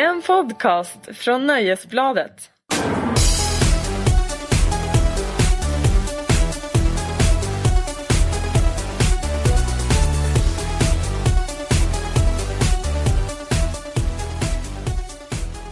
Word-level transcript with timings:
En 0.00 0.22
podcast 0.22 1.16
från 1.16 1.46
Nöjesbladet. 1.46 2.50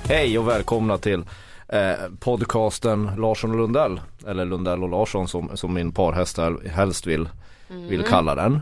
Hej 0.09 0.38
och 0.38 0.48
välkomna 0.48 0.98
till 0.98 1.24
eh, 1.68 1.93
podcasten 2.20 3.11
Larsson 3.18 3.50
och 3.50 3.56
Lundell. 3.56 4.00
Eller 4.27 4.45
Lundell 4.45 4.82
och 4.82 4.88
Larsson 4.88 5.29
som, 5.29 5.56
som 5.56 5.74
min 5.74 5.93
parhäst 5.93 6.38
helst 6.70 7.06
vill, 7.06 7.29
vill 7.68 8.02
kalla 8.02 8.34
den. 8.34 8.61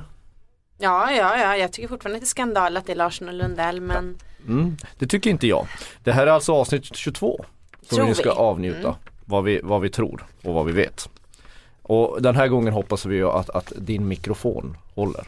Ja, 0.79 1.13
ja, 1.13 1.37
ja, 1.37 1.57
jag 1.57 1.73
tycker 1.73 1.89
fortfarande 1.89 2.17
att 2.17 2.23
det 2.23 2.25
är 2.25 2.29
skandal 2.29 2.77
att 2.77 2.87
det 2.87 2.93
är 2.93 2.97
Larsson 2.97 3.29
och 3.29 3.35
Lundell 3.35 3.81
men 3.81 4.19
Mm, 4.49 4.77
det 4.99 5.07
tycker 5.07 5.31
inte 5.31 5.47
jag. 5.47 5.67
Det 6.05 6.13
här 6.13 6.27
är 6.27 6.31
alltså 6.31 6.53
avsnitt 6.53 6.97
22. 6.97 7.45
Som 7.89 7.97
Tror 7.97 8.07
vi 8.07 8.15
ska 8.15 8.23
vi. 8.23 8.31
Mm. 8.31 8.45
avnjuta. 8.45 8.97
Vad, 9.25 9.45
vi, 9.45 9.61
vad 9.63 9.81
vi 9.81 9.91
tror 9.91 10.27
och 10.43 10.55
vad 10.55 10.67
vi 10.67 10.73
vet. 10.73 11.09
Och 11.83 12.23
den 12.23 12.37
här 12.37 12.49
gången 12.49 12.73
hoppas 12.73 13.07
vi 13.07 13.17
ju 13.17 13.29
att, 13.29 13.51
att 13.51 13.73
din 13.77 14.09
mikrofon 14.09 14.77
håller. 14.95 15.25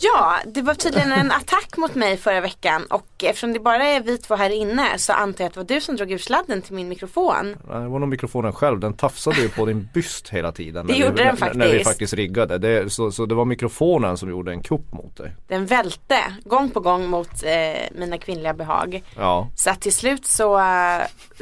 Ja, 0.00 0.36
det 0.46 0.62
var 0.62 0.74
tydligen 0.74 1.12
en 1.12 1.30
attack 1.32 1.76
mot 1.76 1.94
mig 1.94 2.16
förra 2.16 2.40
veckan 2.40 2.84
och 2.90 3.06
eftersom 3.22 3.52
det 3.52 3.60
bara 3.60 3.84
är 3.84 4.00
vi 4.00 4.18
två 4.18 4.36
här 4.36 4.50
inne 4.50 4.98
så 4.98 5.12
antar 5.12 5.44
jag 5.44 5.48
att 5.48 5.54
det 5.54 5.60
var 5.60 5.66
du 5.66 5.80
som 5.80 5.96
drog 5.96 6.12
ur 6.12 6.18
sladden 6.18 6.62
till 6.62 6.74
min 6.74 6.88
mikrofon. 6.88 7.56
Det 7.68 7.88
var 7.88 7.98
nog 7.98 8.08
mikrofonen 8.08 8.52
själv, 8.52 8.80
den 8.80 8.94
tafsade 8.94 9.40
ju 9.40 9.48
på 9.48 9.66
din 9.66 9.88
byst 9.94 10.28
hela 10.28 10.52
tiden. 10.52 10.86
Det 10.86 10.92
när 10.92 11.00
gjorde 11.00 11.12
vi, 11.12 11.22
den 11.24 11.36
när- 11.40 11.54
När 11.54 11.64
vi 11.66 11.70
faktiskt. 11.70 11.88
faktiskt 11.90 12.14
riggade. 12.14 12.58
Det, 12.58 12.92
så, 12.92 13.10
så 13.12 13.26
det 13.26 13.34
var 13.34 13.44
mikrofonen 13.44 14.16
som 14.16 14.30
gjorde 14.30 14.50
en 14.52 14.62
kupp 14.62 14.92
mot 14.92 15.16
dig. 15.16 15.34
Den 15.48 15.66
välte 15.66 16.18
gång 16.44 16.70
på 16.70 16.80
gång 16.80 17.06
mot 17.06 17.42
eh, 17.44 17.82
mina 17.92 18.18
kvinnliga 18.18 18.54
behag. 18.54 19.02
Ja, 19.16 19.48
Så 19.56 19.70
att 19.70 19.80
till 19.80 19.94
slut 19.94 20.26
så, 20.26 20.60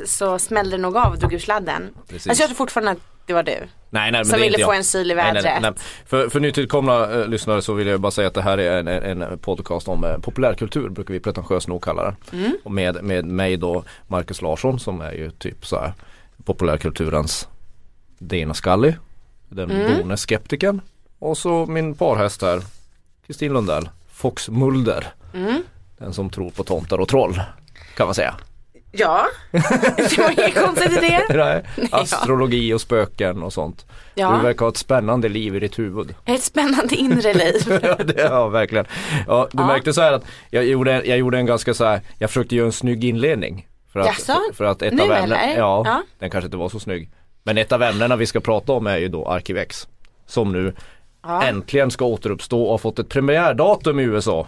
så 0.04 0.38
smällde 0.38 0.76
det 0.76 0.82
nog 0.82 0.96
av 0.96 1.12
och 1.12 1.18
drog 1.18 1.32
ur 1.32 1.38
sladden. 1.38 1.94
Precis. 2.08 2.26
Alltså 2.26 2.42
jag 2.42 2.48
tror 2.48 2.56
fortfarande 2.56 2.90
att 2.90 2.98
det 3.26 3.32
var 3.32 3.42
du. 3.42 3.56
Nej, 3.90 4.12
nej, 4.12 4.24
Som 4.24 4.38
det 4.38 4.44
ville 4.44 4.64
få 4.64 4.72
en 4.72 4.84
syl 4.84 5.10
i 5.10 5.14
vädret. 5.14 5.44
nej, 5.44 5.58
nej. 5.60 5.72
För, 6.06 6.28
för 6.28 6.40
nytillkomna 6.40 7.12
eh, 7.12 7.28
lyssnare 7.28 7.62
så 7.62 7.74
vill 7.74 7.86
jag 7.86 8.00
bara 8.00 8.10
säga 8.10 8.28
att 8.28 8.34
det 8.34 8.42
här 8.42 8.58
är 8.58 8.78
en, 8.78 8.88
en, 8.88 9.22
en 9.22 9.38
podcast 9.38 9.88
om 9.88 10.04
eh, 10.04 10.18
populärkultur 10.18 10.88
brukar 10.88 11.14
vi 11.14 11.20
pretentiöst 11.20 11.68
nog 11.68 11.82
kalla 11.84 12.02
den. 12.04 12.16
Mm. 12.32 12.56
Och 12.64 12.70
med, 12.72 13.04
med 13.04 13.24
mig 13.24 13.56
då 13.56 13.84
Marcus 14.08 14.42
Larsson 14.42 14.78
som 14.80 15.00
är 15.00 15.12
ju 15.12 15.30
typ 15.30 15.66
så 15.66 15.76
här 15.76 15.92
populärkulturens 16.44 17.48
Dana 18.18 18.54
Scully. 18.54 18.92
Den 19.48 19.70
Mm. 19.70 20.02
bone. 20.02 20.80
Och 21.18 21.38
så 21.38 21.66
min 21.66 21.94
parhäst 21.94 22.42
här 22.42 22.60
Kristin 23.26 23.52
Lundell, 23.52 23.88
Fox 24.12 24.48
Mulder. 24.48 25.06
Mm. 25.34 25.62
Den 25.98 26.12
som 26.12 26.30
tror 26.30 26.50
på 26.50 26.64
tomtar 26.64 27.00
och 27.00 27.08
troll 27.08 27.40
kan 27.96 28.06
man 28.06 28.14
säga. 28.14 28.34
Ja, 28.96 29.26
det 29.50 30.18
var 30.18 30.30
inget 30.30 30.54
konstigt 30.64 30.92
i 30.92 31.00
det. 31.00 31.24
Nej, 31.36 31.62
Astrologi 31.92 32.72
och 32.74 32.80
spöken 32.80 33.42
och 33.42 33.52
sånt. 33.52 33.86
Ja. 34.14 34.36
Du 34.36 34.42
verkar 34.42 34.64
ha 34.64 34.70
ett 34.70 34.76
spännande 34.76 35.28
liv 35.28 35.56
i 35.56 35.60
ditt 35.60 35.78
huvud. 35.78 36.14
Ett 36.24 36.42
spännande 36.42 36.94
inre 36.94 37.34
liv. 37.34 37.54
ja, 37.82 37.94
det, 37.96 38.22
ja 38.22 38.48
verkligen. 38.48 38.86
Ja, 39.26 39.48
du 39.52 39.58
Ja. 39.62 39.66
märkte 39.66 39.92
så 39.92 40.00
här 40.00 40.12
att 40.12 40.24
jag 40.50 40.64
gjorde, 40.64 41.02
jag 41.04 41.18
gjorde 41.18 41.38
en 41.38 41.46
ganska 41.46 41.74
så 41.74 41.84
här, 41.84 42.00
jag 42.18 42.30
försökte 42.30 42.56
göra 42.56 42.66
en 42.66 42.72
snygg 42.72 43.04
inledning. 43.04 43.66
För 43.92 44.00
att, 44.00 44.06
Jaså? 44.06 44.32
för, 44.48 44.54
för 44.54 44.64
att 44.64 44.82
ett 44.82 44.92
Nu 44.94 45.02
av 45.02 45.12
ämnena, 45.12 45.46
ja, 45.56 45.82
Ja. 45.86 46.02
den 46.18 46.30
kanske 46.30 46.46
inte 46.46 46.56
var 46.56 46.68
så 46.68 46.80
snygg. 46.80 47.10
Men 47.42 47.58
ett 47.58 47.72
av 47.72 47.82
ämnena 47.82 48.16
vi 48.16 48.26
ska 48.26 48.40
prata 48.40 48.72
om 48.72 48.86
är 48.86 48.96
ju 48.96 49.08
då 49.08 49.28
Arkivex. 49.28 49.88
Som 50.26 50.52
nu 50.52 50.74
Ja. 51.22 51.42
äntligen 51.42 51.90
ska 51.90 52.04
återuppstå 52.04 52.62
och 52.64 52.70
har 52.70 52.78
fått 52.78 52.98
ett 52.98 53.08
premiärdatum 53.08 54.00
i 54.00 54.02
USA. 54.02 54.46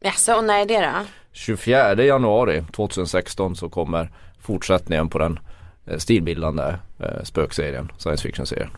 Jaså, 0.00 0.34
och 0.34 0.44
när 0.44 0.60
är 0.60 0.66
det 0.66 0.80
då? 0.80 1.06
24 1.32 2.04
januari 2.04 2.64
2016 2.72 3.56
så 3.56 3.68
kommer 3.68 4.10
fortsättningen 4.40 5.08
på 5.08 5.18
den 5.18 5.38
eh, 5.86 5.98
stilbildande 5.98 6.74
eh, 6.98 7.22
spökserien, 7.24 7.92
science 7.98 8.22
fiction-serien. 8.22 8.70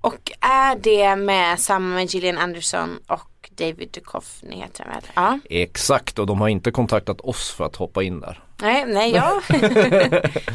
Och 0.00 0.32
är 0.40 0.76
det 0.76 1.16
med 1.16 1.60
samma 1.60 1.94
med 1.94 2.06
Gillian 2.06 2.38
Anderson 2.38 2.98
och 3.06 3.50
David 3.50 3.88
Duchovny 3.92 4.56
heter 4.56 4.84
han 4.84 4.92
väl? 4.94 5.02
Ja. 5.14 5.38
Exakt 5.50 6.18
och 6.18 6.26
de 6.26 6.40
har 6.40 6.48
inte 6.48 6.70
kontaktat 6.70 7.20
oss 7.20 7.50
för 7.50 7.66
att 7.66 7.76
hoppa 7.76 8.02
in 8.02 8.20
där. 8.20 8.42
Nej, 8.62 8.84
nej 8.88 9.10
jag, 9.12 9.24
jag 9.48 9.60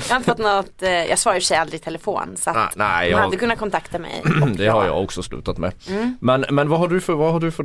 har 0.09 0.15
inte 0.17 0.23
fått 0.23 0.37
något, 0.37 0.83
eh, 0.83 0.89
jag 0.89 1.19
svarar 1.19 1.35
för 1.35 1.41
sig 1.41 1.57
aldrig 1.57 1.81
i 1.81 1.83
telefon 1.83 2.35
så 2.37 2.49
att 2.49 2.55
Nej, 2.55 2.67
nej, 2.75 3.05
de 3.09 3.11
jag- 3.11 3.17
hade 3.19 3.37
kunnat 3.37 3.59
kontakta 3.59 3.99
mig. 3.99 4.23
Det 4.57 4.67
har 4.67 4.85
jag 4.85 5.03
också 5.03 5.23
slutat 5.23 5.57
med. 5.57 5.73
Mm. 5.89 6.17
Men, 6.21 6.45
men 6.49 6.69
vad 6.69 6.79
har 6.79 6.87
du 6.87 7.01
för, 7.01 7.13
vad 7.13 7.31
har 7.33 7.39
du 7.39 7.51
för 7.51 7.63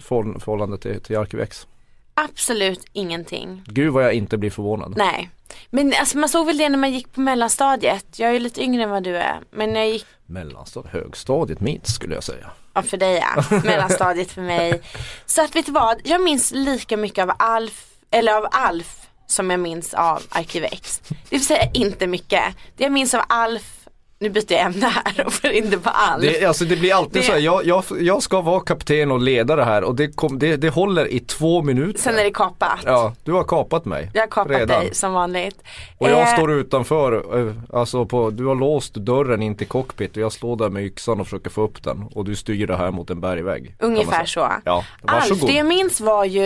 för, 0.00 0.38
förhållande 0.38 0.78
till, 0.78 1.00
till 1.00 1.16
Arkivex? 1.18 1.66
Absolut 2.14 2.84
ingenting. 2.92 3.62
Gud 3.66 3.92
vad 3.92 4.04
jag 4.04 4.12
inte 4.14 4.36
blir 4.36 4.50
förvånad. 4.50 4.94
Nej. 4.96 5.30
Men 5.70 5.94
alltså, 6.00 6.18
man 6.18 6.28
såg 6.28 6.46
väl 6.46 6.58
det 6.58 6.68
när 6.68 6.78
man 6.78 6.92
gick 6.92 7.12
på 7.12 7.20
mellanstadiet. 7.20 8.18
Jag 8.18 8.28
är 8.28 8.32
ju 8.32 8.38
lite 8.38 8.62
yngre 8.62 8.82
än 8.82 8.90
vad 8.90 9.02
du 9.02 9.16
är. 9.16 9.40
Men 9.50 9.72
när 9.72 9.80
jag 9.80 9.88
gick, 9.90 10.06
Mellanstadiet, 10.26 10.92
högstadiet 10.92 11.60
minst 11.60 11.94
skulle 11.94 12.14
jag 12.14 12.24
säga. 12.24 12.50
ja 12.74 12.82
för 12.82 12.96
dig 12.96 13.24
ja, 13.36 13.60
mellanstadiet 13.64 14.30
för 14.30 14.42
mig. 14.42 14.82
Så 15.26 15.44
att 15.44 15.56
vet 15.56 15.66
du 15.66 15.72
vad, 15.72 16.00
jag 16.04 16.22
minns 16.22 16.52
lika 16.54 16.96
mycket 16.96 17.22
av 17.22 17.32
Alf, 17.38 17.84
eller 18.10 18.32
av 18.32 18.46
Alf 18.50 18.98
som 19.26 19.50
jag 19.50 19.60
minns 19.60 19.94
av 19.94 20.22
Arkivex. 20.28 21.02
Det 21.08 21.16
vill 21.30 21.46
säga 21.46 21.70
inte 21.74 22.06
mycket. 22.06 22.42
Det 22.76 22.84
jag 22.84 22.92
minns 22.92 23.14
av 23.14 23.22
Alf, 23.28 23.81
nu 24.22 24.30
byter 24.30 24.52
jag 24.52 24.60
ämne 24.60 24.86
här 24.86 25.26
och 25.26 25.32
får 25.32 25.50
in 25.50 25.70
det 25.70 25.78
på 25.78 25.90
Alf. 25.90 26.22
Det, 26.22 26.44
alltså 26.44 26.64
det 26.64 26.76
blir 26.76 26.94
alltid 26.94 27.22
Det- 27.22 27.26
så 27.26 27.32
här, 27.32 27.38
jag, 27.38 27.64
jag, 27.66 27.84
jag 28.00 28.22
ska 28.22 28.40
vara 28.40 28.60
kapten 28.60 29.10
och 29.10 29.20
ledare 29.20 29.62
här 29.62 29.84
och 29.84 29.94
det, 29.96 30.08
kom, 30.16 30.38
det, 30.38 30.56
det 30.56 30.68
håller 30.70 31.06
i 31.12 31.20
två 31.20 31.62
minuter. 31.62 32.00
Sen 32.00 32.18
är 32.18 32.24
det 32.24 32.30
kapat. 32.30 32.78
Ja, 32.84 33.14
du 33.24 33.32
har 33.32 33.44
kapat 33.44 33.84
mig. 33.84 34.10
Jag 34.14 34.22
har 34.22 34.26
kapat 34.28 34.50
redan. 34.56 34.80
dig 34.80 34.94
som 34.94 35.12
vanligt. 35.12 35.62
Och 35.98 36.10
jag 36.10 36.20
Eh, 36.20 36.34
står 36.34 36.52
utanför, 36.52 37.38
eh, 37.48 37.54
alltså 37.78 38.06
på, 38.06 38.30
du 38.30 38.46
har 38.46 38.54
låst 38.54 38.94
dörren 38.94 39.42
in 39.42 39.56
till 39.56 39.66
cockpit 39.68 40.10
och 40.16 40.22
jag 40.22 40.32
slår 40.32 40.56
där 40.56 40.68
med 40.68 40.84
yxan 40.84 41.20
och 41.20 41.26
försöker 41.26 41.50
få 41.50 41.62
upp 41.62 41.82
den 41.82 42.04
och 42.14 42.24
du 42.24 42.36
styr 42.36 42.66
det 42.66 42.76
här 42.76 42.90
mot 42.90 43.10
en 43.10 43.20
bergvägg. 43.20 43.76
Ungefär 43.78 44.24
så. 44.24 44.52
Ja, 44.64 44.84
Alf, 45.06 45.30
varsågod. 45.30 45.48
det 45.48 45.56
jag 45.56 45.66
minns 45.66 46.00
var 46.00 46.24
ju 46.24 46.42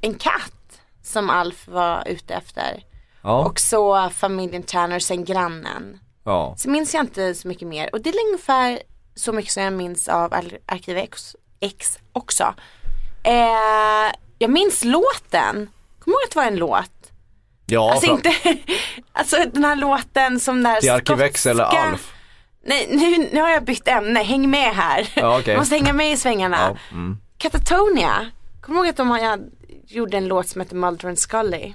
en 0.00 0.14
katt 0.14 0.52
som 1.02 1.30
Alf 1.30 1.68
var 1.68 2.02
ute 2.06 2.34
efter. 2.34 2.82
Ja, 3.22 3.44
Och 3.44 3.60
så 3.60 4.08
familjen 4.14 4.62
Tanner, 4.62 4.98
sen 4.98 5.24
grannen. 5.24 5.98
Ja. 6.24 6.54
Så 6.58 6.70
minns 6.70 6.94
jag 6.94 7.02
inte 7.02 7.34
så 7.34 7.48
mycket 7.48 7.68
mer. 7.68 7.88
Och 7.92 8.00
det 8.00 8.10
är 8.10 8.26
ungefär 8.28 8.78
så 9.14 9.32
mycket 9.32 9.52
som 9.52 9.62
jag 9.62 9.72
minns 9.72 10.08
av 10.08 10.34
Ar- 10.34 10.58
Arkiv 10.66 10.96
X, 10.98 11.36
X 11.60 11.98
också. 12.12 12.54
Eh, 13.24 14.12
jag 14.38 14.50
minns 14.50 14.84
låten. 14.84 15.70
Kommer 16.00 16.14
ihåg 16.14 16.22
att 16.24 16.30
det 16.30 16.36
var 16.36 16.46
en 16.46 16.56
låt? 16.56 16.90
ja 17.66 17.90
Alltså 17.92 18.06
fram- 18.06 18.16
inte, 18.16 18.32
alltså 19.12 19.36
den 19.52 19.64
här 19.64 19.76
låten 19.76 20.40
som 20.40 20.62
där 20.62 20.80
till 20.80 20.90
Arkivex 20.90 21.46
eller 21.46 21.64
skotska- 21.64 21.90
Alf. 21.90 22.12
Nej, 22.64 22.88
nu, 22.90 23.28
nu 23.32 23.40
har 23.40 23.48
jag 23.50 23.64
bytt 23.64 23.88
ämne, 23.88 24.20
häng 24.22 24.50
med 24.50 24.74
här. 24.74 25.08
Ja. 25.16 25.42
Jag 25.46 25.56
måste 25.58 25.74
hänga 25.74 25.92
med 25.92 26.12
i 26.12 26.16
svängarna. 26.16 26.58
Ja, 26.90 26.96
mm. 26.96 27.18
Catatonia, 27.38 28.30
kommer 28.60 28.78
ihåg 28.80 28.88
att 28.88 28.96
de 28.96 29.50
gjorde 29.86 30.16
en 30.16 30.28
låt 30.28 30.48
som 30.48 30.60
heter 30.60 30.76
Mulder 30.76 31.08
and 31.08 31.18
Scully? 31.18 31.74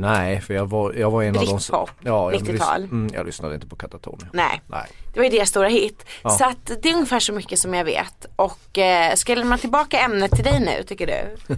Nej, 0.00 0.40
för 0.40 0.54
jag 0.54 0.66
var, 0.70 0.92
jag 0.92 1.10
var 1.10 1.22
en 1.22 1.36
av 1.36 1.44
de 1.46 1.52
Britpop, 1.56 1.90
ja, 2.00 2.32
jag, 2.32 2.40
90-tal. 2.42 2.82
lys- 2.82 2.90
mm, 2.90 3.10
jag 3.14 3.26
lyssnade 3.26 3.54
inte 3.54 3.66
på 3.66 3.76
Katatonia. 3.76 4.26
Nej, 4.32 4.62
Nej. 4.66 4.86
det 5.14 5.20
var 5.20 5.24
ju 5.24 5.30
deras 5.30 5.48
stora 5.48 5.68
hit. 5.68 6.06
Ja. 6.22 6.30
Så 6.30 6.44
att 6.44 6.70
det 6.82 6.88
är 6.90 6.94
ungefär 6.94 7.20
så 7.20 7.32
mycket 7.32 7.58
som 7.58 7.74
jag 7.74 7.84
vet. 7.84 8.26
Och 8.36 8.78
eh, 8.78 9.14
ska 9.14 9.32
jag 9.32 9.38
lämna 9.38 9.58
tillbaka 9.58 9.98
ämnet 9.98 10.30
till 10.30 10.44
dig 10.44 10.60
nu 10.60 10.82
tycker 10.82 11.06
du? 11.06 11.54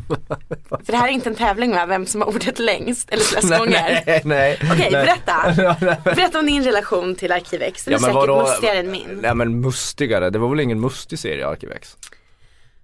För 0.84 0.92
det 0.92 0.96
här 0.96 1.08
är 1.08 1.12
inte 1.12 1.28
en 1.28 1.34
tävling 1.34 1.70
med 1.70 1.88
vem 1.88 2.06
som 2.06 2.20
har 2.20 2.28
ordet 2.28 2.58
längst 2.58 3.10
eller 3.10 3.22
flest 3.24 3.48
gånger. 3.58 4.02
nej, 4.06 4.22
nej. 4.24 4.58
Okej, 4.72 4.88
nej. 4.92 5.06
berätta. 5.06 5.96
Berätta 6.14 6.38
om 6.38 6.46
din 6.46 6.64
relation 6.64 7.14
till 7.14 7.32
Arkivex. 7.32 7.84
Den 7.84 7.94
är 7.94 7.98
säkert 7.98 8.28
mustigare 8.48 8.78
än 8.78 8.90
min. 8.90 9.18
Nej 9.22 9.34
men 9.34 9.60
mustigare, 9.60 10.30
det 10.30 10.38
var 10.38 10.48
väl 10.48 10.60
ingen 10.60 10.80
mustig 10.80 11.18
serie 11.18 11.46
Arkivex? 11.46 11.96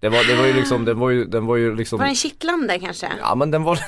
Det 0.01 0.09
var, 0.09 0.25
det 0.25 0.35
var 0.37 0.47
ju 0.47 0.53
liksom, 0.53 0.85
den 0.85 0.99
var 0.99 1.11
ju, 1.11 1.25
den 1.25 1.47
var 1.47 1.57
ju 1.57 1.77
liksom 1.77 1.99
Var 1.99 2.07
den 2.07 2.15
kittlande 2.15 2.79
kanske? 2.79 3.09
Ja 3.21 3.35
men 3.35 3.51
den 3.51 3.63
var 3.63 3.79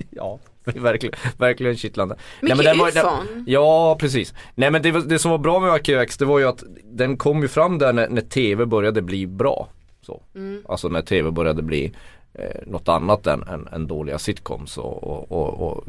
Ja, 0.10 0.38
verkligen, 0.64 1.14
verkligen 1.38 1.76
kittlande. 1.76 2.16
Mycket 2.40 2.56
men 2.56 2.66
den 2.66 2.78
var, 2.78 2.92
den, 2.92 3.44
Ja 3.46 3.96
precis. 4.00 4.34
Nej 4.54 4.70
men 4.70 4.82
det, 4.82 4.90
det 4.90 5.18
som 5.18 5.30
var 5.30 5.38
bra 5.38 5.60
med 5.60 5.70
Arkivex 5.70 6.16
det 6.16 6.24
var 6.24 6.38
ju 6.38 6.44
att 6.44 6.62
den 6.84 7.16
kom 7.16 7.42
ju 7.42 7.48
fram 7.48 7.78
där 7.78 7.92
när, 7.92 8.08
när 8.08 8.22
tv 8.22 8.66
började 8.66 9.02
bli 9.02 9.26
bra. 9.26 9.68
Så. 10.02 10.22
Mm. 10.34 10.62
Alltså 10.68 10.88
när 10.88 11.02
tv 11.02 11.30
började 11.30 11.62
bli 11.62 11.92
eh, 12.34 12.60
något 12.66 12.88
annat 12.88 13.26
än, 13.26 13.42
än, 13.42 13.68
än 13.72 13.86
dåliga 13.86 14.18
sitcoms 14.18 14.78
och, 14.78 15.04
och, 15.04 15.32
och, 15.32 15.70
och 15.70 15.84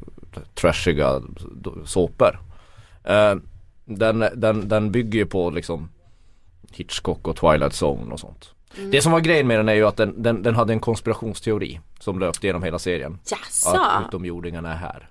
trashiga 0.53 1.21
såpor. 1.85 2.39
Eh, 3.03 3.35
den, 3.85 4.25
den, 4.35 4.67
den 4.67 4.91
bygger 4.91 5.19
ju 5.19 5.25
på 5.25 5.49
liksom 5.49 5.89
Hitchcock 6.71 7.27
och 7.27 7.35
Twilight 7.35 7.73
Zone 7.81 8.13
och 8.13 8.19
sånt. 8.19 8.53
Mm. 8.77 8.91
Det 8.91 9.01
som 9.01 9.11
var 9.11 9.19
grejen 9.19 9.47
med 9.47 9.59
den 9.59 9.69
är 9.69 9.73
ju 9.73 9.87
att 9.87 9.97
den, 9.97 10.23
den, 10.23 10.43
den 10.43 10.55
hade 10.55 10.73
en 10.73 10.79
konspirationsteori 10.79 11.79
som 11.99 12.19
löpte 12.19 12.47
genom 12.47 12.63
hela 12.63 12.79
serien. 12.79 13.19
Jaså? 13.25 13.69
Att 13.69 14.07
utomjordingarna 14.07 14.71
är 14.71 14.77
här. 14.77 15.09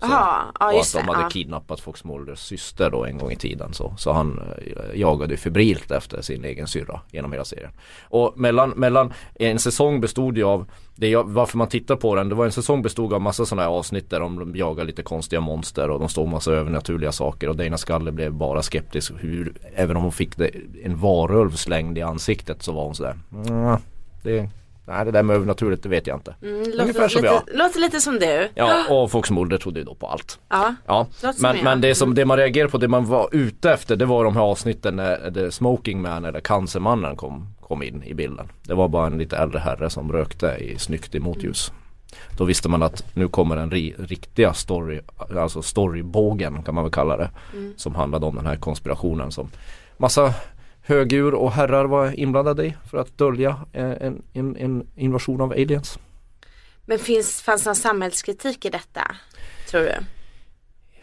Så, 0.00 0.06
Jaha, 0.06 0.44
ja 0.60 0.72
och 0.72 0.80
att 0.80 0.92
de 0.92 1.08
hade 1.08 1.20
Ja. 1.22 1.28
kidnappat 1.28 1.80
Fox 1.80 2.04
Mulders 2.04 2.38
syster 2.38 2.90
då 2.90 3.04
en 3.04 3.18
gång 3.18 3.32
i 3.32 3.36
tiden 3.36 3.72
så, 3.74 3.94
så 3.98 4.12
han 4.12 4.38
eh, 4.38 5.00
jagade 5.00 5.32
ju 5.34 5.36
febrilt 5.36 5.90
efter 5.90 6.22
sin 6.22 6.44
egen 6.44 6.66
syrra 6.66 7.00
genom 7.10 7.32
hela 7.32 7.44
serien. 7.44 7.70
Och 8.02 8.32
mellan, 8.38 8.70
mellan 8.70 9.12
en 9.34 9.58
säsong 9.58 10.00
bestod 10.00 10.36
ju 10.36 10.44
av 10.44 10.66
det 10.94 11.08
jag, 11.08 11.24
varför 11.30 11.58
man 11.58 11.68
tittar 11.68 11.96
på 11.96 12.14
den, 12.14 12.28
det 12.28 12.34
var 12.34 12.44
en 12.44 12.52
säsong 12.52 12.82
bestod 12.82 13.12
av 13.12 13.20
massa 13.20 13.46
sådana 13.46 13.62
här 13.62 13.68
avsnitt 13.68 14.10
där 14.10 14.20
de 14.20 14.56
jagar 14.56 14.84
lite 14.84 15.02
konstiga 15.02 15.40
monster 15.40 15.90
och 15.90 15.98
de 16.00 16.08
står 16.08 16.26
massa 16.26 16.52
övernaturliga 16.52 17.12
saker 17.12 17.48
och 17.48 17.56
Dana 17.56 17.78
Scully 17.78 18.10
blev 18.10 18.32
bara 18.32 18.62
skeptisk 18.62 19.12
hur, 19.18 19.52
även 19.74 19.96
om 19.96 20.02
hon 20.02 20.12
fick 20.12 20.36
det, 20.36 20.50
en 20.84 20.96
varulv 20.96 21.50
slängd 21.50 21.98
i 21.98 22.02
ansiktet 22.02 22.62
så 22.62 22.72
var 22.72 22.84
hon 22.84 22.94
sådär 22.94 23.18
mm, 23.32 23.76
det, 24.22 24.50
Nej 24.86 25.04
det 25.04 25.10
där 25.10 25.22
med 25.22 25.36
övernaturligt 25.36 25.82
det 25.82 25.88
vet 25.88 26.06
jag 26.06 26.16
inte. 26.16 26.34
Mm, 26.42 26.56
Ungefär 26.60 26.84
låter, 26.86 27.08
som 27.08 27.22
lite, 27.22 27.34
jag. 27.46 27.58
låter 27.58 27.80
lite 27.80 28.00
som 28.00 28.18
du. 28.18 28.48
Ja 28.54 28.84
och 28.88 29.30
Mulder 29.30 29.58
trodde 29.58 29.80
ju 29.80 29.84
då 29.84 29.94
på 29.94 30.06
allt. 30.06 30.38
Ja. 30.48 30.74
Ja, 30.86 31.06
men, 31.40 31.56
men 31.64 31.80
det, 31.80 31.94
som, 31.94 32.14
det 32.14 32.24
man 32.24 32.36
reagerar 32.36 32.68
på, 32.68 32.78
det 32.78 32.88
man 32.88 33.04
var 33.04 33.28
ute 33.32 33.72
efter 33.72 33.96
det 33.96 34.04
var 34.04 34.24
de 34.24 34.36
här 34.36 34.42
avsnitten 34.42 34.96
när 34.96 35.30
The 35.30 35.50
Smoking 35.50 36.02
Man 36.02 36.24
eller 36.24 36.40
Cancermannen 36.40 37.16
kom, 37.16 37.54
kom 37.60 37.82
in 37.82 38.02
i 38.02 38.14
bilden. 38.14 38.48
Det 38.62 38.74
var 38.74 38.88
bara 38.88 39.06
en 39.06 39.18
lite 39.18 39.36
äldre 39.36 39.58
herre 39.58 39.90
som 39.90 40.12
rökte 40.12 40.46
i 40.46 40.78
snyggt 40.78 41.14
i 41.14 41.20
motljus. 41.20 41.72
Då 42.36 42.44
visste 42.44 42.68
man 42.68 42.82
att 42.82 43.04
nu 43.16 43.28
kommer 43.28 43.56
den 43.56 43.70
ri, 43.70 43.94
riktiga 43.98 44.54
story, 44.54 45.00
alltså 45.36 45.62
storybågen 45.62 46.62
kan 46.62 46.74
man 46.74 46.84
väl 46.84 46.92
kalla 46.92 47.16
det. 47.16 47.30
Som 47.76 47.94
handlade 47.94 48.26
om 48.26 48.36
den 48.36 48.46
här 48.46 48.56
konspirationen 48.56 49.32
som 49.32 49.50
massa 49.96 50.34
högur 50.86 51.34
och 51.34 51.52
herrar 51.52 51.84
var 51.84 52.20
inblandade 52.20 52.66
i 52.66 52.76
för 52.90 52.98
att 52.98 53.18
dölja 53.18 53.60
eh, 53.72 53.90
en, 53.90 54.22
en, 54.32 54.56
en 54.56 54.86
invasion 54.96 55.40
av 55.40 55.50
aliens. 55.52 55.98
Men 56.84 56.98
finns, 56.98 57.42
fanns 57.42 57.62
det 57.62 57.68
någon 57.68 57.76
samhällskritik 57.76 58.64
i 58.64 58.70
detta? 58.70 59.16
Tror 59.70 59.80
du? 59.80 59.94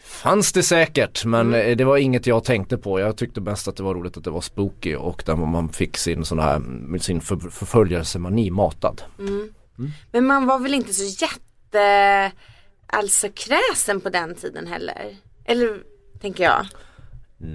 Fanns 0.00 0.52
det 0.52 0.62
säkert 0.62 1.24
men 1.24 1.54
eh, 1.54 1.76
det 1.76 1.84
var 1.84 1.96
inget 1.96 2.26
jag 2.26 2.44
tänkte 2.44 2.78
på. 2.78 3.00
Jag 3.00 3.16
tyckte 3.16 3.40
mest 3.40 3.68
att 3.68 3.76
det 3.76 3.82
var 3.82 3.94
roligt 3.94 4.16
att 4.16 4.24
det 4.24 4.30
var 4.30 4.40
spooky 4.40 4.94
och 4.94 5.22
där 5.26 5.36
man 5.36 5.68
fick 5.68 5.96
sin 5.96 6.24
sån 6.24 6.38
här, 6.38 6.58
med 6.58 7.02
sin 7.02 7.20
för, 7.20 7.36
förföljelsemani 7.36 8.50
matad. 8.50 9.02
Men 10.12 10.26
man 10.26 10.46
var 10.46 10.58
väl 10.58 10.74
inte 10.74 10.92
så 10.92 11.24
jätte, 11.24 12.32
alltså 12.86 13.28
kräsen 13.34 14.00
på 14.00 14.08
den 14.08 14.34
tiden 14.34 14.66
heller? 14.66 15.16
Eller, 15.44 15.78
tänker 16.20 16.44
jag. 16.44 16.66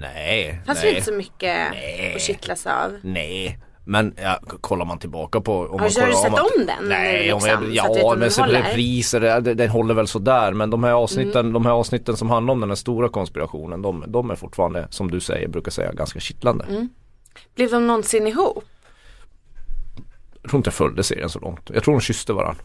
Nej, 0.00 0.60
Fanns 0.66 0.80
det 0.80 0.86
nej, 0.86 0.94
inte 0.94 1.06
så 1.06 1.12
mycket 1.14 1.56
Nej. 1.72 2.12
att 2.16 2.22
kittlas 2.22 2.66
av? 2.66 2.92
nej. 3.02 3.58
Men 3.84 4.14
ja, 4.22 4.40
kollar 4.60 4.84
man 4.84 4.98
tillbaka 4.98 5.40
på 5.40 5.58
om 5.58 5.70
Har 5.70 5.78
man 5.78 5.88
du 5.88 5.94
kollar 5.94 6.12
sett 6.12 6.32
man- 6.32 6.40
om 6.40 6.66
den 6.66 6.88
Nej, 6.88 7.32
om 7.32 7.38
liksom, 7.44 7.48
jag, 7.74 7.84
så 7.84 7.90
att 7.92 7.96
du 7.96 8.00
ja 8.02 8.12
om 8.12 8.18
men 8.18 8.28
den 8.28 8.44
håller? 8.44 8.62
repriser, 8.62 9.20
det- 9.40 9.54
den 9.54 9.68
håller 9.68 9.94
väl 9.94 10.06
sådär 10.06 10.52
men 10.52 10.70
de 10.70 10.84
här 10.84 10.92
avsnitten, 10.92 11.40
Mm. 11.40 11.52
de 11.52 11.66
här 11.66 11.72
avsnitten 11.72 12.16
som 12.16 12.30
handlar 12.30 12.52
om 12.52 12.60
den 12.60 12.70
här 12.70 12.74
stora 12.76 13.08
konspirationen 13.08 13.82
de, 13.82 14.04
de 14.08 14.30
är 14.30 14.34
fortfarande 14.34 14.86
som 14.90 15.10
du 15.10 15.20
säger, 15.20 15.48
brukar 15.48 15.70
säga 15.70 15.92
ganska 15.92 16.20
kittlande. 16.20 16.64
Mm. 16.68 16.88
Blev 17.54 17.70
de 17.70 17.86
någonsin 17.86 18.26
ihop? 18.26 18.64
Jag 20.42 20.50
tror 20.50 20.58
inte 20.58 20.68
jag 20.68 20.74
följde 20.74 21.02
serien 21.02 21.28
så 21.28 21.38
långt. 21.38 21.70
Jag 21.74 21.84
tror 21.84 21.94
de 21.94 22.00
kysste 22.00 22.32
varandra. 22.32 22.62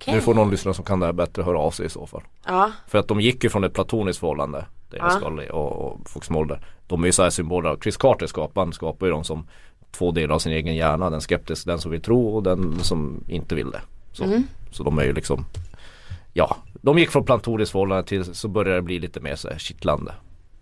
Okej. 0.00 0.14
Nu 0.14 0.20
får 0.20 0.34
någon 0.34 0.50
lyssnare 0.50 0.74
som 0.74 0.84
kan 0.84 1.00
det 1.00 1.06
här 1.06 1.12
bättre 1.12 1.42
höra 1.42 1.58
av 1.58 1.70
sig 1.70 1.86
i 1.86 1.88
så 1.88 2.06
fall. 2.06 2.22
Ja, 2.46 2.72
För 2.86 2.98
att 2.98 3.08
de 3.08 3.20
gick 3.20 3.44
ju 3.44 3.50
från 3.50 3.64
ett 3.64 3.74
platoniskt 3.74 4.20
förhållande 4.20 4.66
Dana 4.90 5.04
Ja. 5.04 5.10
Scully 5.10 5.48
och, 5.48 5.72
och 5.72 6.08
Fox 6.08 6.30
Mulder 6.30 6.60
De 6.86 7.02
är 7.02 7.06
ju 7.06 7.12
så 7.12 7.22
här 7.22 7.30
symboler 7.30 7.76
Chris 7.82 7.96
Carter 7.96 8.26
skaparen 8.26 8.72
skapar 8.72 9.06
ju 9.06 9.12
dem 9.12 9.24
som 9.24 9.46
två 9.92 10.10
delar 10.10 10.34
av 10.34 10.38
sin 10.38 10.52
egen 10.52 10.76
hjärna 10.76 11.10
Den 11.10 11.20
skeptiska, 11.20 11.70
den 11.70 11.78
som 11.80 11.90
vill 11.90 12.00
tro 12.02 12.28
och 12.36 12.42
den 12.42 12.78
som 12.84 13.24
inte 13.28 13.54
vill 13.54 13.70
det 13.70 13.80
Så, 14.12 14.24
Mm. 14.24 14.42
så 14.72 14.82
de 14.82 14.98
är 14.98 15.04
ju 15.04 15.12
liksom 15.12 15.44
Ja, 16.32 16.56
de 16.74 16.98
gick 16.98 17.10
från 17.10 17.24
platoniskt 17.24 17.72
förhållande 17.72 18.04
till 18.04 18.34
så 18.34 18.48
börjar 18.48 18.74
det 18.74 18.82
bli 18.82 18.98
lite 18.98 19.20
mer 19.20 19.36
så 19.36 19.48
här 19.48 19.58
kittlande 19.58 20.12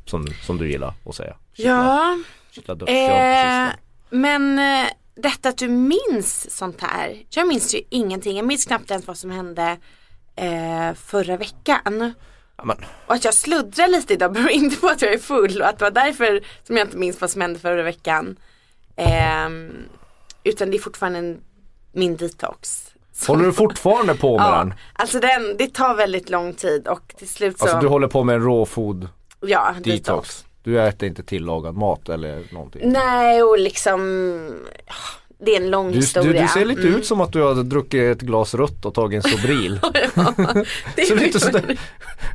Som, 0.04 0.26
som 0.42 0.58
du 0.58 0.70
gillar 0.70 0.94
att 1.06 1.14
säga 1.14 1.36
Kittla, 1.56 1.70
ja. 1.72 2.18
kittla 2.50 2.76
på 2.76 2.86
Eh, 2.86 3.68
men 4.10 4.58
eh, 4.58 4.86
detta 5.16 5.48
att 5.48 5.58
du 5.58 5.68
minns 5.68 6.56
sånt 6.56 6.80
här. 6.80 7.22
Jag 7.30 7.48
minns 7.48 7.74
ju 7.74 7.80
ingenting. 7.90 8.36
Jag 8.36 8.46
minns 8.46 8.64
knappt 8.64 8.90
ens 8.90 9.06
vad 9.06 9.16
som 9.18 9.30
hände 9.30 9.76
eh, 10.36 10.94
förra 10.94 11.36
veckan. 11.36 12.12
ja, 12.56 12.64
men, 12.64 12.76
Och 13.06 13.14
att 13.14 13.24
jag 13.24 13.34
sluddrar 13.34 13.88
lite 13.88 14.12
idag 14.12 14.32
beror 14.34 14.50
inte 14.50 14.76
på 14.76 14.86
att 14.88 15.02
jag 15.02 15.12
är 15.12 15.18
full 15.18 15.60
och 15.62 15.68
att 15.68 15.78
det 15.78 15.84
var 15.84 15.90
därför 15.90 16.40
som 16.64 16.76
jag 16.76 16.86
inte 16.86 16.96
minns 16.96 17.20
vad 17.20 17.30
som 17.30 17.40
hände 17.40 17.58
förra 17.58 17.82
veckan. 17.82 18.36
Ehm, 18.96 19.72
utan 20.44 20.70
det 20.70 20.76
är 20.76 20.80
fortfarande 20.80 21.18
en, 21.18 21.40
min 21.92 22.16
detox. 22.16 22.82
Så- 23.12 23.32
Håller 23.32 23.44
du 23.46 23.52
fortfarande 23.52 24.14
på 24.14 24.38
med 24.38 24.46
Ja, 24.50 24.58
den? 24.58 24.74
alltså 24.92 25.20
den, 25.20 25.56
det 25.58 25.74
tar 25.74 25.94
väldigt 25.94 26.30
lång 26.30 26.54
tid 26.54 26.88
och 26.88 27.14
till 27.16 27.28
slut 27.28 27.58
så, 27.58 27.64
Alltså 27.64 27.80
du 27.80 27.86
håller 27.88 28.08
på 28.08 28.24
med 28.24 28.34
en 28.34 28.42
råfod 28.42 29.08
ja, 29.40 29.74
detox? 29.84 30.44
Du 30.66 30.80
äter 30.80 31.08
inte 31.08 31.22
tillagad 31.22 31.74
mat 31.76 32.08
eller 32.08 32.42
någonting? 32.52 32.92
Nej 32.92 33.42
och 33.42 33.58
liksom, 33.58 34.00
ja, 34.86 34.94
det 35.44 35.56
är 35.56 35.60
en 35.60 35.70
lång 35.70 35.90
Du, 35.92 35.96
historia. 35.96 36.32
du, 36.32 36.38
du 36.38 36.48
ser 36.48 36.64
lite 36.64 36.80
Mm. 36.82 36.94
ut 36.94 37.06
som 37.06 37.20
att 37.20 37.32
du 37.32 37.46
hade 37.48 37.62
druckit 37.62 38.02
ett 38.16 38.20
glas 38.22 38.54
rött 38.54 38.84
och 38.84 38.94
tagit 38.94 39.24
en 39.24 39.30
Sobril. 39.30 39.80
det, 40.96 41.04
så 41.06 41.14
är 41.14 41.16
lite 41.18 41.40
sådär 41.40 41.78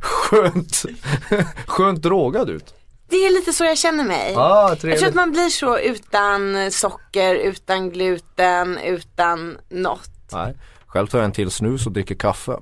skönt, 0.00 0.82
skönt 1.66 2.02
drogad 2.02 2.50
ut. 2.50 2.74
det 3.08 3.16
är 3.16 3.32
lite 3.32 3.52
så 3.52 3.64
jag 3.64 3.78
känner 3.78 4.04
mig. 4.04 4.34
Ah, 4.36 4.68
jag 4.68 4.80
tror 4.80 5.08
att 5.08 5.14
man 5.14 5.32
blir 5.32 5.48
så 5.48 5.78
utan 5.78 6.70
socker, 6.70 7.34
utan 7.34 7.90
gluten, 7.90 8.78
utan 8.78 9.58
något. 9.68 10.10
Nej. 10.32 10.54
Själv 10.86 11.06
tar 11.06 11.18
jag 11.18 11.24
en 11.24 11.32
till 11.32 11.50
snus 11.50 11.86
och 11.86 11.92
dricker 11.92 12.14
kaffe. 12.14 12.56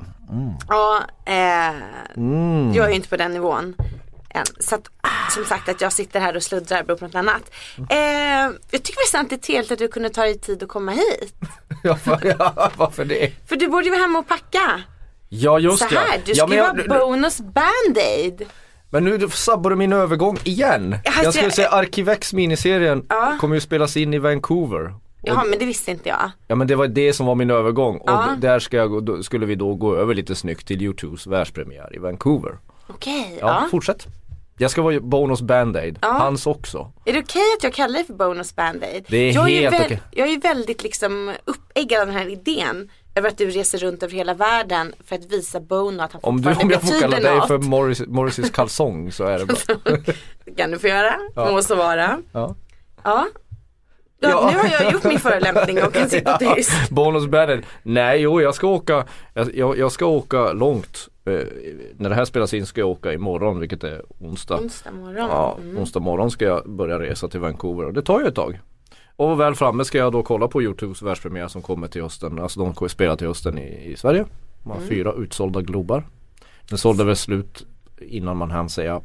Ja, 0.68 1.00
eh, 1.26 1.74
Mm. 2.16 2.72
jag 2.74 2.84
är 2.86 2.90
ju 2.90 2.94
inte 2.96 3.08
på 3.08 3.16
den 3.16 3.32
nivån 3.32 3.74
än. 4.34 4.44
Så 4.60 4.74
att, 4.74 4.88
som 5.34 5.44
sagt 5.44 5.68
att 5.68 5.80
jag 5.80 5.92
sitter 5.92 6.20
här 6.20 6.36
och 6.36 6.42
sluddrar 6.42 6.82
beror 6.82 6.96
på 6.96 7.04
något 7.04 7.14
annat. 7.14 7.42
Eh, 7.90 7.96
jag 8.70 8.82
tycker 8.82 9.18
att 9.18 9.28
det 9.30 9.34
är 9.34 9.38
trevligt 9.38 9.72
att 9.72 9.78
du 9.78 9.88
kunde 9.88 10.10
ta 10.10 10.22
dig 10.22 10.38
tid 10.38 10.62
att 10.62 10.68
komma 10.68 10.92
hit. 10.92 11.34
Ja, 11.82 11.96
för- 11.96 12.36
ja, 12.38 12.70
varför 12.76 13.04
det? 13.04 13.32
För 13.48 13.56
du 13.56 13.68
borde 13.68 13.84
ju 13.84 13.90
vara 13.90 14.00
hemma 14.00 14.18
och 14.18 14.28
packa. 14.28 14.80
Ja 15.28 15.58
just 15.58 15.78
Så 15.78 15.84
här, 15.94 16.20
du 16.24 16.32
ja, 16.32 16.46
ska 16.46 16.54
ju 16.56 16.60
vara 16.88 16.98
bonus 17.06 17.40
band-aid. 17.40 18.42
men 18.90 19.04
nu 19.04 19.28
sabbar 19.30 19.70
du 19.70 19.76
min 19.76 19.92
övergång 19.92 20.38
igen. 20.44 20.96
Alltså, 21.04 21.22
jag 21.22 21.34
skulle 21.34 21.50
säga 21.50 21.68
Arkivex 21.68 22.32
miniserien 22.32 23.06
Ja. 23.08 23.36
kommer 23.40 23.54
ju 23.54 23.60
spelas 23.60 23.96
in 23.96 24.14
i 24.14 24.18
Vancouver. 24.18 24.94
Jaha 25.22 25.44
men 25.44 25.58
det 25.58 25.64
visste 25.64 25.90
inte 25.90 26.08
jag. 26.08 26.30
Ja 26.48 26.54
men 26.54 26.66
det 26.66 26.74
var 26.76 26.86
det 26.88 27.12
som 27.12 27.26
var 27.26 27.34
min 27.34 27.50
övergång 27.50 27.96
och 27.96 28.10
Ja. 28.10 28.28
där 28.38 28.58
ska 28.58 28.76
jag, 28.76 29.04
då 29.04 29.22
skulle 29.22 29.46
vi 29.46 29.54
då 29.54 29.74
gå 29.74 29.96
över 29.96 30.14
lite 30.14 30.34
snyggt 30.34 30.66
till 30.66 30.80
U2s 30.80 31.28
världspremiär 31.30 31.96
i 31.96 31.98
Vancouver. 31.98 32.58
Okej, 32.86 33.38
Ja, 33.40 33.46
ja. 33.62 33.68
fortsätt. 33.70 34.06
Jag 34.60 34.70
ska 34.70 34.82
vara 34.82 35.00
bonus 35.00 35.40
band-aid, 35.42 35.98
Ja. 36.02 36.08
hans 36.08 36.46
också. 36.46 36.92
Är 37.04 37.12
det 37.12 37.18
okej 37.18 37.42
att 37.58 37.62
jag 37.64 37.72
kallar 37.72 37.94
dig 37.94 38.04
för 38.04 38.14
bonus 38.14 38.56
band-aid? 38.56 39.04
Det 39.08 39.16
är 39.16 39.32
jag 39.34 39.42
helt 39.42 39.80
okej. 39.84 40.00
Jag 40.10 40.26
är 40.28 40.32
ju 40.32 40.38
väldigt 40.40 40.82
liksom 40.82 41.32
uppeggad 41.44 42.00
av 42.00 42.06
den 42.06 42.16
här 42.16 42.28
idén. 42.28 42.90
Över 43.14 43.28
att 43.28 43.38
du 43.38 43.50
reser 43.50 43.78
runt 43.78 44.02
över 44.02 44.14
hela 44.14 44.34
världen 44.34 44.94
för 45.06 45.16
att 45.16 45.32
visa 45.32 45.60
Bono 45.60 46.02
att 46.02 46.12
han 46.12 46.20
Om, 46.24 46.36
du, 46.42 46.42
fortfarande 46.54 46.64
om 46.64 46.70
jag 46.70 46.80
får 46.80 46.86
betyder 46.88 47.00
kalla 47.16 47.28
dig 47.30 47.38
något. 47.38 47.46
för 47.48 47.58
Morris, 47.58 48.02
Morrises 48.06 48.50
kalsong 48.50 49.12
så 49.12 49.24
är 49.24 49.38
det 49.38 49.46
bra. 49.46 49.56
Det 50.44 50.50
kan 50.56 50.70
du 50.70 50.78
få 50.78 50.86
göra, 50.88 51.14
Ja. 51.34 51.50
må 51.50 51.62
så 51.62 51.74
vara. 51.74 52.18
Ja. 52.32 52.54
Ja. 53.04 53.26
Ja, 54.22 54.28
Ja. 54.30 54.50
Nu 54.52 54.58
har 54.58 54.68
jag 54.82 54.92
gjort 54.92 55.04
min 55.04 55.18
förolämpning 55.20 55.82
och 55.82 55.92
kan 55.94 56.10
sitta 56.10 56.38
tyst. 56.54 56.90
Bonus 56.90 57.26
band 57.26 57.62
Nej, 57.82 58.20
jo 58.20 58.40
jag 58.40 58.54
ska 58.54 58.66
åka, 58.66 59.04
jag, 59.54 59.78
jag 59.78 59.92
ska 59.92 60.06
åka 60.06 60.52
långt. 60.52 61.08
Eh, 61.24 61.46
när 61.96 62.08
det 62.08 62.14
här 62.14 62.24
spelas 62.24 62.54
in 62.54 62.66
ska 62.66 62.80
jag 62.80 62.88
åka 62.88 63.12
imorgon 63.12 63.60
vilket 63.60 63.84
är 63.84 64.02
onsdag. 64.18 64.58
Onsdag 64.60 64.90
morgon. 64.90 65.28
Ja, 65.30 65.58
Mm. 65.62 65.78
onsdag 65.78 66.00
morgon 66.00 66.30
ska 66.30 66.44
jag 66.44 66.70
börja 66.70 66.98
resa 67.00 67.28
till 67.28 67.40
Vancouver 67.40 67.84
och 67.84 67.92
det 67.92 68.02
tar 68.02 68.20
ju 68.20 68.26
ett 68.26 68.34
tag. 68.34 68.60
Och 69.16 69.40
väl 69.40 69.54
framme 69.54 69.84
ska 69.84 69.98
jag 69.98 70.12
då 70.12 70.22
kolla 70.22 70.48
på 70.48 70.62
Youtubes 70.62 71.02
världspremiär 71.02 71.48
som 71.48 71.62
kommer 71.62 71.88
till 71.88 72.02
hösten. 72.02 72.38
Alltså 72.38 72.60
de 72.60 72.74
kommer 72.74 72.88
spela 72.88 73.16
till 73.16 73.26
hösten 73.26 73.58
i, 73.58 73.84
i 73.92 73.96
Sverige. 73.96 74.24
De 74.62 74.70
har 74.70 74.76
Mm. 74.76 74.88
fyra 74.88 75.12
utsålda 75.12 75.60
globar. 75.60 76.04
Den 76.68 76.78
sålde 76.78 77.04
väl 77.04 77.16
slut 77.16 77.66
innan 78.00 78.36
man 78.36 78.50
hann 78.50 78.68
säga 78.68 79.00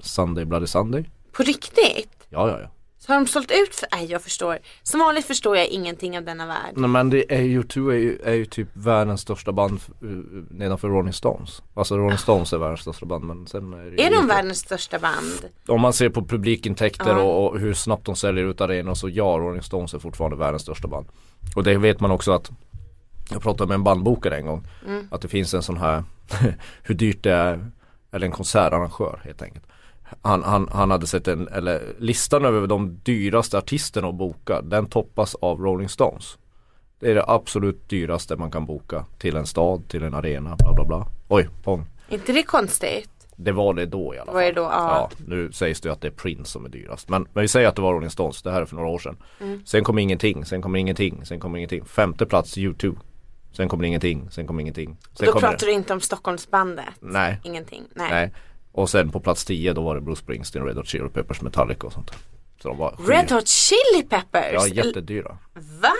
Sunday 0.00 0.44
Bloody 0.44 0.66
Sunday. 0.66 1.10
På 1.32 1.42
riktigt? 1.42 2.26
Ja, 2.28 2.48
ja, 2.48 2.58
ja. 2.62 2.68
Så 3.06 3.12
har 3.12 3.20
de 3.20 3.26
sålt 3.26 3.50
ut 3.50 3.74
för, 3.74 3.88
nej 3.92 4.06
jag 4.10 4.22
förstår. 4.22 4.58
Som 4.82 5.00
vanligt 5.00 5.24
förstår 5.26 5.56
jag 5.56 5.66
ingenting 5.66 6.18
av 6.18 6.24
denna 6.24 6.46
värld. 6.46 6.72
Nej, 6.76 6.90
men 6.90 7.10
det 7.10 7.34
är 7.34 7.40
ju, 7.42 7.62
U2 7.62 7.90
är 7.92 7.96
ju, 7.96 8.18
är 8.24 8.32
ju 8.34 8.44
typ 8.44 8.68
världens 8.72 9.20
största 9.20 9.52
band 9.52 9.80
uh, 10.02 10.10
nedanför 10.50 10.88
Rolling 10.88 11.12
Stones. 11.12 11.62
Alltså 11.74 11.96
Rolling 11.96 12.18
Stones 12.18 12.52
är 12.52 12.58
världens 12.58 12.80
största 12.80 13.06
band 13.06 13.24
men 13.24 13.46
sen 13.46 13.72
är 13.72 13.90
det 13.90 14.02
Är 14.06 14.10
de 14.10 14.16
U2. 14.16 14.28
världens 14.28 14.58
största 14.58 14.98
band? 14.98 15.50
Om 15.68 15.80
man 15.80 15.92
ser 15.92 16.08
på 16.08 16.24
publikintäkter 16.24 17.10
Ja. 17.10 17.22
och, 17.22 17.46
och 17.52 17.58
hur 17.60 17.74
snabbt 17.74 18.06
de 18.06 18.16
säljer 18.16 18.44
ut 18.44 18.60
arenor 18.60 18.94
så 18.94 19.08
ja, 19.08 19.24
Rolling 19.24 19.62
Stones 19.62 19.94
är 19.94 19.98
fortfarande 19.98 20.36
världens 20.36 20.62
största 20.62 20.88
band. 20.88 21.06
Och 21.56 21.64
det 21.64 21.78
vet 21.78 22.00
man 22.00 22.10
också 22.10 22.32
att 22.32 22.50
Jag 23.30 23.42
pratade 23.42 23.68
med 23.68 23.74
en 23.74 23.84
bandbokare 23.84 24.36
en 24.36 24.46
gång 24.46 24.66
Mm. 24.86 25.08
Att 25.10 25.20
det 25.20 25.28
finns 25.28 25.54
en 25.54 25.62
sån 25.62 25.76
här 25.76 26.04
Hur 26.82 26.94
dyrt 26.94 27.22
det 27.22 27.32
är 27.32 27.70
Eller 28.12 28.26
en 28.26 28.32
konsertarrangör 28.32 29.20
helt 29.24 29.42
enkelt 29.42 29.64
han, 30.22 30.42
han, 30.42 30.68
han 30.72 30.90
hade 30.90 31.06
sett 31.06 31.28
en, 31.28 31.48
eller 31.48 31.82
listan 31.98 32.44
över 32.44 32.66
de 32.66 33.00
dyraste 33.02 33.58
artisterna 33.58 34.08
att 34.08 34.14
boka 34.14 34.62
Den 34.62 34.86
toppas 34.86 35.34
av 35.34 35.60
Rolling 35.60 35.88
Stones 35.88 36.38
Det 37.00 37.10
är 37.10 37.14
det 37.14 37.24
absolut 37.26 37.88
dyraste 37.88 38.36
man 38.36 38.50
kan 38.50 38.66
boka 38.66 39.04
Till 39.18 39.36
en 39.36 39.46
stad, 39.46 39.88
till 39.88 40.02
en 40.02 40.14
arena, 40.14 40.56
bla 40.56 40.72
bla 40.72 40.84
bla 40.84 41.06
Oj, 41.28 41.48
pong 41.62 41.86
inte 42.08 42.32
det 42.32 42.42
konstigt? 42.42 43.10
Det 43.36 43.52
var 43.52 43.74
det 43.74 43.86
då 43.86 44.14
i 44.14 44.18
alla 44.18 44.26
fall. 44.26 44.34
Var 44.34 44.42
det 44.42 44.52
då? 44.52 44.62
Ja. 44.62 45.10
nu 45.26 45.52
sägs 45.52 45.80
det 45.80 45.88
ju 45.88 45.92
att 45.92 46.00
det 46.00 46.08
är 46.08 46.12
Prince 46.12 46.50
som 46.50 46.64
är 46.64 46.68
dyrast. 46.68 47.08
Men, 47.08 47.26
men 47.32 47.42
vi 47.42 47.48
säger 47.48 47.68
att 47.68 47.76
det 47.76 47.82
var 47.82 47.92
Rolling 47.92 48.10
Stones, 48.10 48.42
det 48.42 48.50
här 48.50 48.60
är 48.60 48.64
för 48.64 48.76
några 48.76 48.88
år 48.88 48.98
sedan. 48.98 49.16
Mm. 49.40 49.66
Sen 49.66 49.84
kom 49.84 49.98
ingenting, 49.98 50.44
sen 50.44 50.62
kommer 50.62 50.78
ingenting, 50.78 51.24
sen 51.24 51.40
kommer 51.40 51.58
ingenting. 51.58 51.84
Femte 51.84 52.26
plats 52.26 52.56
U2. 52.56 52.96
Sen 53.52 53.68
kommer 53.68 53.84
ingenting, 53.84 54.30
sen 54.30 54.46
kommer 54.46 54.60
ingenting. 54.60 54.96
Sen 55.12 55.26
Då 55.26 55.32
kommer 55.32 55.48
pratar 55.48 55.66
du 55.66 55.72
inte 55.72 55.92
om 55.92 56.00
Stockholmsbandet? 56.00 56.84
Nej. 57.00 57.40
Ingenting? 57.44 57.82
Nej. 57.94 58.10
Nej. 58.10 58.32
Och 58.74 58.90
sen 58.90 59.10
på 59.10 59.20
plats 59.20 59.44
10 59.44 59.72
då 59.72 59.82
var 59.82 59.94
det 59.94 60.00
Bruce 60.00 60.20
Springsteen, 60.20 60.66
Red 60.66 60.76
Hot 60.76 60.86
Chili 60.88 61.08
Peppers, 61.08 61.40
Metallica 61.40 61.86
och 61.86 61.92
sånt. 61.92 62.10
Så 62.62 62.68
de 62.68 62.78
var 62.78 62.94
Red 63.08 63.30
Hot 63.32 63.48
Chili 63.48 64.02
Peppers? 64.08 64.52
Ja, 64.52 64.66
jättedyra. 64.66 65.36
Va? 65.80 65.92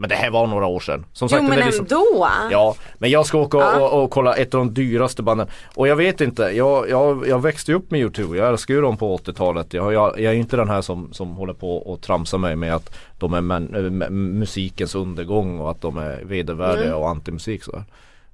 Men 0.00 0.08
det 0.10 0.14
här 0.16 0.30
var 0.30 0.46
några 0.46 0.66
år 0.66 0.80
sedan. 0.80 1.04
Som 1.12 1.26
Jo 1.26 1.28
sagt, 1.28 1.42
det 1.42 1.48
men 1.48 1.58
är 1.58 1.64
liksom, 1.66 1.84
ändå. 1.90 2.28
Ja, 2.50 2.74
men 2.98 3.10
jag 3.10 3.26
ska 3.26 3.38
åka 3.38 3.56
och, 3.56 3.62
Ja. 3.62 3.88
och, 3.88 4.04
och 4.04 4.10
kolla 4.10 4.34
ett 4.34 4.54
av 4.54 4.58
de 4.60 4.74
dyraste 4.74 5.22
banden. 5.22 5.46
Och 5.74 5.88
jag 5.88 5.96
vet 5.96 6.20
inte, 6.20 6.42
jag, 6.42 6.90
jag, 6.90 7.28
jag 7.28 7.42
växte 7.42 7.72
upp 7.72 7.90
med 7.90 8.00
U2. 8.16 8.36
Jag 8.36 8.48
älskar 8.48 8.74
ju 8.74 8.80
dem 8.80 8.96
på 8.96 9.16
80-talet. 9.18 9.74
Jag, 9.74 9.92
jag, 9.92 10.20
jag 10.20 10.32
är 10.32 10.36
inte 10.36 10.56
den 10.56 10.68
här 10.68 10.80
som, 10.82 11.12
som 11.12 11.28
håller 11.36 11.52
på 11.54 11.76
och 11.76 12.00
tramsar 12.00 12.38
mig 12.38 12.56
med 12.56 12.74
att 12.74 12.94
de 13.18 13.34
är 13.34 13.40
män, 13.40 14.02
äh, 14.02 14.10
musikens 14.10 14.94
undergång 14.94 15.58
och 15.60 15.70
att 15.70 15.80
de 15.80 15.98
är 15.98 16.22
vedervärdiga 16.24 16.86
Mm. 16.86 16.98
och 16.98 17.08
antimusik 17.08 17.62
sådär. 17.64 17.84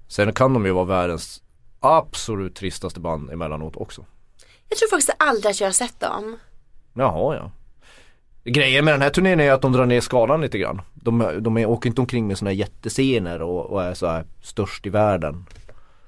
Sen 0.09 0.33
kan 0.33 0.55
de 0.55 0.67
ju 0.67 0.73
vara 0.73 0.85
världens 0.85 1.43
absolut 1.85 2.55
tristaste 2.57 3.01
band 3.01 3.31
emellanåt 3.31 3.77
också. 3.77 4.05
Jag 4.69 4.79
tror 4.79 4.89
faktiskt 4.89 5.15
aldrig 5.19 5.51
att 5.51 5.61
jag 5.61 5.69
har 5.69 5.73
sett 5.73 6.01
dem. 6.01 6.39
Jaha 6.95 7.37
ja. 7.37 7.51
Grejen 8.45 8.85
med 8.85 8.95
den 8.95 9.03
här 9.03 9.11
turnén 9.11 9.41
är 9.41 9.53
att 9.53 9.63
de 9.63 9.73
drar 9.73 9.87
ner 9.87 10.01
skalan 10.01 10.41
lite 10.41 10.59
grann. 10.59 10.83
De, 10.95 11.33
de 11.41 11.57
är, 11.57 11.67
åker 11.67 11.89
inte 11.89 12.01
omkring 12.01 12.27
med 12.27 12.39
här 12.41 12.51
jättescener 12.51 13.43
och, 13.43 13.67
och 13.67 13.83
är 13.83 13.95
så 13.95 14.07
här 14.07 14.25
störst 14.43 14.87
i 14.87 14.91
världen. 14.91 15.47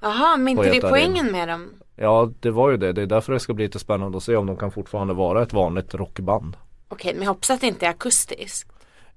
Jaha, 0.01 0.37
men 0.37 0.47
inte 0.47 0.63
det 0.63 0.77
är 0.77 0.89
poängen 0.89 1.31
med 1.31 1.47
dem? 1.47 1.69
Ja 1.95 2.31
det 2.39 2.51
var 2.51 2.71
ju 2.71 2.77
det. 2.77 2.93
Det 2.93 3.01
är 3.01 3.05
därför 3.05 3.33
det 3.33 3.39
ska 3.39 3.53
bli 3.53 3.65
lite 3.65 3.79
spännande 3.79 4.17
att 4.17 4.23
se 4.23 4.35
om 4.35 4.45
de 4.45 4.57
kan 4.57 4.71
fortfarande 4.71 5.13
vara 5.13 5.43
ett 5.43 5.53
vanligt 5.53 5.93
rockband. 5.93 6.57
Okej, 6.87 7.13
men 7.13 7.23
jag 7.23 7.29
hoppas 7.29 7.49
att 7.49 7.61
det 7.61 7.67
inte 7.67 7.85
är 7.85 7.89
akustiskt. 7.89 8.71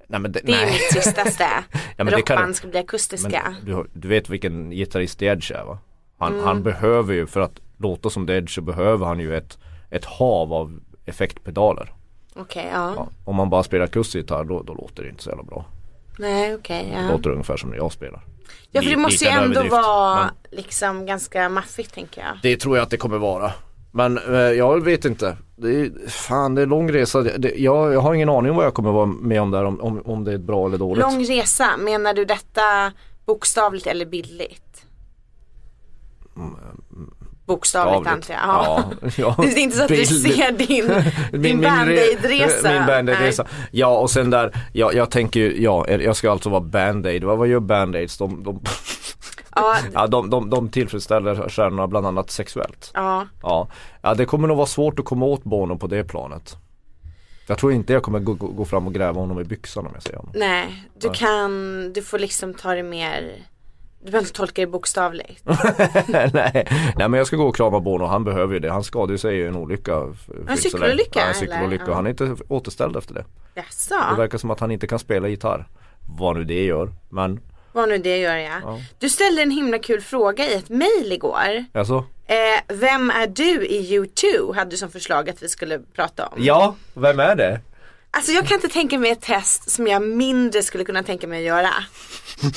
Nej 0.06 0.20
men 0.20 0.32
det, 0.32 0.40
Det 0.44 0.52
är 0.52 0.56
nej. 0.56 0.72
mitt 0.72 0.90
tristaste. 0.90 1.48
men 1.96 2.06
det 2.06 2.12
kan- 2.12 2.36
Rockband 2.36 2.56
ska 2.56 2.68
bli 2.68 2.78
akustiska. 2.78 3.54
Men 3.64 3.76
du, 3.76 3.86
du 3.92 4.08
vet 4.08 4.28
vilken 4.28 4.70
gitarrist 4.70 5.18
The 5.18 5.26
Edge 5.26 5.52
är 5.52 5.64
va? 5.64 5.78
Han, 6.20 6.32
Mm. 6.32 6.44
han 6.44 6.62
behöver 6.62 7.14
ju 7.14 7.26
för 7.26 7.40
att 7.40 7.60
låta 7.78 8.10
som 8.10 8.28
Edge 8.30 8.50
så 8.54 8.60
behöver 8.60 9.06
han 9.06 9.20
ju 9.20 9.36
ett, 9.36 9.58
ett 9.90 10.04
hav 10.04 10.52
av 10.52 10.80
effektpedaler. 11.06 11.92
Okej, 12.36 12.68
ja. 12.72 12.92
Ja, 12.96 13.08
om 13.24 13.36
man 13.36 13.50
bara 13.50 13.62
spelar 13.62 13.84
akustisk 13.84 14.14
gitarr 14.16 14.44
då, 14.44 14.62
då 14.62 14.74
låter 14.74 15.02
det 15.02 15.08
inte 15.08 15.22
så 15.22 15.30
jävla 15.30 15.44
bra. 15.44 15.64
Nej, 16.18 16.54
okej, 16.54 16.92
Det 16.94 17.02
ja. 17.02 17.12
låter 17.12 17.30
ungefär 17.30 17.56
som 17.56 17.70
när 17.70 17.76
jag 17.76 17.92
spelar. 17.92 18.20
Ja, 18.70 18.82
för 18.82 18.90
det 18.90 18.96
måste 18.96 19.24
ju 19.24 19.30
ändå 19.30 19.44
överdrift, 19.44 19.72
vara 19.72 20.14
men- 20.20 20.58
liksom 20.58 21.06
ganska 21.06 21.48
maffigt 21.48 21.94
tänker 21.94 22.20
jag. 22.20 22.30
Det 22.42 22.56
tror 22.56 22.76
jag 22.76 22.82
att 22.84 22.90
det 22.90 22.96
kommer 22.96 23.18
vara. 23.18 23.52
Men 23.92 24.18
eh, 24.18 24.34
jag 24.34 24.84
vet 24.84 25.04
inte. 25.04 25.36
Det 25.56 25.68
är, 25.80 26.08
fan 26.08 26.54
det 26.54 26.62
är 26.62 26.66
lång 26.66 26.92
resa. 26.92 27.20
Det, 27.22 27.38
det, 27.38 27.54
jag, 27.56 27.92
jag 27.94 28.00
har 28.00 28.14
ingen 28.14 28.28
aning 28.28 28.54
vad 28.54 28.64
jag 28.66 28.74
kommer 28.74 28.92
vara 28.92 29.06
med 29.06 29.42
om 29.42 29.50
där 29.50 29.64
om, 29.64 29.80
om, 29.80 30.02
om 30.04 30.24
det 30.24 30.32
är 30.32 30.38
bra 30.38 30.66
eller 30.66 30.78
dåligt. 30.78 31.02
Lång 31.02 31.24
resa, 31.24 31.76
menar 31.76 32.14
du 32.14 32.24
detta 32.24 32.92
bokstavligt 33.26 33.86
eller 33.86 34.06
bildligt? 34.06 34.69
Bokstavligt 37.46 38.10
antar 38.10 38.34
jag. 38.34 38.42
Ja. 38.42 38.84
Ja. 39.16 39.34
Det 39.42 39.46
är 39.48 39.58
inte 39.58 39.76
så 39.76 39.82
att 39.82 39.88
du 39.88 39.94
Bild- 39.94 40.22
ser 40.34 40.52
din, 40.52 40.86
din 41.42 41.60
re- 41.60 41.62
band-aid-resa. 41.62 42.72
Min 42.72 42.86
band-aid-resa. 42.86 43.46
Ja 43.70 43.98
och 43.98 44.10
sen 44.10 44.30
där, 44.30 44.56
ja, 44.72 44.92
jag 44.92 45.10
tänker 45.10 45.40
ju, 45.40 45.62
ja 45.62 45.88
jag 45.88 46.16
ska 46.16 46.30
alltså 46.30 46.48
vara 46.50 46.60
band-aid. 46.60 47.24
Vad, 47.24 47.38
vad 47.38 47.48
gör 47.48 47.60
band-aids? 47.60 48.18
De, 48.18 48.42
de, 48.44 48.60
Ja, 49.56 49.76
ja, 49.92 50.06
de, 50.06 50.30
de, 50.30 50.50
de 50.50 50.68
tillfredsställer 50.68 51.48
stjärnorna 51.48 51.86
bland 51.86 52.06
annat 52.06 52.30
sexuellt. 52.30 52.90
ja. 52.94 53.26
Ja. 53.42 53.68
ja, 54.02 54.14
det 54.14 54.24
kommer 54.26 54.48
nog 54.48 54.56
vara 54.56 54.66
svårt 54.66 54.98
att 54.98 55.04
komma 55.04 55.26
åt 55.26 55.44
Bono 55.44 55.78
på 55.78 55.86
det 55.86 56.04
planet. 56.04 56.56
Jag 57.46 57.58
tror 57.58 57.72
inte 57.72 57.92
jag 57.92 58.02
kommer 58.02 58.18
gå, 58.18 58.34
gå, 58.34 58.46
gå 58.46 58.64
fram 58.64 58.86
och 58.86 58.94
gräva 58.94 59.20
honom 59.20 59.40
i 59.40 59.44
byxan 59.44 59.86
om 59.86 59.90
jag 59.94 60.02
säger 60.02 60.16
honom. 60.18 60.32
Nej, 60.34 60.84
du 61.00 61.10
kan, 61.10 61.92
du 61.92 62.02
får 62.02 62.18
liksom 62.18 62.54
ta 62.54 62.74
det 62.74 62.82
mer, 62.82 63.32
du 64.02 64.10
behöver 64.10 64.26
inte 64.26 64.32
tolka 64.32 64.60
det 64.62 64.66
bokstavligt. 64.66 65.42
nej, 66.32 66.32
nej 66.96 67.08
men 67.08 67.12
jag 67.12 67.26
ska 67.26 67.36
gå 67.36 67.44
och 67.48 67.56
krama 67.56 67.80
Bono, 67.80 68.04
han 68.04 68.24
behöver 68.24 68.54
ju 68.54 68.60
det. 68.60 68.70
Han 68.72 68.84
skadade 68.84 69.18
sig 69.18 69.38
i 69.38 69.46
en 69.46 69.56
olycka. 69.56 69.98
länge. 69.98 70.56
cykelolycka, 70.56 71.20
Ja, 71.20 71.26
en 71.26 71.34
cykelolycka. 71.34 71.84
Ja. 71.86 71.94
Han 71.94 72.06
är 72.06 72.10
inte 72.10 72.36
återställd 72.48 72.96
efter 72.96 73.14
det. 73.14 73.24
Det 73.54 73.60
Jaså, 73.60 73.94
verkar 74.16 74.38
som 74.38 74.50
att 74.50 74.60
han 74.60 74.70
inte 74.70 74.86
kan 74.86 74.98
spela 74.98 75.28
gitarr. 75.28 75.68
Vad 76.18 76.36
nu 76.36 76.44
det 76.44 76.64
gör. 76.64 76.92
Men 77.08 77.40
vad 77.72 77.88
nu 77.88 77.98
det 77.98 78.18
gör 78.18 78.36
jag. 78.36 78.62
Ja. 78.64 78.78
Du 78.98 79.08
ställde 79.08 79.42
en 79.42 79.50
himla 79.50 79.78
kul 79.78 80.00
fråga 80.00 80.44
i 80.44 80.54
ett 80.54 80.68
mail 80.68 81.12
igår. 81.12 81.64
alltså. 81.74 82.04
Eh, 82.26 82.36
vem 82.76 83.10
är 83.10 83.26
du 83.26 83.66
i 83.66 83.98
U2? 83.98 84.54
Hade 84.54 84.70
du 84.70 84.76
som 84.76 84.90
förslag 84.90 85.30
att 85.30 85.42
vi 85.42 85.48
skulle 85.48 85.78
prata 85.94 86.26
om. 86.26 86.38
Ja, 86.38 86.74
vem 86.94 87.20
är 87.20 87.34
det? 87.36 87.60
Alltså 88.10 88.32
jag 88.32 88.46
kan 88.46 88.54
inte 88.54 88.68
tänka 88.68 88.98
mig 88.98 89.10
ett 89.10 89.20
test 89.20 89.70
som 89.70 89.86
jag 89.86 90.02
mindre 90.02 90.62
skulle 90.62 90.84
kunna 90.84 91.02
tänka 91.02 91.26
mig 91.26 91.38
att 91.38 91.44
göra. 91.46 91.70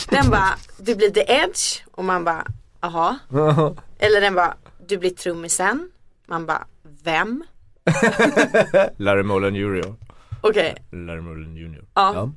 Den 0.10 0.30
bara, 0.30 0.50
du 0.78 0.96
blir 0.96 1.10
the 1.10 1.26
edge 1.34 1.82
och 1.92 2.06
man 2.06 2.24
bara, 2.24 2.46
aha. 2.80 3.18
Eller 4.00 4.22
den 4.22 4.36
bara, 4.36 4.54
du 4.88 4.98
blir 4.98 5.10
trummisen. 5.10 5.90
Man 6.28 6.46
bara, 6.46 6.68
vem? 7.04 7.44
Larry 8.98 9.24
Mullen 9.24 9.56
Jr. 9.56 9.96
Okej. 10.42 10.76
Larry 10.92 11.22
Mullen 11.22 11.56
Jr. 11.56 11.84
Ja. 11.94 12.32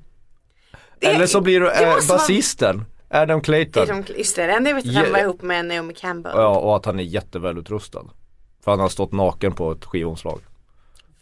Det- 1.00 1.06
Eller 1.06 1.26
så 1.26 1.40
blir 1.40 1.60
du 1.60 1.70
äh, 1.72 1.94
måste 1.94 2.08
vara- 2.08 2.18
basisten. 2.18 2.84
Adam 3.10 3.40
Clayton. 3.40 3.86
De, 3.86 4.04
just 4.18 4.36
det, 4.36 4.46
det 4.46 4.52
enda 4.52 4.70
jag 4.70 4.74
vet 4.74 4.86
att 4.88 4.94
han 4.94 5.04
Ja. 5.04 5.12
var 5.12 5.18
ihop 5.18 5.42
med 5.42 5.64
Naomi 5.66 5.94
Campbell. 5.94 6.32
Ja, 6.36 6.58
och 6.58 6.76
att 6.76 6.84
han 6.84 6.98
är 7.00 7.04
jättevälutrustad. 7.04 8.04
För 8.64 8.70
han 8.70 8.80
har 8.80 8.88
stått 8.88 9.12
naken 9.12 9.52
på 9.52 9.72
ett 9.72 9.84
skivomslag. 9.84 10.40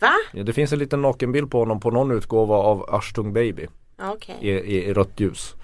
Va? 0.05 0.15
Ja, 0.33 0.43
det 0.43 0.53
finns 0.53 0.73
en 0.73 0.79
liten 0.79 1.03
nakenbild 1.03 1.51
på 1.51 1.59
honom 1.59 1.81
på 1.81 1.91
någon 1.91 2.11
utgåva 2.11 2.55
av 2.57 2.95
Ashtung 2.95 3.33
Baby. 3.33 3.67
Okej. 4.03 4.37
i, 4.41 4.51
i, 4.51 4.85
i 4.85 4.93
rött 4.93 5.21
ljus. 5.21 5.55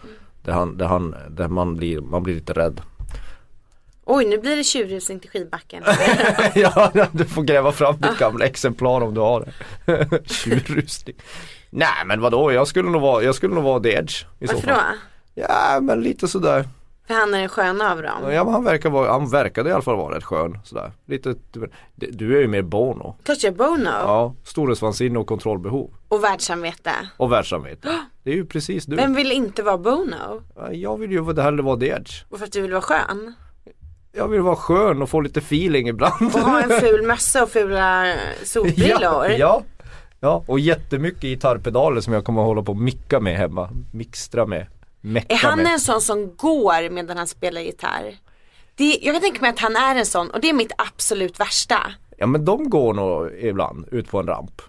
Där, 0.45 0.53
han, 0.53 0.77
där, 0.77 0.87
han, 0.87 1.15
där 1.31 1.49
man, 1.49 1.77
blir, 1.77 2.01
man 2.01 2.23
blir 2.23 2.35
lite 2.35 2.53
rädd. 2.53 2.81
Oj, 4.05 4.25
nu 4.25 4.39
blir 4.39 4.57
det 4.57 4.65
tjurrusning 4.65 5.21
till 5.21 5.31
skidbacken. 5.31 5.83
ja, 6.55 6.93
du 7.13 7.25
får 7.25 7.43
gräva 7.43 7.73
fram 7.73 7.97
ditt 8.01 8.19
gamla 8.19 8.45
exemplar 8.45 9.01
om 9.01 9.15
du 9.15 9.21
har 9.21 9.41
det. 9.87 10.09
Tjurrusning. 10.33 11.17
Nej 11.71 12.05
men 12.07 12.21
vadå, 12.21 12.53
jag 12.53 12.69
skulle 12.69 12.91
nog 12.91 13.03
vara, 13.03 13.23
jag 13.23 13.35
skulle 13.35 13.55
nog 13.55 13.65
vara 13.65 13.81
The 13.81 13.89
Edge 13.95 14.25
i 14.39 14.47
så 14.47 14.55
Varför 14.55 14.69
fall. 14.69 14.79
då? 15.35 15.43
Ja 15.43 15.79
men 15.83 16.01
lite 16.01 16.29
sådär. 16.29 16.69
För 17.11 17.15
han 17.15 17.35
är 17.35 17.39
den 17.39 17.49
sköna 17.49 17.93
av 17.93 18.03
dem. 18.03 18.33
Ja 18.33 18.45
men 18.45 18.53
han 18.53 18.65
verkar 18.65 18.91
vara, 18.91 19.13
han 19.13 19.31
verkade 19.31 19.71
i 19.71 19.73
alla 19.73 19.83
fall 19.83 19.97
vara 19.97 20.17
rätt 20.17 20.25
skön 20.25 20.59
sådär. 20.65 20.93
Lite, 21.07 21.35
du, 21.51 21.71
du 21.95 22.37
är 22.37 22.41
ju 22.41 22.49
mer 22.49 22.63
Bono. 22.63 23.17
Jag 23.27 23.45
är 23.45 23.51
Bono. 23.51 23.91
Ja, 23.91 24.35
storhetsvansinne 24.45 25.19
och 25.19 25.27
kontrollbehov. 25.27 25.91
Och 26.09 26.25
världssamvete. 26.25 26.91
Och 27.17 27.33
världssamvete. 27.33 27.89
Det 28.23 28.31
är 28.31 28.35
ju 28.35 28.47
precis 28.47 28.87
du. 28.87 28.97
Vem 28.97 29.15
vill 29.15 29.33
inte 29.33 29.63
vara 29.63 29.79
Bono? 29.79 30.43
Ja, 30.57 30.73
Jag 30.73 30.99
vill 30.99 31.13
ju 31.13 31.41
hellre 31.41 31.63
vara 31.63 31.77
The 31.77 31.89
Edge. 31.89 32.25
Och 32.29 32.39
för 32.39 32.47
att 32.47 32.53
du 32.53 32.61
vill 32.61 32.73
vara 32.73 32.83
skön? 32.83 33.35
Jag 34.13 34.29
vill 34.29 34.41
vara 34.41 34.57
skön 34.57 35.03
och 35.03 35.11
få 35.11 35.21
lite 35.21 35.41
feeling 35.41 35.89
ibland. 35.89 36.35
Och 36.35 36.41
ha 36.41 36.63
en 36.63 36.81
ful 36.81 37.03
mössa 37.07 37.43
och 37.43 37.51
fula 37.51 38.15
solbrillor? 38.45 39.27
Ja, 39.27 39.33
ja, 39.39 39.63
ja, 40.21 40.45
och 40.47 40.61
jättemycket 40.61 41.23
gitarrpedaler 41.23 42.01
som 42.01 42.13
jag 42.13 42.25
kommer 42.25 42.41
att 42.41 42.47
hålla 42.47 42.63
på 42.63 42.73
och 42.73 42.79
micka 42.79 43.21
med 43.21 43.37
hemma. 43.37 43.71
Mixtra 43.93 44.47
med. 44.47 44.67
Mecka 45.01 45.35
Är 45.35 45.39
han 45.39 45.59
med. 45.63 45.73
en 45.73 45.81
sån 45.81 46.01
som 46.01 46.37
går 46.37 46.91
medan 46.91 47.17
han 47.17 47.27
spelar 47.27 47.61
gitarr? 47.61 48.17
Det, 48.75 48.99
jag 49.03 49.15
kan 49.15 49.23
tänka 49.23 49.41
mig 49.41 49.51
att 49.51 49.59
han 49.59 49.77
är 49.77 49.97
en 49.97 50.07
sån 50.07 50.31
och 50.31 50.41
det 50.41 50.49
är 50.49 50.53
mitt 50.53 50.73
absolut 50.79 51.41
värsta. 51.41 51.93
Ja 52.17 52.27
men 52.27 52.45
de 52.45 52.71
går 52.71 52.95
nog 52.95 53.33
ibland 53.41 53.89
ut 53.91 54.09
på 54.11 54.19
en 54.21 54.27
ramp. 54.27 54.63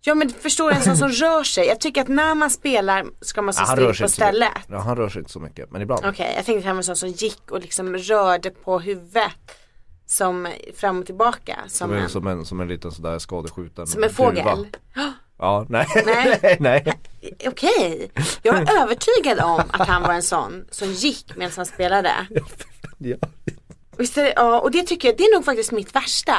Ja 0.00 0.14
men 0.14 0.30
förstår 0.30 0.70
du 0.70 0.76
en 0.76 0.82
sån 0.82 0.96
som 0.96 1.08
rör 1.26 1.42
sig? 1.44 1.66
Jag 1.66 1.80
tycker 1.80 2.00
att 2.00 2.08
när 2.08 2.34
man 2.34 2.50
spelar 2.50 3.06
ska 3.20 3.42
man 3.42 3.54
stå 3.54 3.62
Ja, 3.62 3.92
still 3.94 4.04
på 4.04 4.08
stället. 4.12 4.52
Ja, 4.68 4.78
han 4.78 4.96
rör 4.96 5.08
sig 5.08 5.18
inte 5.18 5.32
så 5.32 5.40
mycket 5.40 5.70
men 5.70 5.82
ibland. 5.82 6.06
Okej, 6.06 6.32
jag 6.36 6.44
tänkte 6.44 6.58
att 6.58 6.64
han 6.64 6.76
var 6.76 6.80
en 6.80 6.84
sån 6.84 6.96
som 6.96 7.08
gick 7.08 7.50
och 7.50 7.60
liksom 7.60 7.96
rörde 7.96 8.50
på 8.50 8.78
huvudet. 8.78 9.32
Som 10.08 10.48
fram 10.76 11.00
och 11.00 11.06
tillbaka. 11.06 11.56
Som, 11.66 11.88
Som 11.88 11.92
en, 11.96 12.02
en, 12.02 12.08
som, 12.08 12.26
en, 12.26 12.44
som 12.44 12.60
en 12.60 12.68
liten 12.68 12.92
sådär 12.92 13.18
skadeskjuten 13.18 13.86
som 13.86 14.04
en 14.04 14.10
fågel. 14.10 14.44
duva. 14.94 15.12
Ja, 15.38 15.66
nej. 15.68 15.86
Nej. 16.06 16.38
nej. 16.42 16.56
nej. 16.60 16.92
Okej, 17.46 18.10
jag 18.42 18.56
är 18.56 18.82
övertygad 18.82 19.40
om 19.40 19.62
att 19.68 19.88
han 19.88 20.02
var 20.02 20.12
en 20.12 20.22
sån 20.22 20.64
som 20.70 20.92
gick 20.92 21.36
medan 21.36 21.52
han 21.56 21.66
spelade. 21.66 22.12
Ja. 22.98 23.16
Är 24.02 24.24
det, 24.24 24.32
ja, 24.36 24.60
och 24.60 24.70
det 24.70 24.82
tycker 24.82 25.08
jag, 25.08 25.16
det 25.16 25.24
är 25.24 25.34
nog 25.34 25.44
faktiskt 25.44 25.72
mitt 25.72 25.94
värsta. 25.94 26.34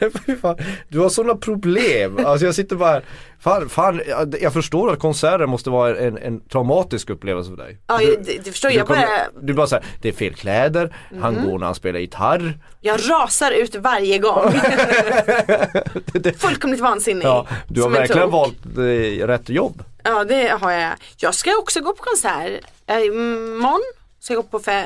Du 0.88 0.98
har 0.98 1.08
sådana 1.08 1.34
problem. 1.34 2.26
Alltså 2.26 2.46
jag 2.46 2.54
sitter 2.54 2.76
bara 2.76 3.02
Fan, 3.42 3.68
fan 3.68 4.00
jag, 4.40 4.52
förstår 4.52 4.92
att 4.92 4.98
konserter 4.98 5.46
måste 5.46 5.70
vara 5.70 5.98
en, 5.98 6.18
en 6.18 6.40
traumatisk 6.40 7.10
upplevelse 7.10 7.50
för 7.50 7.56
dig. 7.56 7.78
Ja, 7.86 7.98
du, 7.98 8.16
det, 8.16 8.44
det 8.44 8.50
förstår 8.52 8.68
du, 8.68 8.74
jag. 8.74 8.86
kommer, 8.86 9.00
bara, 9.06 9.42
du 9.42 9.52
bara 9.52 9.66
säger 9.66 9.84
det 10.02 10.08
är 10.08 10.12
fel 10.12 10.34
kläder, 10.34 10.96
han 11.20 11.34
går 11.44 11.58
när 11.58 11.66
han 11.66 11.74
spelar 11.74 12.00
gitarr. 12.00 12.58
jag 12.80 13.00
rasar 13.10 13.50
ut 13.52 13.74
varje 13.74 14.18
gång. 14.18 14.52
Fullkomligt 16.38 16.80
vansinnig. 16.80 17.24
Ja, 17.24 17.46
du 17.68 17.82
har 17.82 17.90
verkligen 17.90 18.30
valt 18.30 18.66
eh, 18.76 19.26
rätt 19.26 19.48
jobb. 19.48 19.82
Ja 20.02 20.24
det 20.24 20.48
har 20.60 20.70
jag. 20.72 20.92
Jag 21.16 21.34
ska 21.34 21.50
också 21.58 21.80
gå 21.80 21.92
på 21.92 22.02
konsert. 22.02 22.60
Eh, 22.86 23.00
Imorgon 23.06 23.80
ska 24.20 24.34
jag 24.34 24.42
gå 24.42 24.48
på 24.48 24.58
fe- 24.58 24.84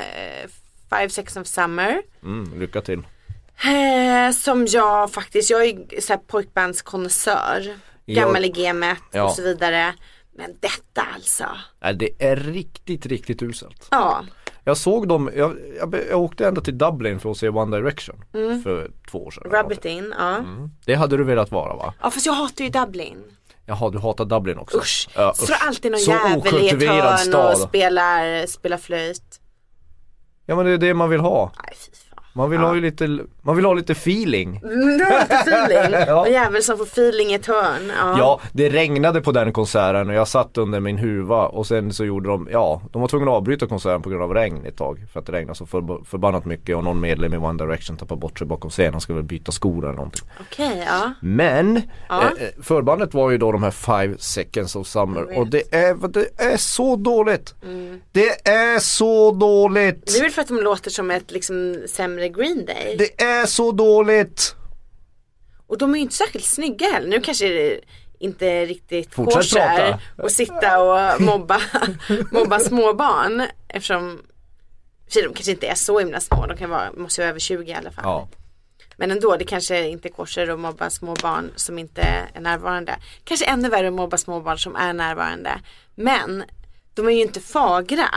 Five 0.98 1.08
Seconds 1.08 1.36
of 1.36 1.46
Summer. 1.46 2.02
Mm, 2.22 2.60
lycka 2.60 2.80
till. 2.80 2.98
Eh, 2.98 4.32
som 4.34 4.66
jag 4.66 5.12
faktiskt, 5.12 5.50
jag 5.50 5.64
är 5.66 6.00
så 6.00 6.12
här 6.12 6.20
pojkbandskonnässör. 6.26 7.76
Gammal 8.06 8.44
i 8.44 8.48
gamet 8.48 8.98
Ja. 9.12 9.24
och 9.24 9.30
så 9.34 9.42
vidare. 9.42 9.94
Men 10.36 10.50
detta 10.60 11.06
alltså. 11.14 11.44
Nej, 11.82 11.94
det 11.94 12.10
är 12.18 12.36
riktigt, 12.36 13.06
riktigt 13.06 13.42
uselt. 13.42 13.88
Ja. 13.90 14.24
Jag 14.64 14.76
såg 14.76 15.08
dem, 15.08 15.30
jag, 15.36 15.56
jag, 15.78 15.94
jag 16.10 16.20
åkte 16.20 16.46
ända 16.48 16.60
till 16.60 16.78
Dublin 16.78 17.20
för 17.20 17.30
att 17.30 17.36
se 17.36 17.48
One 17.48 17.76
Direction 17.76 18.24
för 18.62 18.90
två 19.10 19.24
år 19.24 19.30
sedan. 19.30 19.42
Rub 19.50 19.72
it 19.72 19.84
in, 19.84 20.14
ja. 20.18 20.36
Mm. 20.36 20.70
Det 20.84 20.94
hade 20.94 21.16
du 21.16 21.24
velat 21.24 21.50
vara 21.50 21.74
va? 21.76 21.94
Ja 22.02 22.10
fast 22.10 22.26
jag 22.26 22.32
hatar 22.32 22.64
ju 22.64 22.70
Dublin. 22.70 23.24
Jaha, 23.66 23.90
du 23.90 23.98
hatar 23.98 24.24
Dublin 24.24 24.58
också? 24.58 24.78
Usch. 24.78 25.08
Ja, 25.16 25.34
Står 25.34 25.56
alltid 25.60 25.90
någon 25.92 26.00
Så 26.00 26.10
jävel 26.10 26.60
i 26.60 26.68
ett 26.68 26.88
hörn 26.88 27.34
och 27.34 27.58
spelar, 27.58 28.46
spelar 28.46 28.76
flöjt. 28.76 29.40
Ja 30.46 30.56
men 30.56 30.66
det 30.66 30.72
är 30.72 30.78
det 30.78 30.94
man 30.94 31.10
vill 31.10 31.20
ha. 31.20 31.52
Nej 31.62 31.76
fy. 31.76 32.03
Man 32.36 32.50
vill 32.50 32.60
ha 32.60 32.74
ju 32.74 32.80
lite, 32.80 33.18
man 33.42 33.56
vill 33.56 33.64
ha 33.64 33.74
lite 33.74 33.92
feeling. 33.92 34.60
Mm, 34.64 34.98
Du 34.98 35.04
har 35.04 35.20
lite 35.20 35.34
feeling. 35.34 36.00
Ja. 36.06 36.26
En 36.26 36.32
jävel 36.32 36.62
som 36.62 36.78
får 36.78 36.84
feeling 36.84 37.30
i 37.30 37.34
ett 37.34 37.46
hörn. 37.46 37.92
Ja. 37.98 38.18
Ja, 38.18 38.40
det 38.52 38.68
regnade 38.68 39.20
på 39.20 39.32
den 39.32 39.52
konserten 39.52 40.08
och 40.08 40.14
jag 40.14 40.28
satt 40.28 40.58
under 40.58 40.80
min 40.80 40.98
huva 40.98 41.46
och 41.46 41.66
sen 41.66 41.92
så 41.92 42.04
gjorde 42.04 42.28
de, 42.28 42.48
ja, 42.52 42.82
de 42.92 43.00
var 43.00 43.08
tvungna 43.08 43.30
att 43.30 43.36
avbryta 43.36 43.66
konserten 43.66 44.02
på 44.02 44.10
grund 44.10 44.22
av 44.22 44.34
regn 44.34 44.66
ett 44.66 44.76
tag. 44.76 44.98
För 45.12 45.20
att 45.20 45.26
det 45.26 45.32
regnade 45.32 45.54
så 45.58 45.66
för, 45.66 46.04
förbannat 46.04 46.44
mycket 46.44 46.76
och 46.76 46.84
någon 46.84 47.00
medlem 47.00 47.34
i 47.34 47.36
One 47.36 47.64
Direction 47.64 47.96
tappade 47.96 48.20
bort 48.20 48.38
sig 48.38 48.46
bakom 48.46 48.70
scenen 48.70 48.94
och 48.94 49.02
skulle 49.02 49.16
väl 49.16 49.24
byta 49.24 49.52
skor 49.52 49.84
eller 49.84 49.94
någonting. 49.96 50.28
Okej, 50.40 50.84
ja. 50.86 51.12
Men 51.20 51.80
Ja. 52.08 52.22
eh, 52.22 52.26
eh, 52.44 52.48
förbandet 52.62 53.14
var 53.14 53.30
ju 53.30 53.38
då 53.38 53.52
de 53.52 53.62
här 53.62 53.70
Five 53.70 54.14
Seconds 54.18 54.76
of 54.76 54.86
Summer 54.86 55.38
och 55.38 55.46
det 55.46 55.74
är, 55.74 56.08
det 56.08 56.26
är 56.44 56.56
så 56.56 56.96
dåligt. 56.96 57.54
Det 58.12 58.48
är 58.48 58.78
så 58.78 59.30
dåligt. 59.32 60.06
Det 60.06 60.18
är 60.18 60.22
väl 60.22 60.30
för 60.30 60.42
att 60.42 60.48
de 60.48 60.60
låter 60.60 60.90
som 60.90 61.10
ett 61.10 61.30
liksom 61.30 61.76
sämre 61.88 62.24
Green 62.28 62.66
Day. 62.66 62.97
Det 62.99 63.23
är 63.23 63.47
så 63.47 63.73
dåligt. 63.73 64.54
Och 65.66 65.78
de 65.78 65.93
är 65.93 65.97
ju 65.97 66.02
inte 66.02 66.14
särskilt 66.14 66.45
snygga 66.45 66.87
heller. 66.87 67.09
Nu 67.09 67.21
kanske 67.21 67.49
det 67.49 67.81
inte 68.19 68.66
riktigt 68.66 69.14
kosher 69.14 69.99
och 70.23 70.31
sitta 70.31 70.83
och 70.83 71.21
mobba, 71.21 71.61
mobba 72.33 72.61
småbarn. 72.61 73.43
Eftersom 73.69 74.23
de 75.14 75.23
kanske 75.23 75.50
inte 75.50 75.66
är 75.66 75.75
så 75.75 75.99
himla 75.99 76.21
små. 76.21 76.47
De 76.47 76.57
kan 76.57 76.71
vara, 76.71 76.93
måste 76.93 77.21
vara 77.21 77.31
över 77.31 77.40
20 77.40 77.71
i 77.71 77.75
alla 77.75 77.90
fall. 77.90 78.04
Ja. 78.04 78.28
Men 78.97 79.11
ändå, 79.11 79.37
det 79.37 79.45
kanske 79.45 79.88
inte 79.88 80.09
är 80.09 80.12
kosher 80.12 80.49
att 80.50 80.59
mobba 80.59 80.90
små 80.90 81.14
barn 81.23 81.52
som 81.57 81.78
inte 81.78 82.02
är 82.35 82.40
närvarande. 82.40 82.97
Kanske 83.25 83.47
ännu 83.47 83.69
värre 83.69 83.88
att 83.88 83.95
mobba 83.95 84.16
små 84.16 84.40
barn 84.40 84.59
som 84.59 84.76
är 84.76 84.93
närvarande. 84.93 85.61
Men 85.95 86.45
de 86.95 87.07
är 87.09 87.12
ju 87.12 87.21
inte 87.23 87.40
fagra. 87.40 88.09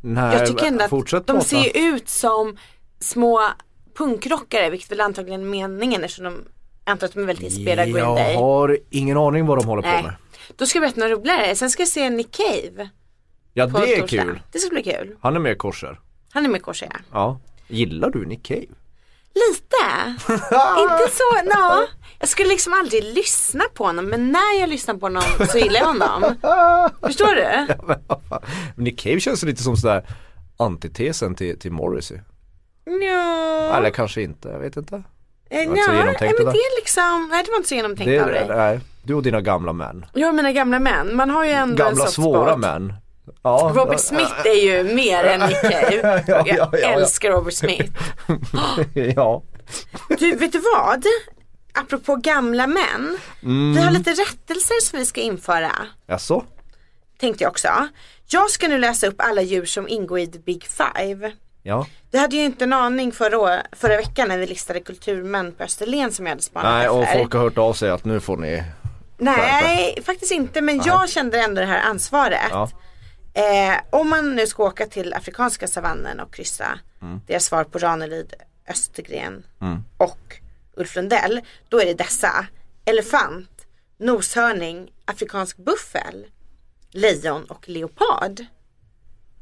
Nej, 0.00 0.36
Jag 0.36 0.46
tycker 0.46 0.66
ändå 0.66 0.84
att 1.16 1.26
de 1.26 1.40
ser 1.40 1.70
ut 1.74 2.08
som 2.08 2.56
små 3.04 3.40
punkrockare, 3.96 4.70
vilket 4.70 4.90
väl 4.90 5.00
antagligen 5.00 5.40
är 5.40 5.46
meningen 5.46 6.04
eftersom 6.04 6.24
de 6.24 6.44
jag 6.84 6.92
antar 6.92 7.06
att 7.06 7.12
de 7.14 7.20
är 7.22 7.26
väldigt 7.26 7.44
inspirerade 7.44 7.82
av 7.82 7.88
Green 7.88 8.04
Jag 8.08 8.16
Day. 8.16 8.36
har 8.36 8.78
ingen 8.90 9.16
aning 9.16 9.46
vad 9.46 9.58
de 9.58 9.66
håller 9.66 9.82
på 9.82 9.88
Nej. 9.88 10.02
med. 10.02 10.14
Då 10.56 10.66
ska 10.66 10.78
jag 10.78 10.82
berätta 10.82 11.00
något 11.08 11.18
roligare. 11.18 11.54
Sen 11.56 11.70
ska 11.70 11.82
jag 11.82 11.88
se 11.88 12.10
Nick 12.10 12.30
Cave. 12.36 12.88
Ja 13.52 13.68
På 13.68 13.78
det 13.78 13.94
är 13.94 14.00
torsdag. 14.00 14.22
kul. 14.22 14.40
Det 14.52 14.58
ska 14.58 14.70
bli 14.70 14.82
kul. 14.82 15.16
Han 15.20 15.36
är 15.36 15.40
med 15.40 15.58
korser. 15.58 16.00
Han 16.32 16.44
är 16.44 16.48
med 16.48 16.62
korset 16.62 16.88
ja. 16.92 16.98
Ja. 17.12 17.40
Gillar 17.68 18.10
du 18.10 18.26
Nick 18.26 18.42
Cave? 18.42 18.66
Lite. 19.34 20.14
Inte 20.82 21.08
så, 21.12 21.44
no. 21.44 21.86
Jag 22.20 22.28
skulle 22.28 22.48
liksom 22.48 22.72
aldrig 22.72 23.04
lyssna 23.04 23.64
på 23.74 23.84
honom 23.84 24.04
men 24.04 24.32
när 24.32 24.60
jag 24.60 24.68
lyssnar 24.68 24.94
på 24.94 25.06
honom 25.06 25.22
så 25.52 25.58
gillar 25.58 25.80
jag 25.80 25.86
honom. 25.86 26.22
Förstår 27.02 27.34
du? 27.34 27.74
Men 28.76 28.84
Nick 28.84 28.98
Cave 29.00 29.20
känns 29.20 29.42
lite 29.42 29.62
som 29.62 29.76
sådär 29.76 30.06
antitesen 30.56 31.34
till, 31.34 31.58
till 31.58 31.72
Morrissey. 31.72 32.18
Ja. 32.84 33.76
Eller 33.76 33.90
kanske 33.90 34.22
inte, 34.22 34.48
jag 34.48 34.58
vet 34.58 34.76
inte. 34.76 35.02
Eh, 35.50 35.62
Ja, 35.62 35.66
men 35.66 36.06
det 36.16 36.24
är 36.26 36.80
liksom, 36.80 37.28
nej 37.32 37.42
det 37.44 37.50
var 37.50 37.56
inte 37.56 37.68
så 37.68 37.74
genomtänkt 37.74 38.10
Det 38.10 38.18
av 38.20 38.28
dig. 38.28 38.46
nej, 38.48 38.80
du 39.02 39.14
och 39.14 39.22
dina 39.22 39.40
gamla 39.40 39.72
män. 39.72 40.06
Jag 40.14 40.28
och 40.28 40.34
mina 40.34 40.52
gamla 40.52 40.78
män, 40.78 41.16
man 41.16 41.30
har 41.30 41.44
ju 41.44 41.50
ändå 41.50 41.84
en 41.84 41.88
Gamla 41.90 42.06
svåra 42.06 42.56
män. 42.56 42.92
Ja, 43.42 43.72
Robert 43.74 44.00
Smith 44.00 44.32
är 44.44 44.64
ju 44.64 44.94
mer 44.94 45.24
än 45.24 45.40
Nick 45.40 45.60
Cave. 45.60 46.00
Ja, 46.02 46.20
ja, 46.26 46.44
Jag 46.46 46.58
ja, 46.58 46.68
ja. 46.72 46.88
älskar 46.88 47.30
Robert 47.30 47.54
Smith. 47.54 47.92
ja. 49.16 49.42
Du, 50.18 50.36
vet 50.36 50.52
du 50.52 50.58
vad? 50.74 51.04
Apropå 51.74 52.16
gamla 52.16 52.66
män. 52.66 53.18
Mm. 53.42 53.74
Vi 53.74 53.80
har 53.80 53.90
lite 53.90 54.10
rättelser 54.10 54.80
som 54.82 54.98
vi 54.98 55.04
ska 55.06 55.20
införa. 55.20 55.70
Jaså? 56.06 56.44
Tänkte 57.20 57.44
jag 57.44 57.50
också. 57.50 57.68
Jag 58.26 58.50
ska 58.50 58.68
nu 58.68 58.78
läsa 58.78 59.06
upp 59.06 59.14
alla 59.18 59.42
djur 59.42 59.64
som 59.64 59.88
ingår 59.88 60.18
i 60.18 60.26
The 60.26 60.38
Big 60.38 60.64
Five. 60.64 61.32
Ja. 61.66 61.86
Det 62.10 62.18
hade 62.18 62.36
ju 62.36 62.44
inte 62.44 62.64
en 62.64 62.72
aning 62.72 63.12
förra, 63.12 63.62
förra 63.72 63.96
veckan 63.96 64.28
när 64.28 64.38
vi 64.38 64.46
listade 64.46 64.80
kulturmän 64.80 65.52
på 65.52 65.62
Österlen 65.64 66.12
som 66.12 66.26
jag 66.26 66.30
hade 66.30 66.42
spanat 66.42 66.72
Nej, 66.72 66.88
och 66.88 67.08
folk 67.12 67.32
har 67.32 67.40
hört 67.40 67.58
av 67.58 67.72
sig 67.72 67.90
att 67.90 68.04
nu 68.04 68.20
får 68.20 68.36
ni 68.36 68.64
Nej, 69.18 70.02
faktiskt 70.04 70.32
inte. 70.32 70.60
Men 70.60 70.82
jag 70.84 71.08
kände 71.08 71.40
ändå 71.40 71.60
det 71.60 71.66
här 71.66 71.82
ansvaret. 71.90 72.38
Ja. 72.50 72.70
Eh, 73.34 73.76
om 73.90 74.10
man 74.10 74.36
nu 74.36 74.46
ska 74.46 74.64
åka 74.64 74.86
till 74.86 75.14
afrikanska 75.14 75.66
savannen 75.68 76.20
och 76.20 76.34
kryssa 76.34 76.78
Mm. 77.02 77.20
deras 77.26 77.44
svar 77.44 77.64
på 77.64 77.78
Ranelid, 77.78 78.34
Östergren 78.68 79.46
och 79.96 80.36
Ulf 80.76 80.96
Lundell. 80.96 81.40
Då 81.68 81.80
är 81.80 81.86
det 81.86 81.94
dessa. 81.94 82.46
Elefant, 82.84 83.66
noshörning, 83.98 84.92
afrikansk 85.04 85.56
buffel, 85.56 86.26
lejon 86.90 87.44
och 87.44 87.68
leopard. 87.68 88.44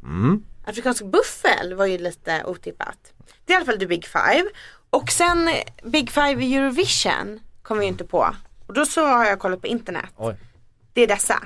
Mm. 0.03 0.45
Afrikansk 0.67 1.05
buffel 1.05 1.75
var 1.75 1.87
ju 1.87 1.99
lite 1.99 2.45
otippat. 2.45 2.99
Det 3.45 3.53
är 3.53 3.55
i 3.55 3.57
alla 3.57 3.67
fall 3.67 3.79
the 3.79 3.87
big 3.87 4.07
five. 4.07 4.45
Och 4.91 5.11
sen 5.11 5.51
big 5.83 6.11
five 6.11 6.45
i 6.45 6.55
Eurovision 6.57 7.41
kom 7.63 7.79
vi 7.79 7.85
ju 7.85 7.89
inte 7.89 8.05
på. 8.05 8.35
Och 8.67 8.75
då 8.75 8.87
så 8.87 9.07
har 9.07 9.25
jag 9.25 9.39
kollat 9.39 9.61
på 9.61 9.67
internet. 9.67 10.11
Oj. 10.17 10.37
Det 10.93 11.03
är 11.03 11.07
dessa. 11.07 11.43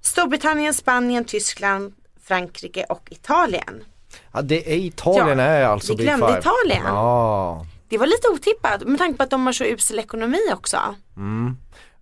Storbritannien, 0.00 0.74
Spanien, 0.74 1.24
Tyskland, 1.24 1.92
Frankrike 2.22 2.84
och 2.88 3.08
Italien. 3.10 3.84
Ja 4.32 4.42
det 4.42 4.72
är 4.72 4.76
Italien 4.76 5.38
Ja, 5.38 5.44
är 5.44 5.64
alltså 5.64 5.92
vi 5.92 5.96
Big 5.96 6.06
glömde 6.06 6.26
Five. 6.26 6.38
Italien. 6.38 6.82
Ja. 6.86 7.66
Det 7.88 7.98
var 7.98 8.06
lite 8.06 8.28
otippat 8.28 8.84
med 8.84 8.98
tanke 8.98 9.16
på 9.16 9.22
att 9.22 9.30
de 9.30 9.46
har 9.46 9.52
så 9.52 9.64
usel 9.64 9.98
ekonomi 9.98 10.38
också. 10.52 10.94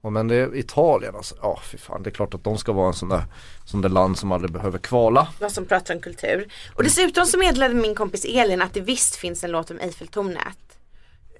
Och 0.00 0.12
men 0.12 0.28
det 0.28 0.34
är 0.34 0.56
Italien 0.56 1.16
alltså. 1.16 1.34
Ja 1.42 1.60
fy 1.64 1.78
fan 1.78 2.02
det 2.02 2.10
är 2.10 2.12
klart 2.12 2.34
att 2.34 2.44
de 2.44 2.58
ska 2.58 2.72
vara 2.72 2.86
en 2.86 2.94
sån 2.94 3.08
där, 3.08 3.24
sån 3.64 3.80
där 3.80 3.88
land 3.88 4.18
som 4.18 4.32
aldrig 4.32 4.52
behöver 4.52 4.78
kvala. 4.78 5.28
Vad 5.40 5.52
som 5.52 5.64
pratar 5.64 5.94
om 5.94 6.00
kultur. 6.00 6.48
Och 6.74 6.84
dessutom 6.84 7.26
så 7.26 7.38
meddelade 7.38 7.74
min 7.74 7.94
kompis 7.94 8.24
Elin 8.24 8.62
att 8.62 8.74
det 8.74 8.80
visst 8.80 9.16
finns 9.16 9.44
en 9.44 9.50
låt 9.50 9.70
om 9.70 9.78
Eiffeltornet. 9.78 10.58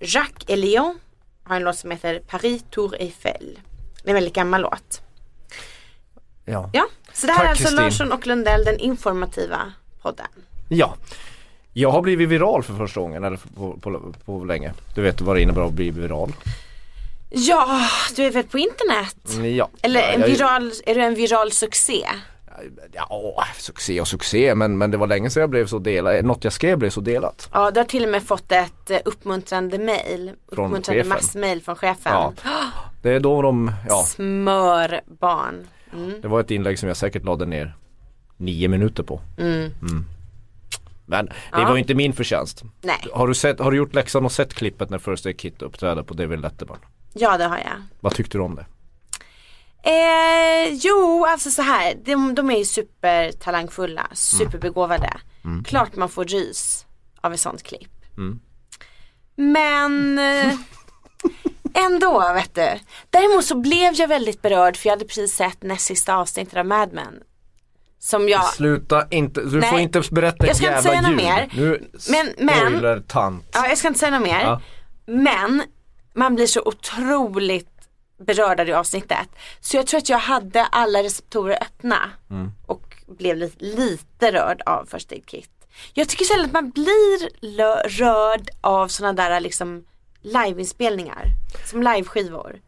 Jacques 0.01 0.49
Elion 0.49 0.99
har 1.43 1.57
en 1.57 1.63
låt 1.63 1.77
som 1.77 1.91
heter 1.91 2.21
Paris 2.21 2.65
Tour 2.71 2.95
Eiffel. 2.99 3.59
Det 4.03 4.09
är 4.09 4.11
en 4.11 4.15
väldigt 4.15 4.35
gammal 4.35 4.61
låt. 4.61 5.03
Ja. 6.45 6.71
Ja, 6.73 6.87
så 7.13 7.27
det 7.27 7.33
här 7.33 7.39
Tack, 7.39 7.47
är 7.47 7.51
alltså 7.51 7.65
Kristin. 7.65 7.85
Larsson 7.85 8.13
och 8.13 8.27
Lundell, 8.27 8.65
den 8.65 8.79
informativa 8.79 9.73
podden. 10.03 10.27
Ja. 10.69 10.95
Jag 11.73 11.91
har 11.91 12.03
blivit 12.03 12.29
viral 12.29 12.63
för 12.63 12.75
första 12.75 13.01
gången 13.01 13.25
eller 13.25 13.41
på, 13.57 13.79
på, 13.81 14.13
på 14.25 14.45
länge. 14.45 14.73
Du 14.95 15.03
vet 15.03 15.21
vad 15.21 15.37
det 15.37 15.43
innebär 15.43 15.63
att 15.63 15.73
bli 15.73 15.91
viral? 15.91 16.33
Ja, 17.31 17.81
du 18.17 18.23
är 18.25 18.31
väl 18.31 18.45
på 18.45 18.59
internet? 18.59 19.55
Ja. 19.57 19.69
Eller 19.83 20.01
en 20.03 20.23
viral, 20.23 20.73
är 20.87 20.95
du 20.95 21.01
en 21.03 21.15
viral 21.15 21.53
succé? 21.53 22.07
Ja, 22.93 23.45
succé 23.59 24.01
och 24.01 24.09
succé 24.09 24.55
men, 24.55 24.79
men 24.79 24.91
det 24.91 24.97
var 24.97 25.07
länge 25.07 25.31
sedan 25.31 25.41
jag 25.41 25.51
blev 25.51 25.67
så 25.67 25.79
delad. 25.79 26.25
Något 26.25 26.45
jag 26.45 26.53
skrev 26.53 26.79
blev 26.79 26.91
så 26.91 27.01
delat. 27.01 27.49
Ja, 27.53 27.71
du 27.71 27.81
har 27.81 27.85
till 27.85 28.05
och 28.05 28.11
med 28.11 28.23
fått 28.23 28.53
ett 28.53 28.91
eh, 28.91 28.99
uppmuntrande 29.05 29.79
mail. 29.79 30.33
Uppmuntrande 30.47 31.05
massmail 31.05 31.63
från 31.63 31.77
chefen. 31.77 32.13
Ja. 32.13 32.33
Det 33.03 33.11
är 33.11 33.21
då 33.21 33.43
de, 33.43 33.73
ja. 33.89 34.03
Smörbarn. 34.07 35.69
Mm. 35.95 36.21
Det 36.21 36.29
var 36.29 36.41
ett 36.41 36.51
inlägg 36.51 36.79
som 36.79 36.89
jag 36.89 36.97
säkert 36.97 37.25
lade 37.25 37.47
ner 37.47 37.77
nio 38.37 38.69
minuter 38.69 39.03
på. 39.03 39.21
Mm. 39.39 39.71
Men 41.07 41.27
det 41.27 41.33
Ja. 41.53 41.65
var 41.65 41.73
ju 41.75 41.79
inte 41.81 41.95
min 41.95 42.13
förtjänst. 42.13 42.63
Nej, 42.81 43.07
Har 43.13 43.29
du, 43.29 43.35
sett, 43.35 43.59
har 43.61 43.71
du 43.71 43.77
gjort 43.77 43.95
läxan 43.95 44.25
och 44.25 44.33
sett 44.33 44.55
klippet 44.55 44.91
när 44.91 44.99
First 44.99 45.27
Aid 45.27 45.39
Kit 45.41 45.63
uppträder 45.63 46.03
på 46.03 46.15
David 46.15 46.41
Letterman? 46.41 46.79
Ja 47.21 47.37
det 47.39 47.45
har 47.45 47.59
jag. 47.59 47.83
Vad 48.01 48.15
tyckte 48.15 48.39
du 48.39 48.43
om 48.43 48.55
det? 48.55 48.67
Eh, 49.83 50.75
jo, 50.75 51.25
alltså 51.29 51.51
så 51.51 51.63
här. 51.63 51.95
De, 52.05 52.35
de 52.35 52.51
är 52.51 52.59
ju 52.59 52.65
supertalangfulla, 52.65 54.07
superbegåvade. 54.13 55.13
Klart 55.65 55.97
man 55.97 56.09
får 56.09 56.25
rys 56.25 56.87
av 57.21 57.35
ett 57.35 57.41
sånt 57.41 57.63
klipp. 57.63 57.91
Men 59.37 60.19
eh, 60.19 60.55
ändå 61.75 62.33
vet 62.35 62.55
du. 62.55 62.69
Däremot 63.11 63.45
så 63.45 63.55
blev 63.55 63.95
jag 63.95 64.09
väldigt 64.09 64.43
berörd 64.43 64.77
för 64.77 64.89
jag 64.89 64.93
hade 64.93 65.05
precis 65.05 65.35
sett 65.35 65.63
näst 65.63 65.85
sista 65.87 66.17
avsnittet 66.17 66.57
av 66.57 66.67
Mad 66.67 66.93
Men. 66.93 67.23
Som 68.01 68.29
jag, 68.29 68.45
Sluta 68.45 69.07
inte, 69.11 69.41
du 69.41 69.61
Nej, 69.61 69.71
får 69.71 69.79
inte 69.79 70.03
berätta 70.11 70.47
jag 70.47 70.51
ett 70.51 70.57
ska 70.57 70.67
inte 70.67 70.89
jävla 70.89 70.91
säga 70.91 71.01
något 71.01 71.17
mer. 71.17 71.49
Nu 71.55 71.91
Men- 72.11 72.47
men- 72.47 73.05
ja 73.53 73.69
jag 73.69 73.79
ska 73.79 73.89
inte 73.89 74.01
säga 74.01 74.11
något 74.19 74.29
mer. 74.29 74.41
Ja. 74.43 74.61
Men 75.07 75.63
man 76.13 76.35
blir 76.35 76.47
så 76.47 76.63
otroligt 76.65 77.89
berörd 78.19 78.61
av 78.61 78.67
det 78.67 78.73
avsnittet. 78.73 79.29
Så 79.61 79.77
jag 79.77 79.87
tror 79.87 79.99
att 79.99 80.09
jag 80.09 80.19
hade 80.19 80.65
alla 80.65 81.03
receptorer 81.03 81.63
öppna. 81.63 82.11
Mm. 82.31 82.53
Och 82.67 82.95
blev 83.07 83.37
lite, 83.37 83.65
lite 83.65 84.33
rörd 84.33 84.63
av 84.67 84.87
First 84.87 85.13
Aid 85.13 85.27
Kit. 85.27 85.51
Jag 85.93 86.09
tycker 86.09 86.25
sällan 86.25 86.47
att 86.47 86.53
man 86.53 86.71
blir 86.71 87.31
rörd 87.89 88.49
av 88.61 88.89
sådana 88.89 89.13
där 89.13 89.41
liksom 89.41 89.85
liveinspelningar. 90.23 91.25
Som 91.65 91.83
liveskivor. 91.83 92.61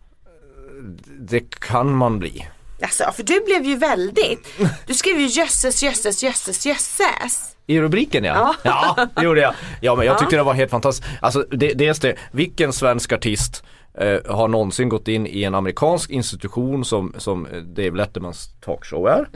Det 1.07 1.61
kan 1.61 1.95
man 1.95 2.19
bli. 2.19 2.49
Alltså, 2.83 3.05
för 3.13 3.23
du 3.23 3.45
blev 3.45 3.65
ju 3.65 3.77
väldigt, 3.77 4.49
du 4.87 4.95
skrev 4.95 5.21
ju 5.21 5.27
jösses, 5.27 5.83
jösses, 5.83 6.23
jösses, 6.23 6.67
jösses. 6.67 7.57
I 7.67 7.81
rubriken 7.81 8.25
ja. 8.25 8.55
Ja, 8.63 9.09
det 9.17 9.25
gjorde 9.25 9.41
jag. 9.41 9.55
Ja 9.81 9.97
men 9.97 10.07
jag 10.07 10.19
tyckte 10.19 10.37
det 10.37 10.43
var 10.43 10.55
helt 10.55 10.71
fantastiskt. 10.71 11.09
Alltså 11.21 11.43
det, 11.51 11.75
dels 11.75 11.99
det, 11.99 12.17
vilken 12.33 12.73
svensk 12.73 13.13
artist 13.13 13.65
eh, 13.95 14.19
har 14.27 14.49
någonsin 14.49 14.89
gått 14.89 15.09
in 15.09 15.27
i 15.27 15.43
en 15.45 15.55
amerikansk 15.55 16.11
institution 16.11 16.85
som, 16.85 17.15
som 17.19 17.49
Dave 17.63 17.91
Lettermans 17.97 18.55
talkshow 18.61 19.09
är. 19.09 19.29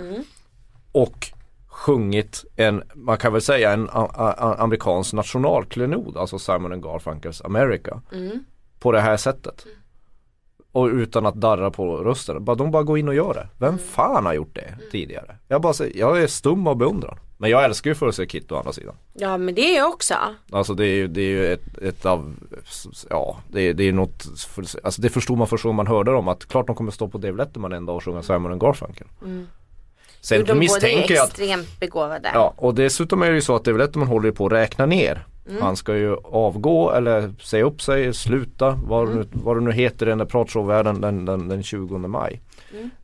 Och 0.93 1.31
sjungit 1.67 2.45
en, 2.57 2.83
man 2.95 3.17
kan 3.17 3.33
väl 3.33 3.43
säga 3.43 3.73
en 3.73 3.89
a, 3.93 4.11
a, 4.15 4.55
amerikansk 4.59 5.13
nationalklenod, 5.13 6.17
alltså 6.17 6.39
Simon 6.39 6.73
and 6.73 6.83
Garfunkels 6.83 7.43
America. 7.43 8.01
På 8.79 8.93
det 8.93 9.01
här 9.01 9.17
sättet. 9.17 9.67
Och 10.75 10.87
utan 10.87 11.27
att 11.27 11.35
darra 11.35 11.71
på 11.71 11.97
rösten. 11.97 12.45
De 12.45 12.71
bara 12.71 12.83
går 12.83 12.99
in 12.99 13.09
och 13.09 13.15
gör 13.15 13.35
det. 13.35 13.49
Vem 13.59 13.79
fan 13.79 14.27
har 14.27 14.35
gjort 14.35 14.55
det 14.55 14.75
tidigare? 14.93 15.37
Jag, 15.49 15.61
bara, 15.61 15.75
jag 15.95 16.23
är 16.23 16.27
stum 16.27 16.67
av 16.67 16.77
beundran. 16.77 17.19
Men 17.39 17.51
jag 17.51 17.65
älskar 17.65 17.91
ju 17.91 18.13
Aid 18.19 18.31
Kit 18.31 18.53
å 18.53 18.57
andra 18.57 18.73
sidan. 18.73 18.95
Ja 19.13 19.37
men 19.37 19.55
det 19.55 19.61
är 19.61 19.77
jag 19.77 19.89
också. 19.89 20.15
Alltså 20.53 20.75
det 20.75 20.87
är 20.87 20.95
ju, 20.95 21.09
det 21.09 21.21
är 21.21 21.29
ju 21.29 21.53
ett, 21.53 21.79
ett 21.79 22.07
av, 22.07 22.35
ja 23.11 23.37
det 23.49 23.61
är, 23.61 23.75
det 23.75 23.85
är 23.85 23.93
något, 23.93 24.27
alltså 24.83 25.03
det 25.03 25.11
förstod 25.11 25.39
man 25.39 25.47
först 25.47 25.63
gången 25.63 25.77
man 25.77 25.87
hörde 25.87 26.13
dem 26.13 26.29
att 26.29 26.47
klart 26.47 26.67
de 26.67 26.77
kommer 26.77 26.91
stå 26.91 27.09
på 27.09 27.19
Dave 27.19 27.37
Letterman 27.37 27.73
en 27.73 27.87
dag 27.87 27.97
och 27.97 28.05
sjunga 28.05 28.23
Simon 28.23 28.59
Garfunkel. 28.59 29.07
Sen 30.21 30.39
Jo, 30.39 30.45
de 30.45 30.47
båda 30.47 30.53
är 30.53 30.59
misstänker 30.59 31.15
jag 31.15 31.25
att 31.25 31.29
extremt 31.29 31.81
begåvade. 31.81 32.31
Ja 32.35 32.55
och 32.57 32.75
dessutom 32.75 33.23
är 33.23 33.29
det 33.29 33.35
ju 33.35 33.43
så 33.43 33.57
att 33.57 33.65
David 33.65 33.79
Letterman 33.79 34.09
håller 34.09 34.27
ju 34.27 34.33
på 34.33 34.47
att 34.47 34.53
räkna 34.53 34.87
ner. 34.87 35.27
Han 35.61 35.77
ska 35.77 35.97
ju 35.97 36.17
avgå 36.17 36.91
eller 36.91 37.35
säga 37.43 37.65
upp 37.65 37.83
sig, 37.83 38.15
sluta, 38.15 38.79
vad, 38.85 39.09
nu, 39.09 39.29
vad 39.33 39.57
det 39.57 39.61
nu 39.61 39.73
heter 39.73 40.07
i 40.07 40.09
den 40.09 40.19
där 40.19 40.25
pratshowvärlden 40.25 41.01
den, 41.01 41.25
den, 41.25 41.49
den 41.49 41.63
20 41.63 41.99
maj. 41.99 42.41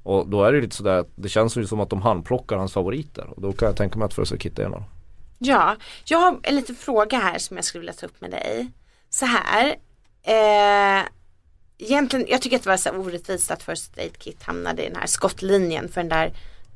Och 0.03 0.29
då 0.29 0.45
är 0.45 0.53
det 0.53 0.61
lite 0.61 0.77
sådär 0.77 1.05
det 1.15 1.29
känns 1.29 1.57
ju 1.57 1.67
som 1.67 1.81
att 1.81 1.91
de 1.91 2.03
handplockar 2.03 2.57
hans 2.57 2.73
favoriter 2.73 3.27
och 3.37 3.43
då 3.43 3.53
kan 3.53 3.67
jag 3.67 3.77
tänka 3.77 3.99
mig 3.99 4.07
att 4.07 4.15
First 4.15 4.33
Aid 4.33 4.41
Kit 4.41 4.59
är 4.59 4.63
en 4.63 4.75
av 4.75 4.81
dem. 4.81 4.89
Ja, 5.39 5.77
jag 6.05 6.19
har 6.19 6.39
en 6.43 6.57
liten 6.57 6.75
fråga 6.75 7.19
här 7.19 7.39
som 7.39 7.57
jag 7.57 7.65
skulle 7.65 7.81
vilja 7.81 7.93
ta 7.93 8.07
upp 8.07 8.21
med 8.21 8.31
dig. 8.31 8.69
Så 9.11 9.27
här. 9.27 9.77
Eh, 10.23 11.05
egentligen, 11.79 12.27
jag 12.29 12.43
tycker 12.43 12.57
att 12.57 12.63
det 12.63 12.71
var 12.71 12.77
så 12.77 12.91
orättvist 12.91 13.51
att 13.51 13.63
First 13.63 13.99
Aid 13.99 14.19
Kit 14.19 14.43
hamnade 14.43 14.83
i 14.83 14.89
den 14.89 14.97
här 14.97 15.07
skottlinjen 15.07 15.89
för 15.89 16.01
den 16.01 16.09
där 16.09 16.33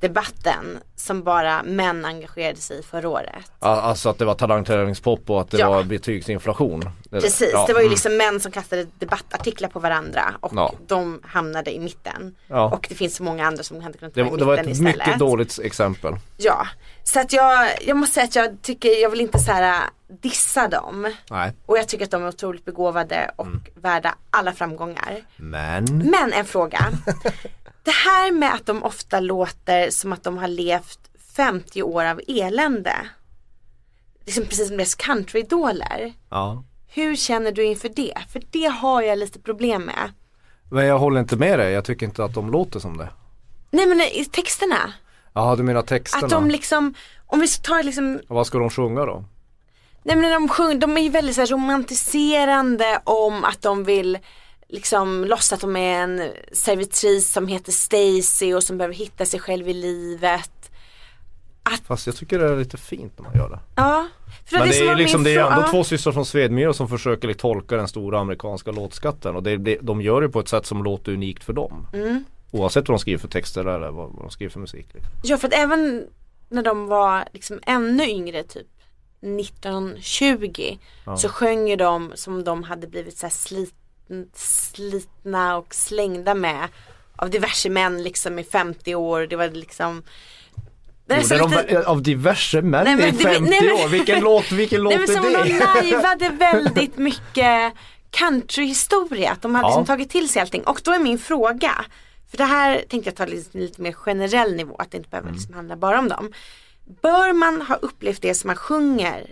debatten 0.08 0.78
som 0.96 1.22
bara 1.22 1.62
män 1.62 2.04
engagerade 2.04 2.56
sig 2.60 2.78
i 2.78 2.82
förra 2.82 3.08
året. 3.08 3.52
Alltså 3.58 4.08
att 4.08 4.18
det 4.18 4.24
var 4.24 4.34
talangtävlingspop 4.34 5.30
och 5.30 5.40
att 5.40 5.50
det 5.50 5.58
Ja. 5.58 5.70
var 5.70 5.82
betygsinflation. 5.82 6.90
Precis, 7.10 7.50
ja, 7.52 7.64
det 7.66 7.72
var 7.72 7.80
ju 7.80 7.84
mm. 7.84 7.90
liksom 7.90 8.16
män 8.16 8.40
som 8.40 8.52
kastade 8.52 8.86
debattartiklar 8.98 9.68
på 9.68 9.78
varandra 9.80 10.34
och 10.40 10.52
Ja. 10.56 10.74
de 10.86 11.20
hamnade 11.24 11.70
i 11.74 11.78
mitten. 11.80 12.34
Ja. 12.46 12.64
Och 12.70 12.86
det 12.88 12.94
finns 12.94 13.16
så 13.16 13.22
många 13.22 13.46
andra 13.46 13.62
som 13.62 13.80
hade 13.82 13.98
kunnat 13.98 14.16
vara 14.16 14.26
var- 14.28 14.36
i 14.36 14.38
det 14.38 14.44
var 14.44 14.52
mitten 14.56 14.68
ett 14.70 14.76
istället. 14.76 14.96
mycket 15.06 15.18
dåligt 15.18 15.58
exempel. 15.62 16.14
Ja, 16.36 16.66
så 17.04 17.20
att 17.20 17.32
jag, 17.32 17.68
jag 17.86 17.96
måste 17.96 18.14
säga 18.14 18.24
att 18.24 18.34
jag 18.36 18.62
tycker, 18.62 19.02
jag 19.02 19.10
vill 19.10 19.20
inte 19.20 19.38
så 19.38 19.52
här 19.52 19.62
äh, 19.82 19.88
dissa 20.22 20.68
dem. 20.68 21.14
Nej. 21.30 21.52
Och 21.66 21.78
jag 21.78 21.88
tycker 21.88 22.04
att 22.04 22.10
de 22.10 22.22
är 22.22 22.28
otroligt 22.28 22.64
begåvade 22.64 23.30
och 23.36 23.46
Mm. 23.46 23.62
värda 23.74 24.14
alla 24.30 24.52
framgångar. 24.52 25.16
Men. 25.36 25.84
Men 26.10 26.32
en 26.32 26.44
fråga. 26.44 26.78
det 27.84 27.90
här 27.90 28.32
med 28.32 28.54
att 28.54 28.66
de 28.66 28.82
ofta 28.82 29.20
låter 29.20 29.90
som 29.90 30.12
att 30.12 30.22
de 30.22 30.38
har 30.38 30.48
levt 30.48 30.98
50 31.36 31.82
år 31.82 32.04
av 32.04 32.20
elände. 32.28 32.94
Liksom 34.24 34.44
precis 34.44 34.68
som 34.68 34.76
deras 34.76 34.94
countryidoler. 34.94 36.12
Ja. 36.30 36.64
Hur 36.88 37.16
känner 37.16 37.52
du 37.52 37.64
inför 37.64 37.88
det? 37.88 38.14
För 38.32 38.42
det 38.50 38.66
har 38.66 39.02
jag 39.02 39.18
lite 39.18 39.38
problem 39.38 39.82
med. 39.82 40.12
Men 40.70 40.86
jag 40.86 40.98
håller 40.98 41.20
inte 41.20 41.36
med 41.36 41.58
dig, 41.58 41.72
jag 41.72 41.84
tycker 41.84 42.06
inte 42.06 42.24
att 42.24 42.34
de 42.34 42.50
låter 42.50 42.80
som 42.80 42.96
det. 42.96 43.08
Nej 43.70 43.86
men 43.86 44.00
i 44.00 44.24
texterna. 44.24 44.92
Jaha 45.32 45.56
du 45.56 45.62
menar 45.62 45.82
texterna? 45.82 46.24
Att 46.24 46.30
de 46.30 46.50
liksom, 46.50 46.94
om 47.26 47.40
vi 47.40 47.48
tar 47.48 47.82
liksom 47.82 48.20
Vad 48.28 48.46
ska 48.46 48.58
de 48.58 48.70
sjunga 48.70 49.04
då? 49.04 49.24
Nej 50.02 50.16
men 50.16 50.30
de 50.30 50.48
sjunger, 50.48 50.74
de 50.74 50.96
är 50.96 51.00
ju 51.00 51.08
väldigt 51.08 51.34
så 51.34 51.40
här 51.40 51.48
romantiserande 51.48 53.00
om 53.04 53.44
att 53.44 53.62
de 53.62 53.84
vill 53.84 54.18
liksom 54.74 55.24
låtsas 55.24 55.52
att 55.52 55.60
de 55.60 55.76
är 55.76 56.02
en 56.02 56.30
servitris 56.52 57.32
som 57.32 57.48
heter 57.48 57.72
Stacy 57.72 58.54
och 58.54 58.62
som 58.62 58.78
behöver 58.78 58.94
hitta 58.94 59.26
sig 59.26 59.40
själv 59.40 59.68
i 59.68 59.74
livet. 59.74 60.50
Fast 61.86 62.06
jag 62.06 62.16
tycker 62.16 62.38
det 62.38 62.48
är 62.48 62.56
lite 62.56 62.76
fint 62.76 63.12
när 63.18 63.24
man 63.24 63.34
gör 63.36 63.48
det. 63.48 63.58
Ja. 63.76 64.08
För 64.46 64.58
Men 64.58 64.68
det 64.68 64.74
som 64.74 64.88
är 64.88 64.96
liksom, 64.96 65.24
det 65.24 65.34
är 65.34 65.40
ändå 65.40 65.62
ja. 65.62 65.70
två 65.70 65.84
systrar 65.84 66.12
från 66.12 66.26
Svedmyra 66.26 66.72
som 66.72 66.88
försöker 66.88 67.28
liksom 67.28 67.50
tolka 67.50 67.76
den 67.76 67.88
stora 67.88 68.20
amerikanska 68.20 68.70
låtskatten 68.70 69.36
och 69.36 69.42
det, 69.42 69.56
det, 69.56 69.78
de 69.82 70.00
gör 70.00 70.20
det 70.20 70.28
på 70.28 70.40
ett 70.40 70.48
sätt 70.48 70.66
som 70.66 70.84
låter 70.84 71.12
unikt 71.12 71.44
för 71.44 71.52
dem. 71.52 71.86
Mm. 71.94 72.24
Oavsett 72.50 72.88
vad 72.88 72.98
de 72.98 73.00
skriver 73.00 73.18
för 73.18 73.28
texter 73.28 73.60
eller 73.64 73.90
vad, 73.90 74.12
vad 74.12 74.24
de 74.24 74.30
skriver 74.30 74.50
för 74.50 74.60
musik. 74.60 74.86
Liksom. 74.94 75.12
Ja 75.22 75.36
för 75.36 75.48
att 75.48 75.54
även 75.54 76.06
när 76.48 76.62
de 76.62 76.86
var 76.86 77.24
liksom 77.32 77.60
ännu 77.66 78.04
yngre 78.08 78.42
typ 78.42 78.66
1920 79.20 80.78
så 81.18 81.28
sjöng 81.28 81.68
ju 81.68 81.76
de 81.76 82.12
som 82.14 82.44
de 82.44 82.62
hade 82.62 82.86
blivit 82.86 83.18
så 83.18 83.26
här 83.26 83.30
slit, 83.30 83.74
slitna 84.34 85.56
och 85.56 85.74
slängda 85.74 86.34
med 86.34 86.68
av 87.16 87.30
diverse 87.30 87.70
män 87.70 88.02
liksom 88.02 88.38
i 88.38 88.44
50 88.44 88.94
år. 88.94 89.20
Det 89.26 89.36
var 89.36 89.48
liksom 89.48 90.02
det 91.06 91.14
är 91.14 91.20
så 91.22 91.34
Gjorde 91.34 91.62
lite- 91.62 91.74
de 91.80 91.86
av 91.86 92.02
diverse 92.02 92.62
män 92.62 92.84
Nej, 92.84 92.96
men 92.96 93.04
i 93.08 93.10
det- 93.10 93.18
50 93.22 93.40
nej, 93.50 93.60
men- 93.62 93.72
år? 93.84 93.88
Vilken 93.88 94.20
låt, 94.20 94.52
vilken 94.52 94.82
låt 94.82 94.90
Nej 94.90 94.98
men 94.98 95.16
som 95.16 95.24
är 95.26 95.44
de 95.44 95.52
det? 95.52 95.58
lajvade 95.74 96.28
väldigt 96.38 96.96
mycket 96.98 97.72
countryhistoria. 98.10 99.30
Att 99.32 99.42
de 99.42 99.54
hade 99.54 99.64
Ja. 99.66 99.68
liksom 99.68 99.86
tagit 99.86 100.10
till 100.10 100.28
sig 100.28 100.42
allting. 100.42 100.62
Och 100.64 100.80
då 100.84 100.92
är 100.92 100.98
min 100.98 101.18
fråga. 101.18 101.84
För 102.30 102.36
det 102.36 102.44
här 102.44 102.84
tänkte 102.88 103.08
jag 103.10 103.16
ta 103.16 103.26
lite, 103.26 103.58
lite 103.58 103.82
mer 103.82 103.92
generell 103.92 104.54
nivå. 104.54 104.76
Att 104.78 104.90
det 104.90 104.96
inte 104.96 105.08
behöver 105.10 105.32
liksom 105.32 105.54
handla 105.54 105.76
bara 105.76 105.98
om 105.98 106.08
dem. 106.08 106.32
Bör 107.02 107.32
man 107.32 107.62
ha 107.62 107.74
upplevt 107.74 108.22
det 108.22 108.34
som 108.34 108.48
man 108.48 108.56
sjunger 108.56 109.30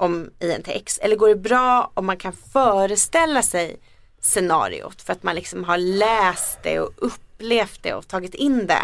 om 0.00 0.30
i 0.40 0.52
en 0.52 0.62
text? 0.62 0.98
Eller 1.02 1.16
går 1.16 1.28
det 1.28 1.36
bra 1.36 1.90
om 1.94 2.06
man 2.06 2.16
kan 2.16 2.32
föreställa 2.32 3.42
sig 3.42 3.76
scenariot? 4.20 5.02
För 5.02 5.12
att 5.12 5.22
man 5.22 5.34
liksom 5.34 5.64
har 5.64 5.78
läst 5.78 6.58
det 6.62 6.80
och 6.80 6.90
upplevt 6.96 7.82
det 7.82 7.94
och 7.94 8.08
tagit 8.08 8.34
in 8.34 8.66
det. 8.66 8.82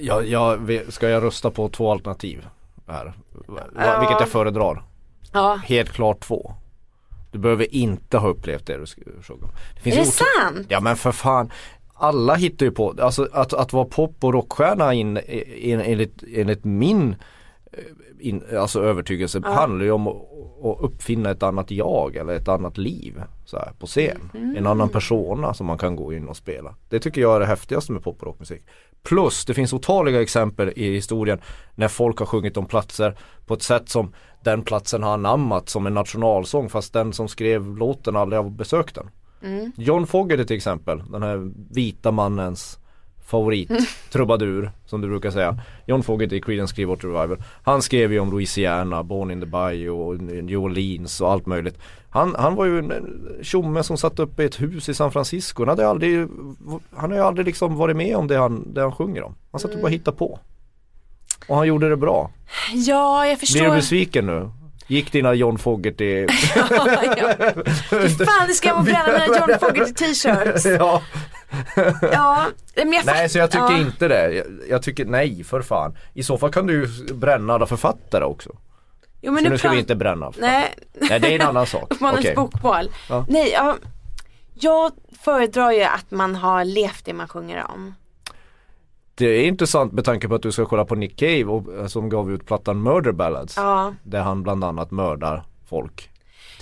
Jag, 0.00 0.26
jag, 0.26 0.82
ska 0.88 1.08
jag 1.08 1.22
rösta 1.22 1.50
på 1.50 1.68
två 1.68 1.90
alternativ 1.90 2.46
här? 2.88 3.12
Ja. 3.76 3.98
Vilket 4.00 4.20
jag 4.20 4.28
föredrar? 4.28 4.84
Ja. 5.32 5.60
Helt 5.64 5.92
klart 5.92 6.20
två. 6.20 6.54
Du 7.32 7.38
behöver 7.38 7.74
inte 7.74 8.18
ha 8.18 8.28
upplevt 8.28 8.66
det 8.66 8.76
du 8.76 8.86
sjunger 8.86 9.44
om. 9.44 9.50
Det 9.74 9.80
finns 9.80 9.96
Är 9.96 10.00
det 10.00 10.06
sant? 10.06 10.66
Ja 10.70 10.80
men 10.80 10.96
för 10.96 11.12
fan. 11.12 11.50
Alla 11.94 12.34
hittar 12.34 12.66
ju 12.66 12.72
på, 12.72 12.94
alltså 13.00 13.28
att, 13.32 13.52
att 13.52 13.72
vara 13.72 13.84
pop 13.84 14.24
och 14.24 14.32
rockstjärna 14.32 14.94
in, 14.94 15.18
in, 15.56 15.80
enligt, 15.80 16.22
enligt 16.34 16.64
min 16.64 17.16
in, 18.20 18.42
alltså 18.58 18.82
övertygelse 18.82 19.40
handlar 19.44 19.84
ju 19.84 19.90
om 19.92 20.08
att, 20.08 20.16
uppfinna 20.80 21.30
ett 21.30 21.42
annat 21.42 21.70
jag 21.70 22.16
eller 22.16 22.34
ett 22.34 22.48
annat 22.48 22.78
liv 22.78 23.22
så 23.44 23.56
här, 23.56 23.72
på 23.78 23.86
scen. 23.86 24.30
En 24.56 24.66
annan 24.66 24.88
persona 24.88 25.54
som 25.54 25.66
man 25.66 25.78
kan 25.78 25.96
gå 25.96 26.12
in 26.12 26.28
och 26.28 26.36
spela. 26.36 26.74
Det 26.88 26.98
tycker 27.00 27.20
jag 27.20 27.36
är 27.36 27.40
det 27.40 27.46
häftigaste 27.46 27.92
med 27.92 28.02
pop 28.02 28.20
och 28.20 28.26
rockmusik. 28.26 28.62
Plus 29.02 29.44
det 29.44 29.54
finns 29.54 29.72
otaliga 29.72 30.22
exempel 30.22 30.72
i 30.76 30.94
historien 30.94 31.40
när 31.74 31.88
folk 31.88 32.18
har 32.18 32.26
sjungit 32.26 32.56
om 32.56 32.66
platser 32.66 33.16
på 33.46 33.54
ett 33.54 33.62
sätt 33.62 33.88
som 33.88 34.14
den 34.44 34.62
platsen 34.62 35.02
har 35.02 35.14
anammat 35.14 35.68
som 35.68 35.86
en 35.86 35.94
nationalsång 35.94 36.68
fast 36.68 36.92
den 36.92 37.12
som 37.12 37.28
skrev 37.28 37.76
låten 37.76 38.16
aldrig 38.16 38.42
har 38.42 38.50
besökt 38.50 38.94
den. 38.94 39.10
John 39.76 40.06
Fogerty 40.06 40.44
till 40.44 40.56
exempel, 40.56 41.02
den 41.10 41.22
här 41.22 41.50
vita 41.70 42.10
mannens 42.10 42.78
favorit 43.32 43.70
trubadur 44.10 44.70
som 44.86 45.00
du 45.00 45.08
brukar 45.08 45.30
säga. 45.30 45.58
John 45.86 46.02
Fogerty 46.02 46.40
Creedence 46.40 46.74
Clearwater 46.74 47.08
Revival. 47.08 47.42
Han 47.62 47.82
skrev 47.82 48.12
ju 48.12 48.20
om 48.20 48.30
Louisiana, 48.30 49.02
Born 49.02 49.30
in 49.30 49.40
the 49.40 49.46
Bayou 49.46 50.00
och 50.00 50.20
New 50.20 50.58
Orleans 50.58 51.20
och 51.20 51.32
allt 51.32 51.46
möjligt. 51.46 51.78
Han, 52.10 52.34
han 52.38 52.54
var 52.54 52.64
ju 52.64 52.78
en 52.78 52.92
tjomme 53.42 53.82
som 53.82 53.96
satt 53.96 54.18
uppe 54.18 54.42
i 54.42 54.46
ett 54.46 54.60
hus 54.60 54.88
i 54.88 54.94
San 54.94 55.12
Francisco. 55.12 55.62
Han 55.62 55.68
hade 55.68 55.88
aldrig, 55.88 56.28
han 56.96 57.10
har 57.10 57.18
ju 57.18 57.24
aldrig 57.24 57.46
liksom 57.46 57.76
varit 57.76 57.96
med 57.96 58.16
om 58.16 58.28
det 58.28 58.36
han, 58.36 58.74
det 58.74 58.80
han 58.80 58.92
sjunger 58.92 59.22
om. 59.22 59.34
Han 59.52 59.60
satt 59.60 59.74
och 59.74 59.80
bara 59.80 59.88
hittade 59.88 60.16
på. 60.16 60.38
Och 61.48 61.56
han 61.56 61.66
gjorde 61.66 61.88
det 61.88 61.96
bra. 61.96 62.30
Ja, 62.74 63.26
jag 63.26 63.40
förstår. 63.40 63.60
Blir 63.60 63.70
du 63.70 63.76
besviken 63.76 64.26
nu? 64.26 64.50
Gick 64.86 65.12
dina 65.12 65.34
John 65.34 65.58
Fogerty 65.58 66.26
ja. 66.56 66.68
Fy 67.90 68.08
Fan 68.08 68.46
det 68.48 68.54
ska 68.54 68.68
jag 68.68 68.84
bränna 68.84 69.12
mina 69.12 69.26
John 69.26 69.58
Fogerty 69.60 69.94
t-shirts. 69.94 70.64
ja. 70.78 71.02
Ja, 72.12 72.46
men 72.76 72.92
jag 72.92 73.06
Nej 73.06 73.28
så 73.28 73.38
jag 73.38 73.50
tycker 73.50 73.72
ja. 73.72 73.78
inte 73.78 74.08
det. 74.08 74.32
Jag, 74.32 74.46
jag 74.68 74.82
tycker 74.82 75.04
nej 75.04 75.44
för 75.44 75.62
fan. 75.62 75.96
I 76.14 76.22
så 76.22 76.38
fall 76.38 76.52
kan 76.52 76.66
du 76.66 76.72
ju 76.72 77.14
bränna 77.14 77.54
alla 77.54 77.66
författare 77.66 78.24
också. 78.24 78.50
Jo, 79.20 79.32
men 79.32 79.38
så 79.38 79.44
du 79.44 79.50
nu 79.50 79.58
ska 79.58 79.70
vi 79.70 79.78
inte 79.78 79.96
bränna. 79.96 80.32
Nej, 80.38 80.74
Nej 80.92 81.20
det 81.20 81.34
är 81.34 81.40
en 81.40 81.48
annan 81.48 81.66
sak. 81.66 81.86
uppmanens 81.90 82.20
Okej. 82.20 82.34
bokbål. 82.34 82.90
Ja. 83.08 83.26
Nej, 83.28 83.50
ja, 83.52 83.76
jag 84.54 84.92
föredrar 85.20 85.72
ju 85.72 85.82
att 85.82 86.10
man 86.10 86.34
har 86.34 86.64
levt 86.64 87.04
det 87.04 87.12
man 87.12 87.28
sjunger 87.28 87.64
om. 87.74 87.94
Det 89.14 89.26
är 89.26 89.44
intressant 89.44 89.92
med 89.92 90.04
tanke 90.04 90.28
på 90.28 90.34
att 90.34 90.42
du 90.42 90.52
ska 90.52 90.64
kolla 90.64 90.84
på 90.84 90.94
Nick 90.94 91.18
Cave 91.18 91.44
och, 91.44 91.74
eh, 91.74 91.86
som 91.86 92.08
gav 92.08 92.32
ut 92.32 92.46
plattan 92.46 92.82
Murder 92.82 93.12
Ballads. 93.12 93.56
Ja. 93.56 93.94
Där 94.02 94.20
han 94.20 94.42
bland 94.42 94.64
annat 94.64 94.90
mördar 94.90 95.44
folk. 95.68 96.11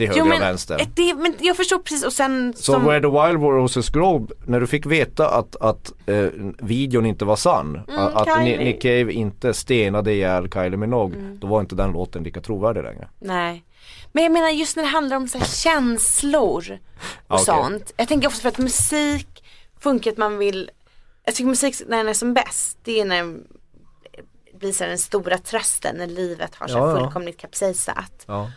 Till 0.00 0.08
höger 0.08 0.18
Jo, 0.18 0.24
och 0.24 0.28
men, 0.28 0.40
vänster. 0.40 0.80
eh, 0.80 0.86
det, 0.94 1.14
men 1.14 1.34
jag 1.40 1.56
förstår 1.56 1.78
precis 1.78 2.04
och 2.04 2.12
sen 2.12 2.52
Så 2.56 2.72
som, 2.72 2.84
Where 2.84 3.00
the 3.00 3.06
Wild 3.06 3.42
Roses 3.42 3.88
Grow, 3.88 4.30
när 4.46 4.60
du 4.60 4.66
fick 4.66 4.86
veta 4.86 5.28
att, 5.28 5.56
att 5.56 5.92
eh, 6.06 6.26
videon 6.58 7.06
inte 7.06 7.24
var 7.24 7.36
sann, 7.36 7.80
Mm, 7.88 8.00
att 8.00 8.28
Kylie. 8.36 8.54
Mm. 8.54 8.64
Nick 8.64 8.82
Cave 8.82 9.12
inte 9.12 9.54
stenade 9.54 10.12
ihjäl 10.12 10.48
Kylie 10.52 10.76
Minogue, 10.76 11.36
då 11.40 11.46
var 11.46 11.60
inte 11.60 11.74
den 11.74 11.92
låten 11.92 12.22
lika 12.22 12.40
trovärdig 12.40 12.82
längre. 12.82 13.08
Nej. 13.18 13.64
Men 14.12 14.22
jag 14.22 14.32
menar 14.32 14.48
just 14.48 14.76
när 14.76 14.82
det 14.82 14.88
handlar 14.88 15.16
om 15.16 15.28
så 15.28 15.38
här 15.38 15.46
känslor 15.46 16.78
och 17.26 17.34
Okej. 17.34 17.44
sånt. 17.44 17.92
Jag 17.96 18.08
tänker 18.08 18.28
också 18.28 18.40
för 18.40 18.48
att 18.48 18.58
musik 18.58 19.44
funkar 19.80 20.10
att 20.10 20.18
man 20.18 20.38
vill, 20.38 20.70
jag 21.24 21.34
tycker 21.34 21.48
musik 21.48 21.74
när 21.88 21.96
den 21.96 22.08
är 22.08 22.14
som 22.14 22.34
bäst, 22.34 22.78
det 22.84 23.00
är 23.00 23.04
när 23.04 23.16
den 23.16 23.44
blir 24.58 24.72
så 24.72 24.84
den 24.84 24.98
stora 24.98 25.38
trösten 25.38 25.96
när 25.96 26.06
livet 26.06 26.54
har 26.54 26.68
så 26.68 26.78
ja. 26.78 26.96
fullkomligt 26.98 27.38
kapsejsat. 27.40 28.24
Ja. 28.26 28.50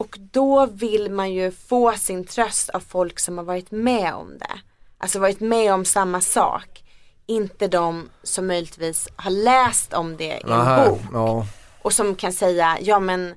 Och 0.00 0.16
då 0.32 0.66
vill 0.66 1.10
man 1.10 1.32
ju 1.32 1.50
få 1.68 1.92
sin 1.92 2.24
tröst 2.24 2.68
av 2.70 2.80
folk 2.80 3.18
som 3.20 3.38
har 3.38 3.44
varit 3.44 3.70
med 3.70 4.14
om 4.14 4.38
det. 4.38 4.60
Alltså 4.98 5.18
varit 5.18 5.40
med 5.40 5.74
om 5.74 5.84
samma 5.84 6.20
sak. 6.20 6.82
Inte 7.26 7.68
de 7.68 8.08
som 8.22 8.46
möjligtvis 8.46 9.08
har 9.16 9.30
läst 9.30 9.92
om 9.92 10.16
det 10.16 10.24
i 10.24 10.40
en 10.44 10.52
Aha, 10.52 10.84
bok. 10.88 11.00
ja. 11.12 11.46
Och 11.82 11.92
som 11.92 12.14
kan 12.14 12.32
säga, 12.32 12.78
ja 12.80 13.00
men 13.00 13.34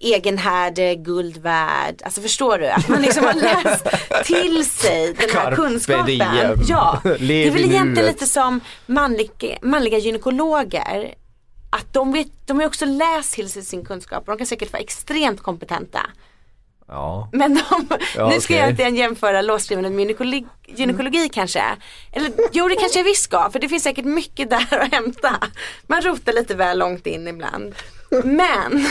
egen 0.00 0.38
härd 0.38 0.78
är 0.78 0.94
guld 0.94 1.36
värd. 1.36 2.02
Alltså 2.04 2.20
förstår 2.20 2.58
du? 2.58 2.66
Att 2.68 2.88
man 2.88 3.02
liksom 3.02 3.24
har 3.24 3.34
läst 3.64 3.86
till 4.24 4.70
sig 4.70 5.14
den 5.14 5.30
här 5.30 5.42
Carpe 5.44 5.56
kunskapen. 5.56 6.06
diem. 6.06 6.60
Ja, 6.68 7.00
det 7.04 7.46
är 7.46 7.50
väl 7.50 7.64
egentligen 7.64 8.08
lite 8.08 8.26
som 8.26 8.60
manliga, 8.86 9.58
manliga 9.62 9.98
gynekologer. 9.98 11.14
Att 11.70 11.92
de, 11.92 12.12
vet, 12.12 12.28
de 12.46 12.56
har 12.56 12.62
ju 12.62 12.66
också 12.68 12.84
läst 12.86 13.32
till 13.34 13.48
sig 13.50 13.62
sin 13.62 13.84
kunskap 13.84 14.18
och 14.28 14.32
de 14.34 14.38
kan 14.38 14.46
säkert 14.46 14.72
vara 14.72 14.82
extremt 14.82 15.42
kompetenta. 15.42 16.00
ja. 16.88 17.28
Men 17.32 17.54
de, 17.54 17.86
Ja, 18.16 18.28
nu 18.30 18.40
ska 18.40 18.54
okej. 18.54 18.56
jag 18.56 18.70
inte 18.70 18.82
jämföra 18.82 19.42
låsskrivande 19.42 19.90
med 19.90 19.98
gynekologi, 20.00 20.46
gynekologi 20.66 21.28
kanske. 21.28 21.62
Eller 22.12 22.32
jo 22.52 22.68
det 22.68 22.76
kanske 22.76 22.98
jag 22.98 23.04
visst 23.04 23.22
ska 23.24 23.50
för 23.50 23.58
det 23.58 23.68
finns 23.68 23.82
säkert 23.82 24.04
mycket 24.04 24.50
där 24.50 24.78
att 24.78 24.92
hämta. 24.92 25.36
Man 25.86 26.02
rotar 26.02 26.32
lite 26.32 26.54
väl 26.54 26.78
långt 26.78 27.06
in 27.06 27.28
ibland. 27.28 27.74
Men, 28.24 28.86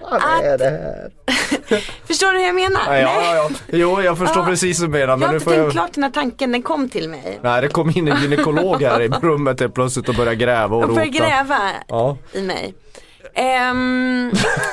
att, 0.00 0.22
förstår 2.06 2.32
du 2.32 2.38
hur 2.38 2.46
jag 2.46 2.54
menar? 2.54 2.80
Ja, 2.94 2.98
ja, 2.98 3.34
ja. 3.34 3.50
Jo, 3.72 4.02
jag 4.02 4.18
förstår 4.18 4.42
Ja. 4.42 4.46
precis 4.48 4.80
vad 4.80 4.88
du 4.88 4.92
menar. 4.92 5.08
Jag 5.08 5.18
Men 5.18 5.28
har 5.28 5.32
nu 5.32 5.36
inte 5.38 5.50
tänkt 5.50 5.62
jag... 5.64 5.72
klart 5.72 5.92
den 5.94 6.02
här 6.04 6.10
tanken, 6.10 6.52
den 6.52 6.62
kom 6.62 6.88
till 6.88 7.08
mig. 7.08 7.38
Nej, 7.42 7.62
det 7.62 7.68
kom 7.68 7.90
in 7.90 8.08
en 8.08 8.22
gynekolog 8.22 8.82
här 8.82 9.00
i 9.02 9.08
rummet 9.08 9.60
helt 9.60 9.74
plötsligt 9.74 10.08
och 10.08 10.14
började 10.14 10.36
gräva 10.36 10.76
och 10.76 10.82
Och 10.82 10.88
rota. 10.88 10.94
började 10.94 11.18
gräva 11.18 11.58
Ja. 11.88 12.16
i 12.32 12.42
mig. 12.42 12.74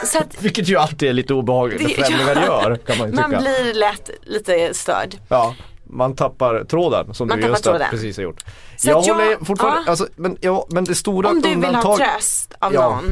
Så 0.06 0.18
att 0.18 0.36
Vilket 0.44 0.68
ju 0.70 0.78
alltid 0.78 1.10
är 1.10 1.14
lite 1.14 1.34
obehagligt, 1.34 1.80
det 1.80 1.88
Det- 1.88 1.94
främlingar 2.08 2.36
ja. 2.48 2.64
gör 2.70 2.76
kan 2.76 2.98
man 2.98 3.08
ju 3.08 3.12
tycka. 3.16 3.28
man 3.28 3.42
blir 3.44 3.74
lätt 3.74 4.10
lite 4.24 4.74
störd. 4.74 5.16
Ja, 5.30 5.56
man 5.84 6.16
tappar 6.16 6.64
tråden 6.64 7.14
som 7.14 7.28
Man 7.28 7.38
du 7.38 7.42
tappar 7.44 7.54
just 7.54 7.66
har 7.66 7.72
tråden. 7.74 7.88
precis 7.92 8.18
har 8.18 8.24
gjort. 8.24 8.44
Så 8.78 8.90
jag 8.90 9.06
jag- 9.06 9.14
håller 9.16 9.46
fortfarande, 9.46 9.82
ja. 9.86 9.90
alltså, 9.90 10.08
men, 10.16 10.38
ja, 10.42 10.68
men 10.70 10.84
det 10.84 10.96
stora 10.96 11.30
Om 11.30 11.42
du 11.42 11.50
vill 11.56 11.76
ha 11.76 11.98
tröst 11.98 12.54
av 12.60 12.74
Ja. 12.74 12.82
någon. 12.90 13.04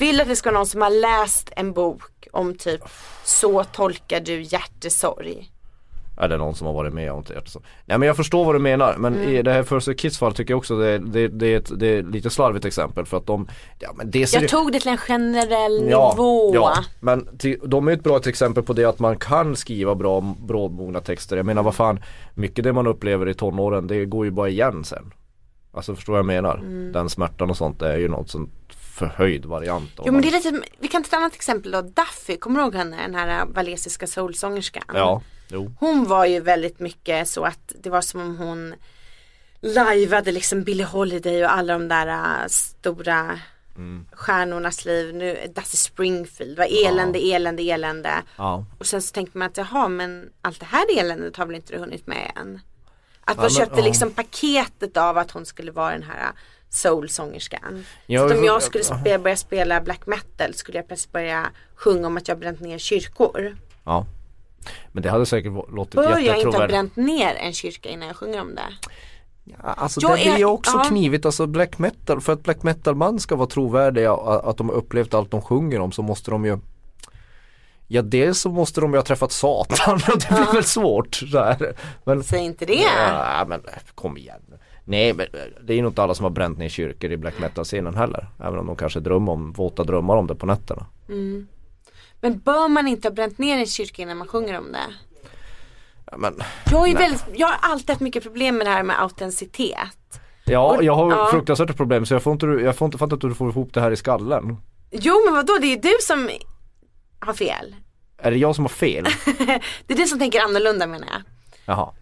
Vill 0.00 0.20
att 0.20 0.28
det 0.28 0.36
ska 0.36 0.50
vara 0.50 0.58
någon 0.58 0.66
som 0.66 0.82
har 0.82 0.90
läst 0.90 1.50
en 1.56 1.72
bok 1.72 2.28
om 2.32 2.54
typ 2.54 2.80
Så 3.24 3.64
tolkar 3.64 4.20
du 4.20 4.42
hjärtesorg. 4.42 5.50
Är 6.16 6.28
det 6.28 6.36
någon 6.36 6.54
som 6.54 6.66
har 6.66 6.74
varit 6.74 6.92
med 6.94 7.12
om 7.12 7.24
det? 7.28 7.42
Så. 7.50 7.60
Nej 7.86 7.98
men 7.98 8.06
jag 8.06 8.16
förstår 8.16 8.44
vad 8.44 8.54
du 8.54 8.58
menar 8.58 8.96
men 8.98 9.14
Mm. 9.14 9.28
i 9.28 9.42
det 9.42 9.52
här 9.52 9.62
First 9.62 9.98
Kids 10.00 10.18
fall 10.18 10.34
tycker 10.34 10.52
jag 10.52 10.58
också 10.58 10.78
det, 10.78 10.98
det, 10.98 11.28
det, 11.28 11.46
är 11.46 11.56
ett, 11.58 11.70
det 11.80 11.86
är 11.86 12.02
lite 12.02 12.30
slarvigt 12.30 12.64
exempel 12.64 13.06
för 13.06 13.16
att 13.16 13.26
de, 13.26 13.48
ja 13.78 13.90
men 13.96 14.10
det 14.10 14.32
Jag 14.34 14.48
tog 14.48 14.72
det 14.72 14.80
till 14.80 14.90
en 14.90 14.96
generell 14.98 15.88
Ja, 15.90 16.10
nivå. 16.10 16.54
ja, 16.54 16.74
men 17.00 17.38
till, 17.38 17.58
de 17.64 17.88
är 17.88 17.92
ett 17.92 18.02
bra 18.02 18.20
exempel 18.26 18.62
på 18.62 18.72
det 18.72 18.84
att 18.84 18.98
man 18.98 19.16
kan 19.16 19.56
skriva 19.56 19.94
bra 19.94 20.20
brådmogna 20.38 21.00
texter. 21.00 21.36
Jag 21.36 21.46
menar 21.46 21.62
vad 21.62 21.74
fan, 21.74 22.00
mycket 22.34 22.64
det 22.64 22.72
man 22.72 22.86
upplever 22.86 23.28
i 23.28 23.34
tonåren 23.34 23.86
det 23.86 24.04
går 24.04 24.24
ju 24.24 24.30
bara 24.30 24.48
igen 24.48 24.84
sen. 24.84 25.12
Alltså 25.72 25.94
förstår 25.94 26.12
vad 26.12 26.18
jag 26.18 26.26
menar? 26.26 26.54
Mm. 26.58 26.92
Den 26.92 27.08
smärtan 27.08 27.50
och 27.50 27.56
sånt 27.56 27.82
är 27.82 27.96
ju 27.98 28.08
något 28.08 28.30
sånt 28.30 28.50
förhöjd 29.00 29.44
variant. 29.44 29.90
Jo 29.96 30.12
men 30.12 30.22
det 30.22 30.28
är 30.28 30.32
lite, 30.32 30.62
vi 30.78 30.88
kan 30.88 31.02
ta 31.02 31.08
ett 31.08 31.14
annat 31.14 31.34
exempel 31.34 31.72
då. 31.72 31.80
Duffy, 31.82 32.36
kommer 32.36 32.60
du 32.60 32.64
ihåg 32.64 32.74
henne? 32.74 32.96
Den 33.02 33.14
här 33.14 33.46
valesiska 33.46 34.06
soulsångerskan. 34.06 34.84
Ja, 34.94 35.22
jo. 35.48 35.72
Hon 35.80 36.04
var 36.04 36.26
ju 36.26 36.40
väldigt 36.40 36.80
mycket 36.80 37.28
så 37.28 37.44
att 37.44 37.72
det 37.82 37.90
var 37.90 38.00
som 38.00 38.20
om 38.20 38.36
hon 38.36 38.74
lajvade 39.60 40.32
liksom 40.32 40.62
Billie 40.62 40.84
Holiday 40.84 41.44
och 41.44 41.52
alla 41.52 41.72
de 41.72 41.88
där 41.88 42.06
äh, 42.06 42.48
stora 42.48 43.40
Mm. 43.76 44.06
stjärnornas 44.12 44.84
liv. 44.84 45.14
Nu, 45.14 45.52
Dusty 45.54 45.76
Springfield, 45.76 46.56
det 46.56 46.58
var 46.58 46.88
elände, 46.88 47.18
elände, 47.18 47.62
elände. 47.62 48.12
Ja. 48.36 48.64
Och 48.78 48.86
sen 48.86 49.02
så 49.02 49.12
tänkte 49.12 49.38
man 49.38 49.48
att 49.48 49.56
jaha 49.56 49.88
men 49.88 50.30
allt 50.42 50.60
det 50.60 50.66
här 50.66 50.98
eländet 50.98 51.36
har 51.36 51.46
väl 51.46 51.56
inte 51.56 51.72
du 51.72 51.78
hunnit 51.78 52.06
med 52.06 52.32
än. 52.36 52.60
Att 53.24 53.36
man 53.36 53.44
men, 53.44 53.50
köpte 53.50 53.80
ja. 53.80 53.84
liksom 53.84 54.10
paketet 54.10 54.96
av 54.96 55.18
att 55.18 55.30
hon 55.30 55.46
skulle 55.46 55.72
vara 55.72 55.92
den 55.92 56.02
här 56.02 56.32
soulsångerskan. 56.70 57.84
Ja, 58.06 58.28
så 58.28 58.38
om 58.38 58.44
jag- 58.44 58.62
skulle 58.62 58.84
spe, 58.84 59.18
börja 59.18 59.36
spela 59.36 59.80
black 59.80 60.06
metal 60.06 60.54
skulle 60.54 60.78
jag 60.78 60.86
plötsligt 60.86 61.12
börja 61.12 61.50
sjunga 61.74 62.06
om 62.06 62.16
att 62.16 62.28
jag 62.28 62.38
bränt 62.38 62.60
ner 62.60 62.78
kyrkor. 62.78 63.56
ja. 63.84 64.06
Men 64.92 65.02
det 65.02 65.10
hade 65.10 65.26
säkert 65.26 65.52
låtit 65.72 65.94
Bör 65.94 66.02
jag 66.02 66.18
inte 66.20 66.30
ha 66.30 66.36
jättetrovärdigt. 66.36 66.70
bränt 66.72 66.96
ner 66.96 67.34
en 67.34 67.52
kyrka 67.52 67.88
innan 67.88 68.06
jag 68.08 68.16
sjunger 68.16 68.40
om 68.40 68.54
det? 68.54 68.62
Alltså 69.62 70.00
Jag 70.00 70.18
det 70.18 70.28
är- 70.28 70.38
ju 70.38 70.44
också 70.44 70.76
ja. 70.76 70.84
knivigt, 70.84 71.26
alltså 71.26 71.46
black 71.46 71.78
metal, 71.78 72.20
för 72.20 72.32
att 72.32 72.42
black 72.42 72.62
metal 72.62 72.94
band 72.94 73.22
ska 73.22 73.36
vara 73.36 73.48
trovärdiga 73.48 74.12
att 74.12 74.56
de 74.56 74.68
har 74.68 74.76
upplevt 74.76 75.14
allt 75.14 75.30
de 75.30 75.42
sjunger 75.42 75.80
om 75.80 75.92
så 75.92 76.02
måste 76.02 76.30
de 76.30 76.44
ju 76.44 76.58
Ja 77.88 78.02
dels 78.02 78.40
så 78.40 78.48
måste 78.50 78.80
de 78.80 78.90
ju 78.92 78.96
ha 78.98 79.04
träffat 79.04 79.32
Satan 79.32 79.94
och 80.12 80.18
det 80.18 80.28
blir 80.28 80.52
väl 80.54 80.64
svårt 80.64 81.14
så 81.14 81.38
här. 81.38 81.74
Men, 82.04 82.22
Säg 82.24 82.40
inte 82.40 82.64
det. 82.66 82.82
ja, 83.08 83.44
men 83.48 83.62
kom 83.94 84.16
igen. 84.16 84.40
Nej 84.90 85.12
men 85.14 85.26
det 85.62 85.72
är 85.72 85.76
ju 85.76 85.86
inte 85.86 86.02
alla 86.02 86.14
som 86.14 86.24
har 86.24 86.30
bränt 86.30 86.58
ner 86.58 86.68
kyrkor 86.68 87.12
i 87.12 87.16
black 87.16 87.38
metal 87.38 87.64
scenen 87.64 87.94
heller. 87.94 88.28
Även 88.40 88.58
om 88.58 88.66
de 88.66 88.76
kanske 88.76 89.00
drömmer 89.00 89.32
om, 89.32 89.52
våta 89.52 89.84
drömmar 89.84 90.16
om 90.16 90.26
det 90.26 90.34
på 90.34 90.46
nätterna. 90.46 90.86
Men 92.20 92.38
bör 92.38 92.68
man 92.68 92.88
inte 92.88 93.08
ha 93.08 93.14
bränt 93.14 93.38
ner 93.38 93.58
en 93.58 93.66
kyrka 93.66 94.02
innan 94.02 94.16
man 94.16 94.28
sjunger 94.28 94.58
om 94.58 94.72
det? 94.72 94.78
Ja, 96.10 96.16
men, 96.16 96.34
Jag, 96.70 96.88
är 96.88 96.96
väldigt, 96.98 97.24
jag 97.34 97.46
har 97.46 97.56
alltid 97.70 97.90
haft 97.90 98.00
mycket 98.00 98.22
problem 98.22 98.56
med 98.56 98.66
det 98.66 98.70
här 98.70 98.82
med 98.82 99.02
autenticitet. 99.02 100.20
ja 100.44 100.76
Och- 100.76 100.84
jag 100.84 100.94
har 100.94 101.10
ja. 101.12 101.28
fruktansvärt 101.30 101.76
problem 101.76 102.06
så 102.06 102.14
jag 102.14 102.22
får 102.22 102.32
inte, 102.32 102.46
jag 102.46 102.76
får 102.76 102.86
inte 102.86 102.98
fatta 102.98 103.14
att 103.14 103.20
du 103.20 103.34
får 103.34 103.50
ihop 103.50 103.74
det 103.74 103.80
här 103.80 103.90
i 103.90 103.96
skallen. 103.96 104.56
Jo 104.90 105.14
men 105.26 105.34
vadå, 105.34 105.58
det 105.60 105.66
är 105.66 105.74
ju 105.76 105.80
du 105.80 105.94
som 106.00 106.28
har 107.18 107.32
fel. 107.32 107.76
Är 108.18 108.30
det 108.30 108.36
jag 108.36 108.54
som 108.54 108.64
har 108.64 108.68
fel? 108.70 109.04
Det 109.86 109.94
är 109.94 109.96
du 109.98 110.06
som 110.06 110.18
tänker 110.18 110.40
annorlunda 110.40 110.86
menar 110.86 111.08
jag. 111.12 111.22
Jaha. 111.64 111.92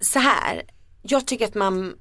Så 0.00 0.18
här, 0.18 0.62
jag 1.02 1.26
tycker 1.26 1.44
att 1.44 1.54
man 1.54 1.94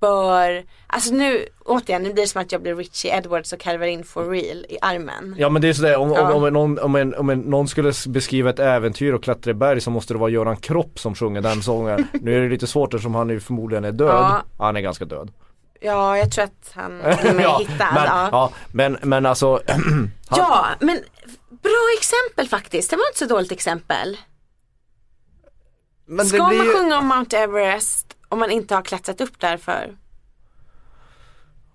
bör, 0.00 0.64
alltså 0.86 1.14
nu 1.14 1.46
återigen, 1.64 2.02
nu 2.02 2.12
blir 2.12 2.22
det 2.22 2.28
som 2.28 2.42
att 2.42 2.52
jag 2.52 2.62
blir 2.62 2.74
Richie 2.76 3.16
Edwards 3.18 3.52
och 3.52 3.60
karvar 3.60 3.86
in 3.86 4.04
for 4.04 4.30
real 4.30 4.66
i 4.68 4.78
armen. 4.82 5.34
Ja 5.38 5.48
men 5.48 5.62
det 5.62 5.68
är 5.68 5.72
sådär 5.72 5.96
om, 5.96 6.12
Ja. 6.12 6.32
om, 6.32 6.44
om, 6.44 6.52
någon, 6.52 6.78
om, 6.78 6.96
en, 6.96 7.14
om 7.14 7.30
en, 7.30 7.38
någon 7.40 7.68
skulle 7.68 7.92
beskriva 8.06 8.50
ett 8.50 8.58
äventyr 8.58 9.12
och 9.12 9.24
klättra 9.24 9.50
i 9.50 9.54
berg 9.54 9.80
så 9.80 9.90
måste 9.90 10.14
det 10.14 10.18
vara 10.18 10.30
Göran 10.30 10.56
Kropp 10.56 10.98
som 10.98 11.14
sjunger 11.14 11.40
den 11.40 11.62
sången. 11.62 12.08
nu 12.20 12.36
är 12.36 12.40
det 12.40 12.48
lite 12.48 12.66
svårt 12.66 12.94
eftersom 12.94 13.14
han 13.14 13.28
ju 13.28 13.40
förmodligen 13.40 13.84
är 13.84 13.92
död. 13.92 14.08
Ja. 14.08 14.42
Han 14.58 14.76
är 14.76 14.80
ganska 14.80 15.04
död. 15.04 15.32
Ja, 15.80 16.18
jag 16.18 16.32
tror 16.32 16.44
att 16.44 16.70
han 16.74 17.00
är 17.02 17.40
ja, 17.40 17.58
hittad. 17.58 17.94
men, 17.94 18.04
ja. 18.04 18.28
ja, 18.32 18.52
men, 18.72 18.98
men 19.02 19.26
alltså 19.26 19.60
han, 19.68 20.10
ja, 20.30 20.66
men 20.80 20.98
bra 21.62 21.86
exempel 21.98 22.48
faktiskt. 22.48 22.90
Det 22.90 22.96
var 22.96 23.08
inte 23.08 23.18
så 23.18 23.26
dåligt 23.26 23.52
exempel. 23.52 24.16
men 26.06 26.26
Ska 26.26 26.38
man 26.42 26.54
ju, 26.54 26.72
sjunga 26.74 26.98
om 26.98 27.06
Mount 27.06 27.38
Everest 27.38 28.06
om 28.30 28.38
man 28.38 28.50
inte 28.50 28.74
har 28.74 28.82
klättrat 28.82 29.20
upp 29.20 29.40
därför? 29.40 29.96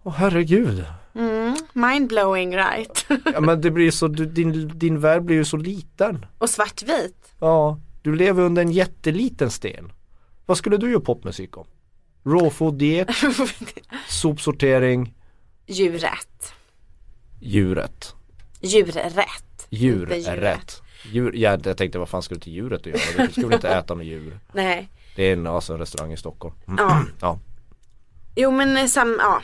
Åh 0.03 0.13
herregud. 0.13 0.85
Mm, 1.15 1.55
mindblowing 1.73 2.57
right? 2.57 3.05
Ja 3.33 3.41
men 3.41 3.61
det 3.61 3.71
blir 3.71 3.91
så, 3.91 4.07
du, 4.07 4.25
din, 4.25 4.67
din 4.79 4.99
värld 4.99 5.23
blir 5.23 5.35
ju 5.35 5.45
så 5.45 5.57
liten. 5.57 6.25
och 6.37 6.49
svartvit. 6.49 7.33
Ja, 7.39 7.79
du 8.01 8.15
lever 8.15 8.43
under 8.43 8.61
en 8.61 8.71
jätteliten 8.71 9.51
sten. 9.51 9.91
Vad 10.45 10.57
skulle 10.57 10.77
du 10.77 10.91
göra 10.91 11.01
popmusik 11.01 11.57
om? 11.57 11.67
Raw 12.23 12.49
food 12.49 12.73
diet, 12.73 13.09
sopsortering, 14.07 15.13
Djurrätt. 15.67 16.53
Djurrätt. 17.39 18.15
Djur 19.69 20.13
Inte 20.13 20.29
är 20.31 20.37
rätt. 20.37 20.81
Djur, 21.11 21.31
ja, 21.35 21.57
jag 21.63 21.77
tänkte 21.77 21.99
vad 21.99 22.09
fan 22.09 22.21
skulle 22.21 22.39
till 22.39 22.53
djuret 22.53 22.79
att 22.81 22.85
göra? 22.85 23.25
Du 23.25 23.31
skulle 23.31 23.47
väl 23.47 23.55
inte 23.55 23.69
äta 23.69 23.95
med 23.95 24.05
djur? 24.07 24.39
Nej. 24.53 24.89
Det 25.15 25.23
är 25.23 25.33
en, 25.33 25.47
alltså, 25.47 25.73
en 25.73 25.79
restaurang 25.79 26.11
i 26.13 26.17
Stockholm. 26.17 26.55
Mm. 26.67 26.77
Ja. 26.87 27.03
Ja. 27.21 27.39
Jo 28.35 28.51
men 28.51 28.77
eh, 28.77 28.85
sam, 28.85 29.15
ja. 29.19 29.41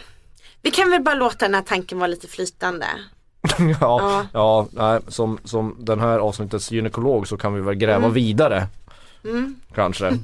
Vi 0.61 0.71
kan 0.71 0.89
väl 0.89 1.01
bara 1.01 1.15
låta 1.15 1.45
den 1.45 1.55
här 1.55 1.61
tanken 1.61 1.97
vara 1.99 2.07
lite 2.07 2.27
flytande. 2.27 2.85
ja, 3.81 4.25
ja, 4.33 4.67
nej, 4.71 4.99
som, 5.07 5.39
som 5.43 5.75
den 5.79 5.99
här 5.99 6.19
avsnittets 6.19 6.71
gynekolog 6.71 7.27
så 7.27 7.37
kan 7.37 7.53
vi 7.53 7.61
väl 7.61 7.75
gräva 7.75 7.97
Mm. 7.97 8.13
vidare. 8.13 8.67
Kanske. 9.75 10.11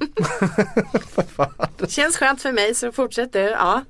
Känns 1.88 2.18
skönt 2.18 2.42
för 2.42 2.52
mig 2.52 2.76
så 2.76 2.92
fortsätt 2.92 3.34
du. 3.34 3.40
Ja. 3.40 3.84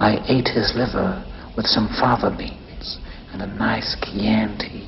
I 0.00 0.18
ate 0.18 0.50
his 0.52 0.74
liver 0.74 1.22
with 1.56 1.68
some 1.68 1.88
fava 2.00 2.30
beans 2.30 2.98
and 3.32 3.42
a 3.42 3.46
nice 3.46 3.96
Chianti. 4.06 4.82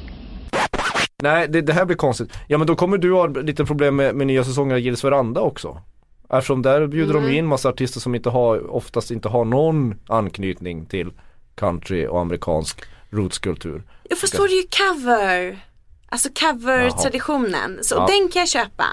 Nej 1.23 1.49
det, 1.49 1.61
det 1.61 1.73
här 1.73 1.85
blir 1.85 1.97
konstigt. 1.97 2.33
Ja 2.49 2.59
men 2.59 2.67
då 2.67 2.75
kommer 2.77 2.99
du 2.99 3.13
ha 3.13 3.27
lite 3.27 3.65
problem 3.65 3.97
med, 3.97 4.15
med 4.15 4.27
nya 4.27 4.45
säsonger 4.45 4.75
av 4.75 4.81
Gills 4.81 5.05
Veranda 5.05 5.41
också. 5.41 5.81
Eftersom 6.31 6.63
där 6.63 6.87
bjuder 6.87 7.15
de 7.15 7.25
ju 7.25 7.37
in 7.37 7.47
massa 7.47 7.69
artister 7.69 8.01
som 8.01 8.15
inte 8.15 8.31
har, 8.31 8.71
oftast 8.75 9.11
inte 9.11 9.29
har 9.29 9.45
någon 9.45 9.95
anknytning 10.09 10.87
till 10.87 11.13
country 11.55 12.07
och 12.07 12.21
amerikansk 12.21 12.81
rootskultur. 13.11 13.83
Jag 14.09 14.19
förstår 14.19 14.49
det 14.49 14.55
är 14.55 14.57
ju 14.57 14.67
cover. 14.95 15.59
Alltså 16.09 16.29
cover-traditionen. 16.29 17.79
Så 17.83 17.95
Ja. 17.95 18.07
den 18.07 18.29
kan 18.29 18.41
jag 18.41 18.49
köpa. 18.49 18.85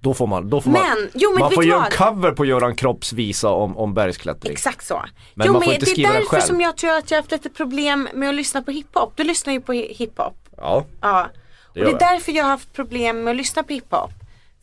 Då 0.00 0.14
får 0.14 0.26
man, 0.26 0.50
då 0.50 0.60
får 0.60 0.70
man, 0.70 0.80
Men, 0.82 1.08
jo 1.14 1.30
men 1.30 1.40
man 1.40 1.50
får 1.50 1.64
göra 1.64 1.84
en 1.86 1.90
cover 1.90 2.30
på 2.32 2.44
Göran 2.44 2.74
Kropps 2.76 3.12
visa 3.12 3.50
om, 3.50 3.76
om 3.78 3.94
bergsklättring. 3.94 4.52
Exakt 4.52 4.86
så. 4.86 5.02
Men 5.34 5.46
jo, 5.46 5.52
man 5.52 5.62
får 5.62 5.66
men 5.68 5.74
inte 5.74 5.86
det 5.86 5.90
skriva 5.90 6.08
är 6.08 6.12
den 6.12 6.22
därför 6.22 6.36
själv. 6.36 6.42
som 6.48 6.60
jag 6.60 6.76
tror 6.76 6.90
att 6.96 7.10
jag 7.10 7.16
har 7.18 7.22
haft 7.22 7.30
lite 7.32 7.50
problem 7.50 8.08
med 8.14 8.28
att 8.28 8.34
lyssna 8.34 8.62
på 8.62 8.70
hiphop. 8.70 9.12
Du 9.16 9.24
lyssnar 9.24 9.52
ju 9.52 9.60
på 9.60 9.72
hi- 9.72 9.94
hiphop. 9.94 10.34
Ja, 10.56 10.84
Ja. 11.00 11.26
Och 11.74 11.78
gör 11.78 11.84
det 11.84 11.90
är 11.90 11.92
jag. 11.92 12.00
därför 12.16 12.32
jag 12.32 12.44
har 12.44 12.50
haft 12.50 12.72
problem 12.72 13.24
med 13.24 13.30
att 13.30 13.36
lyssna 13.36 13.62
på 13.62 13.72
hiphop. 13.72 14.10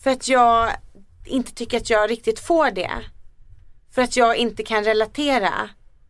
För 0.04 0.10
att 0.12 0.28
jag 0.28 0.70
inte 1.26 1.54
tycker 1.54 1.78
att 1.78 1.90
jag 1.90 2.10
riktigt 2.12 2.40
får 2.40 2.72
det. 2.72 2.92
För 3.96 4.02
att 4.02 4.16
jag 4.18 4.36
inte 4.36 4.64
kan 4.64 4.84
relatera. 4.84 5.70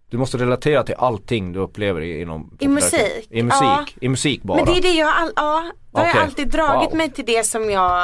du 0.10 0.18
måste 0.18 0.38
relatera 0.38 0.84
till 0.84 0.96
allting 0.98 1.54
du 1.54 1.60
upplever 1.60 2.02
inom 2.02 2.58
I 2.60 2.68
musik? 2.68 3.28
I 3.30 3.44
musik, 3.44 3.62
Ja. 3.62 3.86
i 4.02 4.10
musik 4.10 4.44
bara. 4.44 4.56
Men 4.58 4.66
det 4.74 4.80
är 4.80 4.82
det 4.82 4.94
jag 4.94 5.14
all, 5.16 5.32
ja, 5.36 5.72
då 5.92 6.00
har 6.00 6.08
jag 6.08 6.18
alltid 6.18 6.48
dragit 6.48 6.90
Wow. 6.90 6.98
mig 6.98 7.12
till 7.12 7.26
det 7.26 7.44
som 7.44 7.70
jag 7.70 8.04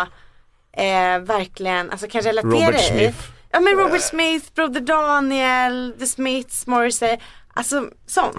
eh, 0.73 1.19
verkligen 1.19 1.91
alltså, 1.91 2.07
kan 2.07 2.21
relatera 2.21 2.51
Robert 2.67 2.81
i. 2.81 2.83
Smith. 2.83 3.17
Ja 3.51 3.59
men 3.59 3.73
Robert 3.77 4.01
Smith, 4.01 4.45
Broder 4.55 4.81
Daniel, 4.81 5.93
The 5.99 6.05
Smiths, 6.07 6.67
Morrissey. 6.67 7.17
Alltså 7.53 7.89
sånt. 8.07 8.37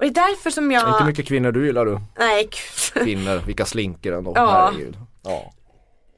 Och 0.00 0.06
det 0.06 0.20
är 0.20 0.28
därför 0.28 0.50
som 0.50 0.72
jag. 0.72 0.88
Inte 0.88 1.04
mycket 1.04 1.26
kvinnor 1.28 1.52
du 1.52 1.66
gillar 1.66 1.86
du. 1.86 2.00
nej 2.18 2.44
gud. 2.94 3.04
Kvinnor, 3.04 3.42
vilka 3.46 3.64
slinker 3.66 4.12
ändå. 4.12 4.32
Ja. 4.34 4.70
Herregud. 4.72 4.96
Ja. 5.22 5.52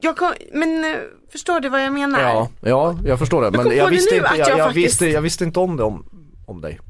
Jag 0.01 0.17
kom, 0.17 0.33
men 0.53 0.85
eh, 0.85 0.99
förstår 1.33 1.61
du 1.61 1.69
vad 1.69 1.85
jag 1.85 1.93
menar? 1.93 2.21
Ja, 2.21 2.49
ja, 2.61 2.99
jag 3.05 3.19
förstår 3.19 3.43
det. 3.43 3.51
Men 3.51 3.77
jag 3.77 3.87
det 3.87 3.91
visste, 3.91 4.15
inte, 4.17 4.27
jag, 4.29 4.39
jag 4.39 4.59
jag, 4.59 4.67
faktiskt- 4.67 4.87
visste, 4.87 5.07
jag 5.07 5.23
visste 5.23 5.45
inte 5.45 5.61
om 5.61 5.77
det 5.77 5.83
om, 5.85 6.07
om 6.47 6.61
dig. 6.61 6.81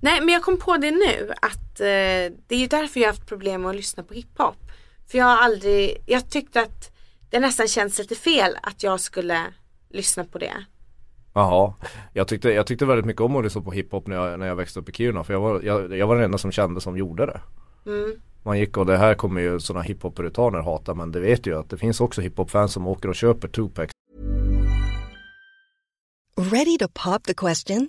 Nej 0.00 0.20
men 0.20 0.28
jag 0.34 0.42
kom 0.42 0.58
på 0.58 0.76
det 0.76 0.90
nu 0.90 1.32
att 1.42 1.80
eh, 1.80 1.84
det 2.46 2.54
är 2.54 2.56
ju 2.56 2.66
därför 2.66 3.00
jag 3.00 3.06
har 3.08 3.12
haft 3.12 3.26
problem 3.28 3.62
med 3.62 3.70
att 3.70 3.76
lyssna 3.76 4.02
på 4.02 4.14
hiphop. 4.14 4.56
För 5.10 5.18
jag 5.18 5.24
har 5.24 5.36
aldrig, 5.36 6.02
jag 6.06 6.30
tyckte 6.30 6.60
att 6.60 6.90
det 7.30 7.40
nästan 7.40 7.68
känns 7.68 7.98
lite 7.98 8.14
fel 8.14 8.58
att 8.62 8.82
jag 8.82 9.00
skulle 9.00 9.40
lyssna 9.90 10.24
på 10.24 10.38
det. 10.38 10.64
Jaha, 11.34 11.74
jag 12.12 12.28
tyckte, 12.28 12.50
jag 12.50 12.66
tyckte 12.66 12.86
väldigt 12.86 13.06
mycket 13.06 13.22
om 13.22 13.36
att 13.36 13.44
lyssna 13.44 13.60
på 13.60 13.70
hiphop 13.70 14.06
när 14.06 14.16
jag, 14.16 14.38
när 14.38 14.46
jag 14.46 14.56
växte 14.56 14.80
upp 14.80 14.88
i 14.88 14.92
Kiruna 14.92 15.24
för 15.24 15.32
jag 15.32 15.40
var, 15.40 15.60
jag, 15.62 15.96
jag 15.96 16.06
var 16.06 16.14
den 16.14 16.24
enda 16.24 16.38
som 16.38 16.52
kände 16.52 16.80
som 16.80 16.96
gjorde 16.96 17.26
det. 17.26 17.40
Mm. 17.86 18.12
Man 18.42 18.58
gick 18.58 18.76
och 18.76 18.86
det 18.86 18.96
här 18.96 19.14
kommer 19.14 19.40
ju 19.40 19.60
sådana 19.60 19.84
hiphop-puritaner 19.84 20.62
hata 20.62 20.94
men 20.94 21.12
det 21.12 21.20
vet 21.20 21.46
ju 21.46 21.58
att 21.58 21.70
det 21.70 21.76
finns 21.76 22.00
också 22.00 22.20
hiphop-fans 22.20 22.72
som 22.72 22.86
åker 22.86 23.08
och 23.08 23.14
köper 23.14 23.48
Tupac 23.48 23.90
Ready 26.36 26.78
to 26.78 26.88
pop 26.88 27.24
the 27.24 27.34
question? 27.34 27.88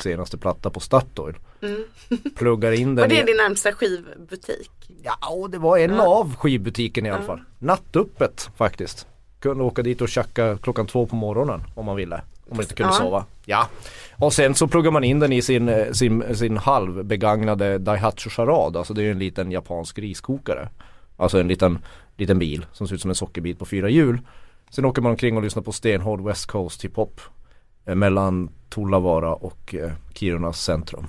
Senaste 0.00 0.38
platta 0.38 0.70
på 0.70 0.80
Statoil. 0.80 1.34
Pluggar 2.36 2.72
in 2.72 2.94
den 2.94 3.02
Och 3.02 3.08
det 3.08 3.18
är 3.18 3.22
i, 3.22 3.26
din 3.26 3.36
närmsta 3.36 3.72
skivbutik. 3.72 4.70
Ja, 5.02 5.48
det 5.50 5.58
var 5.58 5.78
en 5.78 6.00
av 6.00 6.36
skivbutiken 6.36 7.06
i 7.06 7.10
alla 7.10 7.22
fall. 7.22 7.40
Nattöppet 7.58 8.50
faktiskt. 8.56 9.06
Kunde 9.40 9.64
åka 9.64 9.82
dit 9.82 10.00
och 10.00 10.08
tjacka 10.08 10.58
klockan 10.62 10.86
två 10.86 11.06
på 11.06 11.16
morgonen 11.16 11.62
om 11.74 11.86
man 11.86 11.96
ville. 11.96 12.16
Om 12.50 12.56
man 12.56 12.60
inte 12.60 12.74
kunde 12.74 12.92
Ja. 12.92 12.98
sova. 12.98 13.24
Ja. 13.44 13.68
Och 14.18 14.32
sen 14.32 14.54
så 14.54 14.68
pluggar 14.68 14.90
man 14.90 15.04
in 15.04 15.18
den 15.20 15.32
i 15.32 15.42
sin, 15.42 15.68
eh, 15.68 15.92
sin, 15.92 16.36
sin 16.36 16.56
halvbegagnade 16.56 17.78
Daihatsu 17.78 18.30
Charade. 18.30 18.78
Alltså 18.78 18.94
det 18.94 19.02
är 19.02 19.10
en 19.10 19.18
liten 19.18 19.50
japansk 19.52 19.98
riskokare. 19.98 20.68
Alltså 21.16 21.38
en 21.40 21.48
liten, 21.48 21.78
liten 22.16 22.38
bil 22.38 22.66
som 22.72 22.88
ser 22.88 22.94
ut 22.94 23.00
som 23.00 23.10
en 23.10 23.14
sockerbit 23.14 23.58
på 23.58 23.64
fyra 23.64 23.88
hjul. 23.88 24.18
Sen 24.70 24.84
åker 24.84 25.02
man 25.02 25.10
omkring 25.10 25.36
och 25.36 25.42
lyssnar 25.42 25.62
på 25.62 25.72
stenhård 25.72 26.20
West 26.24 26.46
Coast 26.46 26.84
hiphop. 26.84 27.20
Eh, 27.86 27.94
mellan 27.94 28.50
Tullavara 28.68 29.34
och 29.34 29.74
eh, 29.74 29.92
Kirunas 30.14 30.62
centrum. 30.62 31.06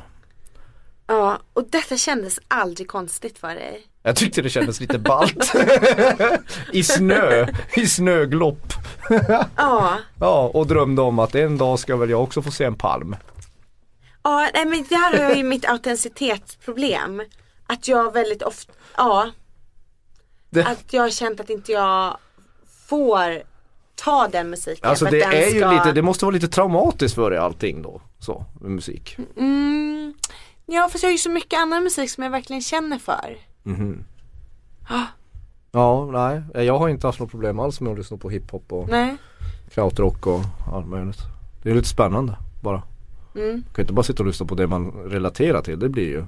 Ja, 1.07 1.39
och 1.53 1.63
detta 1.69 1.97
kändes 1.97 2.39
aldrig 2.47 2.87
konstigt 2.87 3.37
för 3.37 3.47
dig. 3.55 3.87
Jag 4.03 4.15
tyckte 4.15 4.41
det 4.41 4.49
kändes 4.49 4.79
lite 4.79 4.99
ballt. 4.99 5.53
I 6.71 6.83
snö, 6.83 7.47
i 7.75 7.87
snöglopp. 7.87 8.73
Ja, 9.55 9.97
Ja, 10.19 10.51
och 10.53 10.67
drömde 10.67 11.01
om 11.01 11.19
att 11.19 11.35
en 11.35 11.57
dag 11.57 11.79
ska 11.79 11.95
väl 11.95 12.09
jag 12.09 12.23
också 12.23 12.41
få 12.41 12.51
se 12.51 12.63
en 12.63 12.75
palm. 12.75 13.15
ja 14.23 14.49
nej, 14.53 14.65
men 14.65 14.83
där 14.89 15.17
har 15.17 15.23
jag 15.23 15.37
ju 15.37 15.43
mitt 15.43 15.65
autenticitetsproblem. 15.69 17.21
Att 17.67 17.87
jag 17.87 18.13
väldigt 18.13 18.41
ofta, 18.41 18.73
ja, 18.97 19.31
Det, 20.49 20.65
att 20.65 20.93
jag 20.93 21.01
har 21.01 21.09
känt 21.09 21.39
att 21.39 21.49
inte 21.49 21.71
jag 21.71 22.17
får 22.87 23.43
ta 23.95 24.27
den 24.27 24.49
musiken. 24.49 24.89
alltså 24.89 25.05
det 25.05 25.23
är 25.23 25.53
ju 25.53 25.59
ska... 25.59 25.71
lite, 25.71 25.91
det 25.91 26.01
måste 26.01 26.25
vara 26.25 26.33
lite 26.33 26.47
traumatiskt 26.47 27.15
för 27.15 27.29
dig 27.29 27.39
allting 27.39 27.81
då. 27.81 28.01
Så, 28.19 28.45
med 28.61 28.71
musik. 28.71 29.17
Mm, 29.37 30.13
ja 30.65 30.89
fast 30.91 31.03
jag 31.03 31.07
har 31.07 31.11
ju 31.11 31.17
så 31.17 31.29
mycket 31.29 31.59
annan 31.59 31.83
musik 31.83 32.09
som 32.09 32.23
jag 32.23 32.31
verkligen 32.31 32.61
känner 32.61 32.97
för. 32.97 33.37
Ja, 35.71 36.05
nej, 36.11 36.65
jag 36.65 36.77
har 36.77 36.89
inte 36.89 37.07
haft 37.07 37.19
något 37.19 37.31
problem 37.31 37.59
alls 37.59 37.81
med 37.81 37.91
att 37.91 37.97
lyssna 37.97 38.17
på 38.17 38.29
hiphop 38.29 38.73
och 38.73 38.89
Nej. 38.89 39.17
krautrock 39.73 40.27
och 40.27 40.41
allt 40.73 40.87
möjligt. 40.87 41.19
Det 41.63 41.69
är 41.69 41.75
lite 41.75 41.87
spännande 41.87 42.37
bara. 42.61 42.81
Mm. 43.35 43.51
Man 43.51 43.63
kan 43.75 43.83
inte 43.83 43.93
bara 43.93 44.03
sitta 44.03 44.23
och 44.23 44.27
lyssna 44.27 44.45
på 44.45 44.55
det 44.55 44.67
man 44.67 44.91
relaterar 44.91 45.61
till. 45.61 45.79
Det 45.79 45.89
blir 45.89 46.07
ju, 46.07 46.25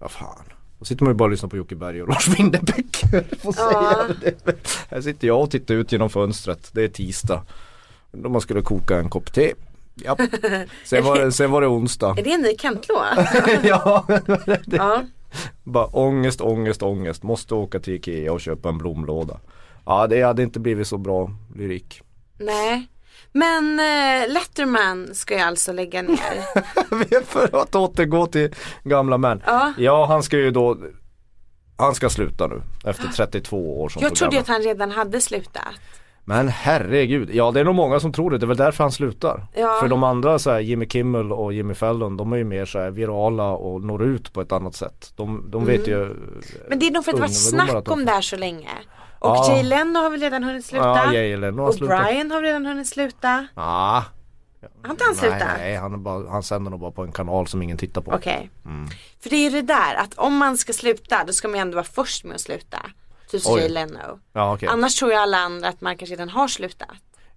ja 0.00 0.08
fan. 0.08 0.44
Då 0.78 0.84
sitter 0.84 1.04
man 1.04 1.10
ju 1.12 1.16
bara 1.16 1.24
och 1.24 1.30
lyssnar 1.30 1.50
på 1.50 1.56
Jocke 1.56 1.74
Berg 1.76 2.02
och 2.02 2.08
Lars 2.08 2.28
Winnerbäck. 2.28 3.02
Ja. 3.56 4.04
det. 4.20 4.56
Här 4.90 5.00
sitter 5.00 5.28
jag 5.28 5.42
och 5.42 5.50
tittar 5.50 5.74
ut 5.74 5.92
genom 5.92 6.10
fönstret. 6.10 6.70
Det 6.72 6.84
är 6.84 6.88
tisdag. 6.88 7.42
Då 8.12 8.28
man 8.28 8.40
skulle 8.40 8.62
koka 8.62 8.98
en 8.98 9.10
kopp 9.10 9.32
te. 9.32 9.52
Japp. 9.94 10.20
Sen 10.84 11.04
var 11.04 11.18
det, 11.18 11.32
sen 11.32 11.50
var 11.50 11.60
det 11.60 11.66
onsdag. 11.66 12.14
Är 12.18 12.24
det 12.24 12.32
en 12.32 12.40
ny 12.40 12.56
Kent-låt? 12.58 13.64
ja, 13.64 14.06
ja. 14.66 15.04
bara 15.62 15.86
ångest, 15.86 16.40
ångest, 16.40 16.82
ångest. 16.82 17.22
Måste 17.22 17.54
åka 17.54 17.80
till 17.80 17.94
Ikea 17.94 18.32
och 18.32 18.40
köpa 18.40 18.68
en 18.68 18.78
blomlåda. 18.78 19.40
Ja, 19.86 20.06
det 20.06 20.22
hade 20.22 20.42
inte 20.42 20.60
blivit 20.60 20.86
så 20.86 20.98
bra 20.98 21.30
lyrik. 21.56 22.02
Nej. 22.38 22.88
Men 23.36 23.80
eh, 23.80 24.32
Letterman 24.32 25.14
ska 25.14 25.34
jag 25.34 25.48
alltså 25.48 25.72
lägga 25.72 26.02
ner. 26.02 27.24
För 27.24 27.62
att 27.62 27.74
återgå 27.74 28.26
till 28.26 28.54
gamla 28.84 29.18
män. 29.18 29.42
Ja. 29.46 29.72
Ja, 29.78 30.06
han 30.06 30.22
ska 30.22 30.36
ju 30.36 30.50
då 30.50 30.78
Han 31.76 31.94
ska 31.94 32.10
sluta 32.10 32.46
nu 32.46 32.62
efter 32.84 33.08
32 33.08 33.82
år 33.82 33.88
som 33.88 34.02
Jag 34.02 34.14
trodde 34.14 34.40
att 34.40 34.48
han 34.48 34.62
redan 34.62 34.90
hade 34.90 35.20
slutat. 35.20 35.62
Men 36.24 36.48
herregud, 36.48 37.30
ja 37.32 37.50
det 37.50 37.60
är 37.60 37.64
nog 37.64 37.74
många 37.74 38.00
som 38.00 38.12
tror 38.12 38.30
det, 38.30 38.38
det 38.38 38.44
är 38.44 38.48
väl 38.48 38.56
därför 38.56 38.84
han 38.84 38.92
slutar. 38.92 39.46
Ja. 39.54 39.78
För 39.80 39.88
de 39.88 40.04
andra 40.04 40.38
så 40.38 40.50
här, 40.50 40.60
Jimmy 40.60 40.88
Kimmel 40.88 41.32
och 41.32 41.52
Jimmy 41.52 41.74
Fallon, 41.74 42.16
de 42.16 42.32
är 42.32 42.36
ju 42.36 42.44
mer 42.44 42.64
så 42.64 42.78
här 42.78 42.90
virala 42.90 43.50
och 43.50 43.80
når 43.80 44.04
ut 44.04 44.32
på 44.32 44.40
ett 44.40 44.52
annat 44.52 44.74
sätt. 44.74 45.12
De, 45.16 45.50
de 45.50 45.64
vet 45.64 45.88
ju 45.88 46.02
Mm. 46.02 46.16
Men 46.68 46.78
det 46.78 46.86
är 46.86 46.90
nog 46.90 47.04
för 47.04 47.12
att 47.12 47.16
det 47.16 47.20
var 47.20 47.28
ungdomar 47.28 47.66
snack 47.66 47.84
de 47.84 47.92
om 47.92 48.04
det 48.04 48.10
här 48.10 48.20
så 48.20 48.36
länge. 48.36 48.68
Och 49.24 49.36
Ja. 49.36 49.52
Jay 49.54 49.62
Leno 49.62 49.98
har 50.00 50.10
väl 50.10 50.20
redan 50.20 50.44
hunnit 50.44 50.64
sluta. 50.64 50.86
Ja, 50.86 51.12
Jay 51.12 51.36
Leno 51.36 51.62
har 51.62 51.68
och 51.68 51.74
slutat. 51.74 52.04
Brian 52.04 52.30
har 52.30 52.42
redan 52.42 52.66
hunnit 52.66 52.86
sluta. 52.88 53.46
Ah, 53.54 54.02
Har 54.82 54.90
inte 54.90 55.04
han 55.04 55.14
slutat? 55.14 55.38
nej, 55.40 55.58
nej 55.58 55.76
han, 55.76 56.02
bara, 56.02 56.30
han 56.30 56.42
sänder 56.42 56.70
nog 56.70 56.80
bara 56.80 56.90
på 56.90 57.02
en 57.02 57.12
kanal 57.12 57.46
som 57.46 57.62
ingen 57.62 57.76
tittar 57.78 58.00
på. 58.00 58.10
Okej. 58.12 58.50
Mm. 58.64 58.88
För 59.20 59.30
det 59.30 59.36
är 59.36 59.44
ju 59.44 59.50
det 59.50 59.62
där 59.62 59.94
att 59.94 60.14
om 60.14 60.36
man 60.36 60.56
ska 60.56 60.72
sluta 60.72 61.24
då 61.26 61.32
ska 61.32 61.48
man 61.48 61.54
ju 61.54 61.60
ändå 61.60 61.74
vara 61.74 61.84
först 61.84 62.24
med 62.24 62.34
att 62.34 62.40
sluta. 62.40 62.78
Typ 63.30 63.42
som. 63.42 63.58
Jay 63.58 63.68
Leno. 63.68 64.18
Ja, 64.32 64.54
okej. 64.54 64.68
Annars 64.68 64.94
tror 64.98 65.10
ju 65.10 65.16
alla 65.16 65.36
andra 65.38 65.68
att 65.68 65.80
man 65.80 65.96
kanske 65.96 66.14
redan 66.14 66.28
har 66.28 66.48
slutat. 66.48 66.88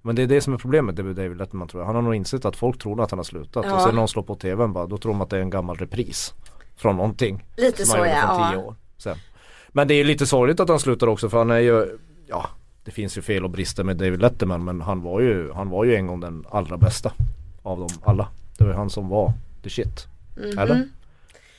Men 0.02 0.16
det 0.16 0.22
är 0.22 0.28
det 0.28 0.42
som 0.42 0.54
är 0.54 0.58
problemet 0.58 0.96
det 0.96 1.02
är 1.02 1.14
David 1.14 1.38
Letterman 1.38 1.68
tror 1.68 1.82
jag. 1.82 1.86
Han 1.86 1.96
har 1.96 2.02
nog 2.02 2.16
insett 2.16 2.46
att 2.46 2.56
folk 2.56 2.80
tror 2.82 3.04
att 3.04 3.12
han 3.12 3.20
har 3.20 3.24
slutat 3.24 3.66
Ja. 3.66 3.74
och 3.76 3.82
sen 3.82 3.90
när 3.96 4.02
de 4.02 4.08
slår 4.08 4.24
på 4.24 4.36
tvn 4.36 4.74
bara, 4.74 4.86
då 4.88 4.98
tror 4.98 5.12
de 5.12 5.22
att 5.22 5.30
det 5.30 5.38
är 5.38 5.42
en 5.42 5.50
gammal 5.50 5.78
repris. 5.78 6.34
Från 6.78 6.96
någonting. 6.96 7.46
Lite 7.58 7.86
som 7.86 7.98
så, 8.00 8.06
ja, 8.06 8.08
ja. 8.08 8.50
tio 8.52 8.64
år 8.64 8.76
sedan. 8.98 9.18
Men 9.78 9.88
det 9.88 9.94
är 9.94 10.04
lite 10.04 10.26
sorgligt 10.26 10.60
att 10.60 10.70
han 10.70 10.80
slutar 10.80 11.08
också 11.08 11.30
för 11.30 11.38
han 11.38 11.52
är 11.52 11.60
ju, 11.60 11.98
ja 12.28 12.50
det 12.86 12.92
finns 12.92 13.18
ju 13.18 13.22
fel 13.22 13.44
och 13.44 13.50
brister 13.50 13.84
med 13.84 13.98
David 13.98 14.22
Letterman 14.22 14.66
men 14.66 14.82
han 14.82 15.02
var 15.02 15.22
ju, 15.22 15.52
han 15.54 15.70
var 15.70 15.86
ju 15.86 15.96
en 15.96 16.08
gång 16.08 16.20
den 16.20 16.46
allra 16.52 16.78
bästa 16.78 17.12
av 17.64 17.80
dem 17.80 17.90
alla. 18.06 18.28
Det 18.58 18.64
var 18.64 18.74
han 18.74 18.90
som 18.90 19.10
var 19.10 19.34
the 19.64 19.70
shit. 19.70 20.08
Eller? 20.60 20.88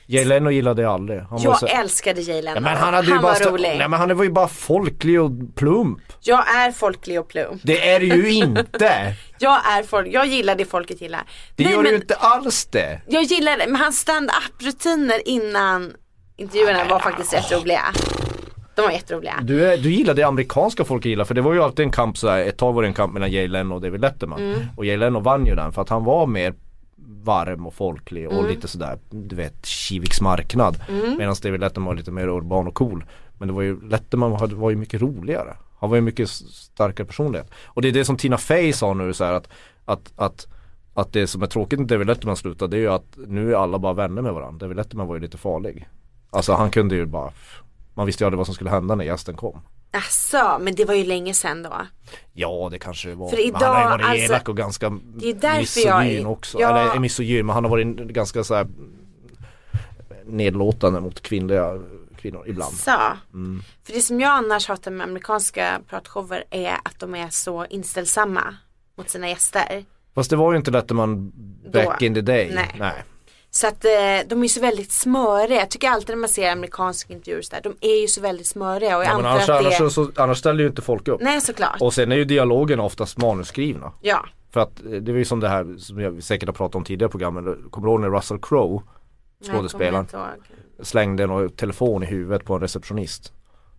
Jay 0.07 0.25
Leno 0.25 0.51
gillade 0.51 0.83
jag 0.83 0.93
aldrig. 0.93 1.21
Han 1.21 1.43
Jag 1.43 1.59
så... 1.59 1.67
älskade 1.67 2.21
Jay 2.21 2.43
Leno. 2.43 2.57
Ja, 2.57 2.61
men 2.61 2.77
han 2.77 2.95
hade 2.95 3.07
ju 3.09 3.15
bara 3.15 3.23
var 3.23 3.35
sta- 3.35 3.51
rolig. 3.51 3.69
Nej 3.79 3.89
men 3.89 3.93
han 4.01 4.17
var 4.17 4.25
ju 4.25 4.31
bara 4.31 4.49
folklig 4.49 5.21
och 5.23 5.31
plump. 5.55 6.01
Jag 6.21 6.57
är 6.57 6.73
folklig 6.73 7.21
och 7.21 7.29
plum. 7.29 7.59
Det 7.63 7.89
är 7.91 8.01
det 8.01 8.07
ju 8.07 8.31
inte. 8.45 9.15
Jag 9.39 9.67
är 9.67 9.83
folk, 9.83 10.09
jag 10.11 10.27
gillar 10.27 10.55
det 10.55 10.65
folket 10.65 11.01
gillar. 11.01 11.23
Det 11.57 11.65
Nej, 11.65 11.73
gör 11.73 11.79
men 11.79 11.85
du 11.85 11.91
ju 11.91 11.97
inte 11.97 12.15
alls 12.15 12.67
det. 12.67 13.01
Jag 13.09 13.23
gillar 13.23 13.59
det, 13.59 13.67
men 13.67 13.77
hans 13.77 13.99
stand-up 13.99 14.63
rutiner 14.63 15.29
innan 15.29 15.93
intervjuerna 16.39 16.85
var 16.91 16.99
faktiskt 16.99 17.35
rätt 17.35 17.53
roliga. 17.53 17.81
De 18.75 18.83
var 18.83 18.91
jätteroliga. 18.91 19.35
Du, 19.43 19.77
du 19.77 19.91
gillar 19.93 20.15
det 20.15 20.23
amerikanska 20.23 20.85
folk 20.85 21.05
gillar 21.05 21.25
för 21.25 21.35
det 21.35 21.41
var 21.41 21.53
ju 21.55 21.63
alltid 21.63 21.85
en 21.85 21.91
kamp 21.93 22.19
så 22.19 22.29
här, 22.29 22.39
ett 22.39 22.57
tag 22.57 22.73
var 22.73 22.83
det 22.83 22.89
en 22.89 22.95
kamp 22.95 23.13
mellan 23.13 23.31
Jay 23.31 23.49
Leno 23.49 23.75
och 23.75 23.81
David 23.81 24.01
Letterman. 24.01 24.41
Mm. 24.43 24.61
Och 24.77 24.85
Jay 24.85 24.97
Leno 24.97 25.21
vann 25.21 25.47
ju 25.47 25.55
den 25.55 25.73
för 25.73 25.83
att 25.83 25.89
han 25.89 26.05
var 26.05 26.27
mer 26.27 26.55
varm 27.25 27.67
och 27.67 27.75
folklig 27.75 28.27
och 28.27 28.33
Mm. 28.33 28.47
lite 28.47 28.69
sådär, 28.69 28.99
du 29.11 29.37
vet, 29.37 29.67
Kiviks 29.67 30.21
marknad. 30.21 30.77
Medan 31.19 31.35
David 31.43 31.61
Letterman 31.61 31.87
var 31.87 31.95
lite 31.95 32.11
mer 32.11 32.29
urban 32.29 32.67
och 32.67 32.75
cool. 32.75 33.05
Men 33.39 33.49
det 33.49 33.55
var 33.55 33.63
ju, 33.63 33.89
Letterman 33.89 34.31
var, 34.31 34.47
var 34.47 34.71
ju 34.71 34.77
mycket 34.77 35.01
roligare. 35.01 35.57
Han 35.81 35.91
var 35.91 35.97
ju 35.97 36.03
mycket 36.03 36.29
starkare 36.29 37.07
personlighet. 37.07 37.51
Och 37.67 37.83
det 37.83 37.89
är 37.89 37.93
det 37.93 38.05
som 38.05 38.17
Tina 38.17 38.39
Fey 38.39 38.73
sa 38.73 38.95
nu 38.95 39.13
så 39.13 39.25
här 39.25 39.33
att, 39.33 39.49
att, 39.85 40.13
att 40.17 40.47
att 40.95 41.13
det 41.13 41.27
som 41.27 41.43
är 41.43 41.47
tråkigt 41.47 41.79
när 41.79 41.87
David 41.87 42.07
Letterman 42.07 42.37
slutade 42.37 42.77
det 42.77 42.81
är 42.81 42.81
ju 42.81 42.89
att 42.93 43.19
nu 43.27 43.53
är 43.53 43.57
alla 43.57 43.79
bara 43.79 43.93
vänner 43.93 44.23
med 44.23 44.33
varandra. 44.35 44.59
David 44.59 44.77
Letterman 44.77 45.07
var 45.07 45.15
ju 45.15 45.21
lite 45.21 45.37
farlig. 45.39 45.89
Alltså 46.31 46.53
han 46.53 46.71
kunde 46.71 46.95
ju 46.95 47.07
bara 47.07 47.33
Man 47.95 48.07
visste 48.07 48.25
ju 48.25 48.27
aldrig 48.27 48.37
vad 48.39 48.47
som 48.47 48.55
skulle 48.55 48.71
hända 48.71 48.95
när 48.95 49.05
gästen 49.05 49.37
kom. 49.37 49.61
Asså, 49.91 50.59
men 50.61 50.75
det 50.75 50.85
var 50.85 50.95
ju 50.95 51.05
länge 51.05 51.35
sedan 51.35 51.63
då. 51.63 51.73
Ja 52.33 52.69
det 52.73 52.79
kanske 52.79 53.09
det 53.09 53.15
var. 53.15 53.29
För 53.31 53.37
men 53.37 53.55
han 53.55 53.65
har 53.65 53.75
ju 53.75 53.81
idag, 53.81 53.91
varit 53.91 54.07
alltså, 54.07 54.25
elak 54.33 54.49
och 54.49 54.57
ganska 54.57 54.91
det 54.91 55.31
är 55.31 55.35
därför 55.35 55.81
jag 55.87 56.01
misogyn 56.01 56.27
är- 56.27 56.31
också. 56.31 56.61
Ja. 56.61 56.79
Eller 56.91 57.01
misogyn 57.01 57.47
men 57.47 57.55
han 57.55 57.65
har 57.65 57.71
varit 57.71 57.87
ganska 57.97 58.45
så 58.45 58.55
här 58.55 58.67
nedlåtande 60.27 61.01
mot 61.01 61.21
kvinnliga 61.21 61.79
kvinnor 62.17 62.45
ibland. 62.47 62.75
Så. 62.75 62.91
Mm. 63.33 63.63
För 63.85 63.93
det 63.93 64.01
som 64.01 64.21
jag 64.21 64.31
annars 64.31 64.69
hatar 64.69 64.91
med 64.91 65.05
amerikanska 65.07 65.81
pratshower 65.89 66.45
är 66.51 66.75
att 66.83 66.99
de 66.99 67.15
är 67.15 67.29
så 67.31 67.67
inställsamma 67.67 68.55
mot 68.97 69.11
sina 69.11 69.29
gäster. 69.29 69.85
Fast 70.15 70.31
det 70.31 70.37
var 70.37 70.53
ju 70.53 70.59
inte 70.59 70.71
Letterman 70.71 71.33
back 71.73 72.01
Då. 72.01 72.07
in 72.07 72.15
the 72.15 72.21
day. 72.21 72.51
Nej. 72.55 72.75
Nej. 72.79 73.05
Så 73.51 73.67
att 73.67 73.85
eh, 73.85 73.91
de 74.27 74.45
är 74.45 74.49
så 74.49 74.61
väldigt 74.61 74.93
smöriga. 74.93 75.59
Jag 75.61 75.71
tycker 75.71 75.89
alltid 75.89 76.09
när 76.09 76.21
man 76.21 76.29
ser 76.29 76.53
amerikanska 76.53 77.13
intervjuer 77.13 77.43
så 77.43 77.55
där, 77.55 77.61
de 77.63 77.77
är 77.81 78.01
ju 78.01 78.09
så 78.09 78.21
väldigt 78.21 78.47
smöriga 78.47 78.97
och 78.97 79.05
jag 79.05 79.11
Ja, 79.11 79.17
men 79.17 79.27
annars, 79.27 79.49
att 79.49 79.63
det 79.63 79.77
annars, 79.77 79.93
så, 79.93 80.11
annars 80.17 80.39
ställer 80.39 80.61
ju 80.61 80.67
inte 80.69 80.83
folk 80.83 81.09
upp. 81.09 81.21
Nej 81.21 81.41
såklart. 81.41 81.77
Och 81.81 81.95
sen 81.95 82.13
är 82.13 82.17
ju 82.17 82.25
dialogerna 82.25 82.83
oftast 82.83 83.19
manusskrivna. 83.19 83.93
Ja. 84.01 84.27
För 84.51 84.61
att 84.61 84.81
eh, 84.85 84.91
det 84.91 85.13
var 85.13 85.19
ju 85.19 85.25
som 85.25 85.41
det 85.41 85.49
här 85.49 85.77
som 85.79 86.01
jag 86.01 86.23
säkert 86.23 86.49
har 86.49 86.55
pratat 86.55 86.75
om 86.75 86.85
tidigare 86.85 87.09
i 87.09 87.11
programmen. 87.11 87.69
Kommer 87.71 87.87
du 87.87 87.93
ihåg 87.93 88.01
när 88.01 88.11
Russell 88.11 88.39
Crowe, 88.43 88.83
skådespelaren, 89.47 90.07
slängde 90.83 91.23
en 91.23 91.51
telefon 91.51 92.03
i 92.03 92.07
huvudet 92.07 92.45
på 92.45 92.55
en 92.55 92.61
receptionist? 92.61 93.33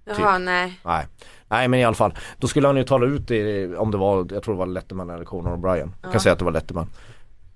Jaha, 0.06 0.38
nej. 0.38 0.80
Nej. 0.86 1.06
Nej 1.48 1.68
men 1.68 1.80
i 1.80 1.84
alla 1.84 1.96
fall. 1.96 2.14
Då 2.38 2.48
skulle 2.48 2.68
han 2.68 2.78
ju 2.78 2.84
tala 2.84 3.06
ut 3.06 3.28
det 3.28 3.76
om 3.78 3.92
det 3.92 3.98
var, 3.98 4.28
jag 4.32 4.44
tror 4.44 4.54
det 4.54 4.60
var 4.60 4.66
Letterman 4.66 5.10
eller 5.10 5.26
Conan 5.26 5.54
O'Brien. 5.60 5.90
Jag 6.02 6.12
kan 6.12 6.22
säga 6.22 6.34
att 6.34 6.40
det 6.40 6.46
var 6.46 6.52
Letterman. 6.52 6.88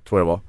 Tror 0.10 0.20
jag 0.20 0.28
det 0.28 0.32
var. 0.32 0.40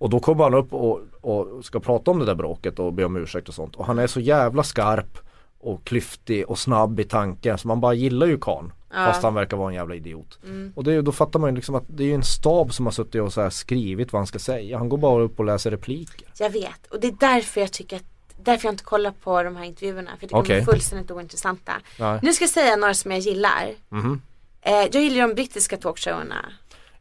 Och 0.00 0.10
då 0.10 0.20
kommer 0.20 0.44
han 0.44 0.54
upp 0.54 0.72
och, 0.72 1.00
och 1.20 1.64
ska 1.64 1.80
prata 1.80 2.10
om 2.10 2.18
det 2.18 2.24
där 2.24 2.34
bråket 2.34 2.78
och 2.78 2.92
be 2.92 3.04
om 3.04 3.16
ursäkt 3.16 3.48
och 3.48 3.54
sånt. 3.54 3.76
Och 3.76 3.86
han 3.86 3.98
är 3.98 4.06
så 4.06 4.20
jävla 4.20 4.62
skarp 4.62 5.18
och 5.58 5.84
klyftig 5.84 6.50
och 6.50 6.58
snabb 6.58 7.00
i 7.00 7.04
tanken 7.04 7.58
så 7.58 7.68
man 7.68 7.80
bara 7.80 7.94
gillar 7.94 8.26
ju 8.26 8.38
karln. 8.38 8.72
Fast 8.92 9.22
han 9.22 9.34
verkar 9.34 9.56
vara 9.56 9.68
en 9.68 9.74
jävla 9.74 9.94
idiot. 9.94 10.38
Och 10.74 10.84
det, 10.84 11.02
då 11.02 11.12
fattar 11.12 11.38
man 11.38 11.50
ju 11.50 11.56
liksom 11.56 11.74
att 11.74 11.84
det 11.86 12.04
är 12.04 12.14
en 12.14 12.22
stab 12.22 12.74
som 12.74 12.86
har 12.86 12.92
suttit 12.92 13.22
och 13.22 13.32
så 13.32 13.50
skrivit 13.50 14.12
vad 14.12 14.20
han 14.20 14.26
ska 14.26 14.38
säga. 14.38 14.78
Han 14.78 14.88
går 14.88 14.98
bara 14.98 15.22
upp 15.22 15.38
och 15.38 15.44
läser 15.44 15.70
repliker. 15.70 16.28
Jag 16.38 16.50
vet. 16.50 16.86
Och 16.90 17.00
det 17.00 17.06
är 17.06 17.16
därför 17.20 17.60
jag 17.60 17.72
tycker 17.72 17.96
att 17.96 18.04
Därför 18.42 18.66
jag 18.66 18.72
inte 18.72 18.84
kollar 18.84 19.10
på 19.10 19.42
de 19.42 19.56
här 19.56 19.64
intervjuerna. 19.64 20.10
För 20.10 20.24
jag 20.24 20.28
tycker 20.28 20.36
Okej. 20.38 20.56
de 20.56 20.62
är 20.62 20.72
fullständigt 20.72 21.10
ointressanta. 21.10 21.72
Nej. 21.98 22.18
Nu 22.22 22.32
ska 22.32 22.42
jag 22.42 22.50
säga 22.50 22.76
några 22.76 22.94
som 22.94 23.10
jag 23.10 23.20
gillar. 23.20 23.74
Mhm. 23.88 24.22
Eh, 24.62 24.72
jag 24.72 24.94
gillar 24.94 25.28
de 25.28 25.34
brittiska 25.34 25.76
talkshowerna. 25.76 26.52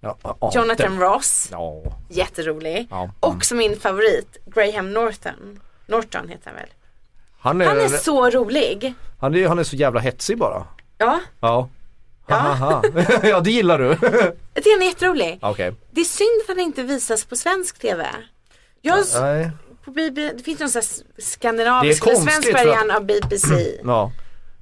Ja, 0.02 0.18
ja, 0.24 0.52
Jonathan 0.56 0.98
det- 1.00 1.06
Ross. 1.06 1.48
Ja. 1.52 1.82
Jätterolig. 2.10 2.88
Ja. 2.90 3.12
Och 3.20 3.46
som 3.46 3.58
min 3.58 3.80
favorit, 3.80 4.38
Graham 4.46 4.94
Norton. 4.94 5.60
Norton 5.86 6.28
heter 6.30 6.46
han 6.46 6.56
väl. 6.56 6.70
Han 7.40 7.62
är, 7.62 7.66
Han 7.66 7.80
är 7.80 7.88
så 7.88 8.30
rolig. 8.30 8.94
han 9.20 9.36
är, 9.36 9.48
han 9.48 9.60
är 9.60 9.64
så 9.64 9.76
jävla 9.76 10.00
hetsig 10.00 10.38
bara. 10.38 10.64
Ja, 10.98 11.20
Ja. 11.40 11.70
Ja, 12.28 12.82
ja 13.24 13.40
det 13.40 13.52
gillar 13.52 13.80
du. 13.80 13.88
han 14.54 14.82
är 14.82 14.86
jätterolig. 14.86 15.40
Okej. 15.42 15.74
Det 15.92 16.02
är 16.02 16.06
synd 16.06 16.42
att 16.44 16.48
han 16.48 16.60
inte 16.60 16.84
visas 16.84 17.26
på 17.26 17.36
svensk 17.36 17.80
TV. 17.80 18.08
Jag, 18.82 19.06
Nej. 19.22 19.52
på 19.86 19.92
BB, 19.92 20.32
det 20.34 20.44
finns 20.44 20.60
någon 20.60 20.70
sån 20.70 20.82
här 20.82 21.04
Det 21.16 21.22
skandinavisk 21.22 22.04
svensk 22.04 22.54
variant 22.54 22.92
av 22.92 23.06
BBC. 23.06 23.80
Ja. 23.84 24.12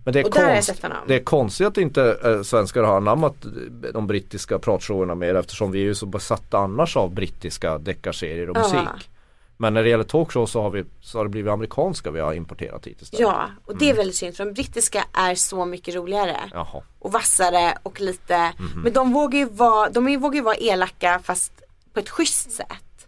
Men 0.07 0.13
det 0.13 0.19
är, 0.19 0.23
konst, 0.23 0.81
det 1.07 1.15
är 1.15 1.23
konstigt 1.23 1.67
att 1.67 1.77
inte 1.77 2.17
äh, 2.23 2.41
svenskar 2.41 2.83
har 2.83 2.97
anammat 2.97 3.45
eh, 3.45 3.51
de 3.93 4.07
brittiska 4.07 4.59
pratshowerna 4.59 5.15
mer 5.15 5.35
eftersom 5.35 5.71
vi 5.71 5.79
är 5.79 5.83
ju 5.83 5.95
så 5.95 6.05
besatta 6.05 6.57
annars 6.57 6.97
av 6.97 7.13
brittiska 7.13 7.77
deckarserier 7.77 8.49
och 8.49 8.57
musik. 8.57 9.09
Men 9.57 9.73
när 9.73 9.83
det 9.83 9.89
gäller 9.89 10.03
talkshow 10.03 10.45
så 10.45 10.61
har, 10.61 10.69
vi, 10.69 10.83
så 11.01 11.17
har 11.19 11.25
det 11.25 11.29
blivit 11.29 11.51
amerikanska 11.51 12.11
vi 12.11 12.19
har 12.19 12.33
importerat 12.33 12.87
hit 12.87 13.01
istället. 13.01 13.21
Ja, 13.21 13.49
och 13.65 13.77
det 13.77 13.89
är 13.89 13.93
väldigt 13.95 14.15
synd 14.15 14.35
för 14.35 14.45
de 14.45 14.53
brittiska 14.53 15.03
är 15.13 15.35
så 15.35 15.65
mycket 15.65 15.95
roligare. 15.95 16.37
Jaha. 16.53 16.81
Och 16.99 17.11
vassare 17.11 17.77
och 17.83 18.01
lite, 18.01 18.53
Mhm. 18.59 18.81
men 18.83 18.93
de 18.93 19.13
vågar 19.13 19.39
ju 19.39 19.45
vara, 19.49 19.89
de 19.89 20.07
är- 20.07 20.17
vågar 20.17 20.35
ju 20.35 20.41
vara 20.43 20.55
elaka 20.55 21.19
fast 21.23 21.51
på 21.93 21.99
ett 21.99 22.09
schysst 22.09 22.51
sätt. 22.51 23.07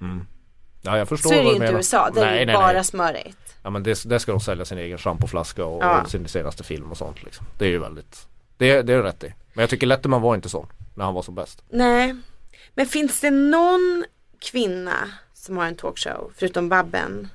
Ja 0.82 0.98
jag 0.98 1.08
förstår 1.10 1.30
Så 1.30 1.36
är 1.36 1.44
det 1.44 1.50
ju 1.50 1.54
inte 1.54 1.66
i. 1.66 1.72
USA, 1.72 2.10
där 2.10 2.22
är 2.22 2.26
det 2.26 2.32
nej, 2.32 2.40
ju 2.40 2.46
nej, 2.46 2.56
bara 2.56 2.72
nej. 2.72 2.84
smörigt. 2.84 3.49
Ja 3.70 3.72
men 3.74 3.84
det, 3.84 4.04
det 4.10 4.20
ska 4.20 4.32
de 4.32 4.40
sälja 4.42 4.66
sin 4.66 4.78
egen 4.78 4.98
schampoflaska 4.98 5.66
och, 5.66 5.84
Ja. 5.84 6.02
och 6.02 6.10
sin 6.10 6.28
senaste 6.28 6.64
film 6.64 6.92
och 6.92 6.98
sånt 6.98 7.24
liksom. 7.24 7.46
Det 7.58 7.66
är 7.66 7.70
ju 7.70 7.80
väldigt 7.80 8.28
Det, 8.58 8.82
det 8.82 8.94
är 8.94 9.02
rätt 9.04 9.24
i. 9.24 9.34
Men 9.54 9.64
jag 9.64 9.70
tycker 9.70 9.88
Letterman 9.88 10.22
var 10.22 10.36
inte 10.36 10.50
sån 10.50 10.68
när 10.96 11.06
han 11.06 11.14
var 11.14 11.22
som 11.22 11.36
bäst. 11.36 11.64
Nej, 11.70 12.16
men 12.76 12.86
finns 12.86 13.22
det 13.22 13.32
någon 13.32 14.06
kvinna 14.40 14.94
som 15.34 15.58
har 15.58 15.66
en 15.66 15.76
talkshow 15.76 16.32
förutom 16.38 16.70
Babben? 16.70 17.30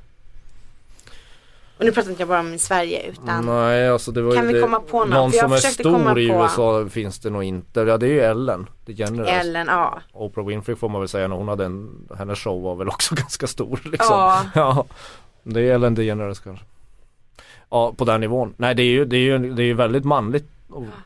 Och 1.78 1.84
nu 1.84 1.92
pratar 1.92 2.10
inte 2.10 2.22
jag 2.22 2.28
bara 2.28 2.40
om 2.40 2.54
i 2.54 2.58
Sverige 2.58 3.06
utan 3.10 3.46
Nej 3.46 3.88
alltså 3.88 4.12
det 4.12 4.22
var 4.22 4.34
Kan 4.34 4.46
vi 4.46 4.52
det, 4.52 4.60
komma 4.60 4.80
på 4.80 4.98
någon? 5.04 5.10
Någon 5.10 5.32
som 5.32 5.52
är 5.52 5.56
stor 5.56 6.18
i 6.18 6.28
på- 6.28 6.34
USA 6.34 6.88
finns 6.90 7.18
det 7.18 7.30
nog 7.30 7.44
inte. 7.44 7.80
Ja 7.80 7.96
det 7.98 8.06
är 8.06 8.10
ju 8.10 8.20
Ellen 8.20 8.66
DeGeneres. 8.86 9.30
Ellen, 9.30 9.66
ja. 9.66 10.00
Oprah 10.12 10.46
Winfrey 10.46 10.76
får 10.76 10.88
man 10.88 11.00
väl 11.00 11.08
säga 11.08 11.28
när 11.28 11.36
hon 11.36 11.48
hade 11.48 11.64
en, 11.64 12.08
hennes 12.18 12.38
show 12.38 12.62
var 12.62 12.74
väl 12.74 12.88
också 12.88 13.14
ganska 13.18 13.46
stor 13.46 13.80
liksom. 13.84 14.16
Ja. 14.16 14.44
ja. 14.54 14.84
Det 15.44 15.60
är 15.60 15.74
Ellen 15.74 15.94
DeGeneres 15.94 16.40
kanske. 16.40 16.64
Ja 17.70 17.92
på 17.96 18.04
den 18.04 18.20
nivån. 18.20 18.54
Nej 18.56 18.74
det 18.74 18.82
är 18.82 18.90
ju, 18.90 19.04
det 19.04 19.16
är 19.16 19.20
ju, 19.20 19.38
det 19.54 19.62
är 19.62 19.66
ju 19.66 19.74
väldigt 19.74 20.04
manligt 20.04 20.44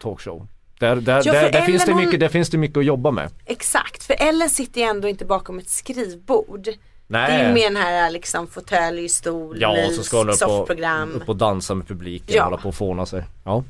talkshow. 0.01 0.47
Där, 0.78 0.97
där, 0.97 1.22
Ja, 1.24 1.32
där, 1.32 1.53
där, 1.53 1.62
finns 1.62 1.84
det 1.84 1.91
Ellen, 1.91 1.95
hon- 1.99 2.05
mycket, 2.05 2.20
där 2.20 2.28
finns 2.28 2.51
det 2.51 2.59
mycket 2.59 2.76
att 2.76 2.84
jobba 2.84 3.11
med. 3.11 3.30
Exakt, 3.47 4.03
för 4.05 4.16
Ellen 4.18 4.51
sitter 4.51 4.80
ju 4.80 4.86
ändå 4.86 5.09
inte 5.09 5.24
bakom 5.24 5.59
ett 5.59 5.68
skrivbord. 5.68 6.68
Nej. 7.07 7.30
Det 7.30 7.36
är 7.39 7.49
ju 7.49 7.55
mer 7.55 7.64
den 7.64 7.76
här 7.76 8.11
liksom 8.11 8.47
fåtölj, 8.47 9.09
stol, 9.09 9.57
Ja, 9.61 9.72
mys, 9.72 9.97
så 9.97 10.03
ska 10.03 10.16
hon 10.18 10.28
upp 10.30 10.43
och, 10.43 11.16
upp 11.22 11.28
och 11.28 11.36
dansa 11.36 11.74
med 11.74 11.89
publiken 11.89 12.36
Ja. 12.36 12.43
och 12.43 12.51
hålla 12.51 12.62
på 12.62 12.68
och 12.68 12.74
fåna 12.74 13.07
sig. 13.07 13.24
Ja, 13.45 13.64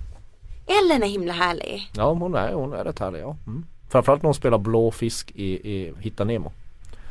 Ellen 0.66 1.02
är 1.02 1.06
himla 1.06 1.32
härlig. 1.32 1.90
ja 1.96 2.12
hon, 2.12 2.34
är, 2.34 2.52
hon 2.52 2.72
är 2.72 2.84
rätt 2.84 2.98
härlig 2.98 3.20
ja. 3.20 3.36
Mm. 3.46 3.64
Framförallt 3.88 4.22
när 4.22 4.26
hon 4.28 4.34
spelar 4.34 4.58
blå 4.58 4.90
fisk 4.90 5.32
i, 5.34 5.44
i 5.72 5.92
Hitta 6.00 6.24
Nemo. 6.24 6.52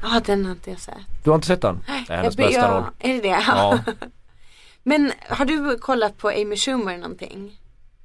Ja, 0.02 0.22
den 0.26 0.46
har 0.46 0.52
inte 0.52 0.70
jag 0.70 0.80
sett. 0.80 0.96
Du 1.24 1.30
har 1.30 1.36
inte 1.36 1.48
sett 1.48 1.62
den? 1.62 1.80
Det 2.08 2.14
är 2.14 2.18
hennes 2.18 2.38
Jag 2.38 2.48
bästa 2.48 2.62
ja, 2.62 2.72
roll. 2.78 2.84
Är 3.00 3.14
det 3.14 3.22
det? 3.22 3.44
Ja, 3.48 3.80
Men 4.84 5.12
har 5.30 5.46
du 5.46 5.78
kollat 5.78 6.18
på 6.18 6.30
Amy 6.30 6.56
Schumer 6.58 6.98
någonting? 6.98 7.60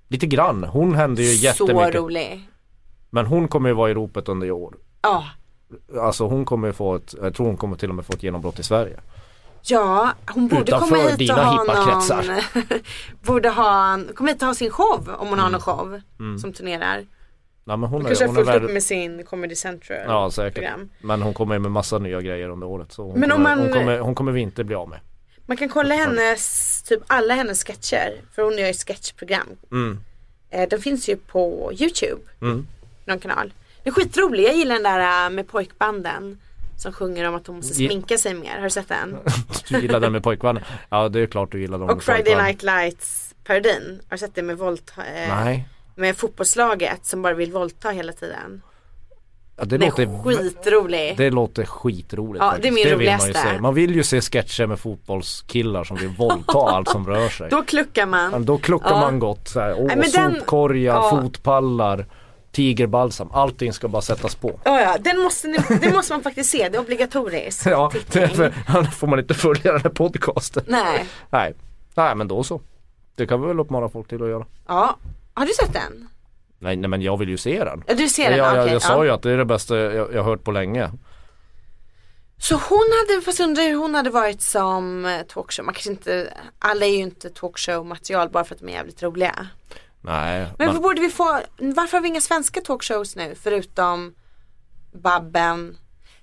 lite 0.09 0.27
grann. 0.27 0.65
Hon 0.65 0.95
hände 0.95 1.23
ju 1.23 1.37
Så 1.37 1.45
jättemycket. 1.45 1.95
rolig. 1.95 2.49
Men 3.11 3.27
hon 3.27 3.49
kommer 3.49 3.69
ju 3.69 3.75
vara 3.75 3.91
i 3.91 3.95
ropet 3.95 4.29
under 4.29 4.47
i 4.47 4.51
år. 4.51 4.75
Ja. 5.03 5.25
Alltså 6.01 6.27
hon 6.27 6.45
kommer 6.45 6.67
ju 6.69 6.73
få 6.73 6.95
ett, 6.95 7.15
jag 7.23 7.35
tror 7.35 7.47
hon 7.47 7.57
kommer 7.57 7.77
till 7.77 7.89
och 7.89 7.95
med 7.95 8.07
få 8.07 8.13
ett 8.13 8.23
genombrott 8.23 8.59
i 8.59 8.63
Sverige. 8.63 9.01
Ja, 9.63 10.13
hon 10.31 10.49
borde 10.49 10.63
Utanför 10.63 10.97
komma 10.97 11.09
hit 11.09 11.31
och 11.31 11.37
ha 11.37 11.65
någon. 11.65 12.41
Borde 13.23 13.49
ha, 13.49 13.99
komma 14.15 14.29
hit 14.31 14.43
och 14.43 14.47
ha 14.49 14.55
sin 14.55 14.71
show 14.71 15.11
om 15.19 15.29
hon 15.29 15.39
har 15.39 15.51
någon 15.51 15.61
show 15.61 16.01
Mm. 16.19 16.39
som 16.39 16.53
turnerar. 16.53 17.07
Nej 17.65 17.77
men 17.77 17.91
hon 17.91 18.03
är, 18.03 18.07
Kanske 18.07 18.25
har 18.25 18.29
hon 18.29 18.37
fullt 18.37 18.49
upp 18.57 18.63
väl, 18.63 18.73
med 18.73 18.83
sin 18.83 19.25
Comedy 19.25 19.55
Central 19.55 19.99
Ja 20.07 20.31
säkert. 20.31 20.55
program. 20.55 20.91
Men 21.01 21.23
hon 21.23 21.35
kommer 21.35 21.59
med 21.59 21.71
massa 21.71 21.99
nya 21.99 22.21
grejer 22.21 22.49
under 22.49 22.67
året. 22.67 22.93
Så 22.93 23.03
hon, 23.03 23.21
Men 23.21 23.33
om 23.33 23.37
kommer, 23.39 23.57
man- 23.57 23.65
hon, 23.65 23.73
kommer, 23.73 23.99
hon 23.99 24.15
kommer 24.15 24.33
vi 24.33 24.41
inte 24.41 24.65
bli 24.65 24.75
av 24.75 24.89
med. 24.89 25.01
Man 25.47 25.57
kan 25.57 25.69
kolla 25.69 25.95
hennes, 25.95 26.83
typ 26.83 27.01
alla 27.07 27.35
hennes 27.35 27.65
sketcher. 27.65 28.13
För 28.35 28.43
hon 28.43 28.59
gör 28.59 28.67
ju 28.67 28.73
sketchprogram. 28.73 29.47
Mm. 29.73 29.99
Eh, 30.51 30.69
den 30.69 30.81
finns 30.81 31.09
ju 31.09 31.17
på 31.17 31.73
YouTube. 31.81 32.23
Mm. 32.41 32.67
Någon 33.05 33.19
kanal. 33.19 33.53
Den 33.83 33.91
är 33.93 33.95
skitrolig. 33.95 34.45
Jag 34.45 34.55
gillar 34.57 34.75
den 34.75 34.83
där 34.85 35.25
äh, 35.27 35.31
med 35.31 35.49
pojkbanden. 35.49 36.39
Som 36.77 36.93
sjunger 36.93 37.29
om 37.29 37.35
att 37.35 37.45
de 37.45 37.57
måste 37.57 37.75
sminka 37.75 38.19
sig 38.19 38.35
mer. 38.35 38.57
Har 38.57 38.63
du 38.65 38.71
sett 38.71 38.89
den? 38.89 39.17
Du 39.69 39.81
gillar 39.81 40.01
den 40.01 40.13
med 40.13 40.23
pojkvännen? 40.23 40.63
Ja 40.91 41.09
det 41.09 41.21
är 41.21 41.27
klart 41.27 41.53
du 41.53 41.61
gillar 41.61 41.79
med 41.79 41.91
Och 41.91 42.03
Friday. 42.03 42.35
Night 42.43 42.63
Lights 42.63 43.35
parodin. 43.45 44.01
Har 44.09 44.17
du 44.17 44.19
sett 44.19 44.35
det 44.35 44.43
med 44.43 44.59
våldta- 44.59 45.05
eh, 45.15 45.29
Nej. 45.45 45.69
Med 45.95 46.17
fotbollslaget 46.17 47.07
som 47.07 47.23
bara 47.23 47.35
vill 47.35 47.53
våldta 47.53 47.91
hela 47.91 48.13
tiden. 48.13 48.63
Ja, 49.57 49.65
det, 49.65 49.79
låter, 49.79 50.03
är 50.03 50.23
skitrolig. 50.43 51.15
det 51.17 51.31
låter 51.31 51.65
skitroligt 51.65 52.43
Ja, 52.45 52.51
faktiskt. 52.51 52.63
det 52.63 52.69
är 52.69 52.73
min 52.91 52.99
vill 52.99 53.09
man, 53.11 53.19
ju 53.19 53.23
roligaste. 53.27 53.49
se. 53.55 53.61
man 53.61 53.75
vill 53.75 53.95
ju 53.95 54.03
se 54.03 54.21
sketcher 54.21 54.67
med 54.67 54.79
fotbollskillar 54.81 55.85
som 55.85 55.97
vill 55.97 56.09
våldta 56.09 56.59
allt 56.59 56.89
som 56.89 57.07
rör 57.07 57.29
sig. 57.29 57.51
Då 57.51 57.63
kluckar 57.63 58.07
man. 58.07 58.31
Men 58.31 58.45
då 58.45 58.59
kluckar 58.59 58.91
Ja. 58.91 59.01
man 59.01 59.19
gott 59.19 59.49
så 59.49 59.61
här. 59.61 59.75
Åh, 59.79 59.87
Nej, 59.87 59.97
men 59.97 60.11
den- 60.11 60.35
sopkorgar, 60.35 60.95
ja. 60.95 61.11
fotpallar, 61.11 62.07
tigerbalsam. 62.53 63.29
Allting 63.33 63.73
ska 63.73 63.89
bara 63.89 64.03
sättas 64.03 64.35
på. 64.35 64.61
Ja, 64.65 64.81
ja, 64.81 64.97
den 65.01 65.19
måste, 65.23 65.49
ni, 65.49 65.59
den 65.81 65.93
måste 65.95 66.13
man 66.13 66.23
faktiskt 66.23 66.51
se, 66.51 66.69
det 66.69 66.77
är 66.77 66.81
obligatoriskt. 66.81 67.67
Ja, 67.71 67.93
därför 68.13 68.55
annars 68.67 68.95
får 68.95 69.07
man 69.07 69.19
inte 69.19 69.35
följa 69.35 69.73
den 69.73 69.81
här 69.83 69.91
podcasten. 69.91 70.63
Nej, 70.67 71.05
Nej, 71.31 71.55
nej 71.95 72.15
men 72.15 72.29
då 72.29 72.43
så. 72.43 72.61
Det 73.17 73.27
kan 73.27 73.41
vi 73.41 73.47
väl 73.49 73.61
uppmana 73.61 73.89
folk 73.89 74.09
till 74.09 74.23
att 74.23 74.29
göra. 74.29 74.47
ja. 74.69 74.97
Har 75.35 75.47
du 75.47 75.53
sett 75.53 75.73
den? 75.73 76.09
Nej, 76.59 76.77
nej 76.77 76.89
men 76.89 77.03
jag 77.03 77.17
vill 77.17 77.29
ju 77.29 77.37
se 77.37 77.65
den. 77.65 77.85
Du 77.97 78.09
ser 78.09 78.31
den? 78.31 78.39
jag, 78.39 78.57
jag, 78.57 78.63
Okej, 78.63 78.73
jag 78.73 78.83
sa 78.83 78.93
ja. 78.93 79.05
ju 79.05 79.11
att 79.11 79.23
det 79.23 79.31
är 79.31 79.37
det 79.37 79.45
bästa 79.45 79.77
jag, 79.77 80.15
jag 80.15 80.23
har 80.23 80.31
hört 80.31 80.45
på 80.45 80.51
länge. 80.53 80.91
Så 82.39 82.55
hon 82.55 82.91
hade, 83.01 83.23
fast 83.23 83.41
undrar 83.41 83.63
hur 83.63 83.75
hon 83.75 83.95
hade 83.95 84.11
varit 84.11 84.43
som 84.43 85.05
eh, 85.05 85.23
talkshow. 85.23 85.65
Man 85.65 85.75
kanske 85.75 85.91
inte, 85.91 86.35
alla 86.59 86.87
är 86.87 86.91
ju 86.91 86.97
inte 86.97 87.31
talkshow 87.31 87.87
material 87.87 88.29
bara 88.31 88.45
för 88.45 88.55
att 88.55 88.61
de 88.61 88.69
är 88.69 88.73
jävligt 88.73 89.03
roliga. 89.03 89.47
Nej, 90.01 90.47
Men 90.59 90.73
vad 90.73 90.83
borde 90.83 91.01
vi 91.01 91.11
få, 91.11 91.41
varför 91.59 91.97
har 91.97 92.03
vi 92.03 92.09
inga 92.09 92.21
svenska 92.21 92.61
talkshows 92.61 93.17
nu 93.17 93.35
förutom 93.43 94.15
Babben? 94.93 95.77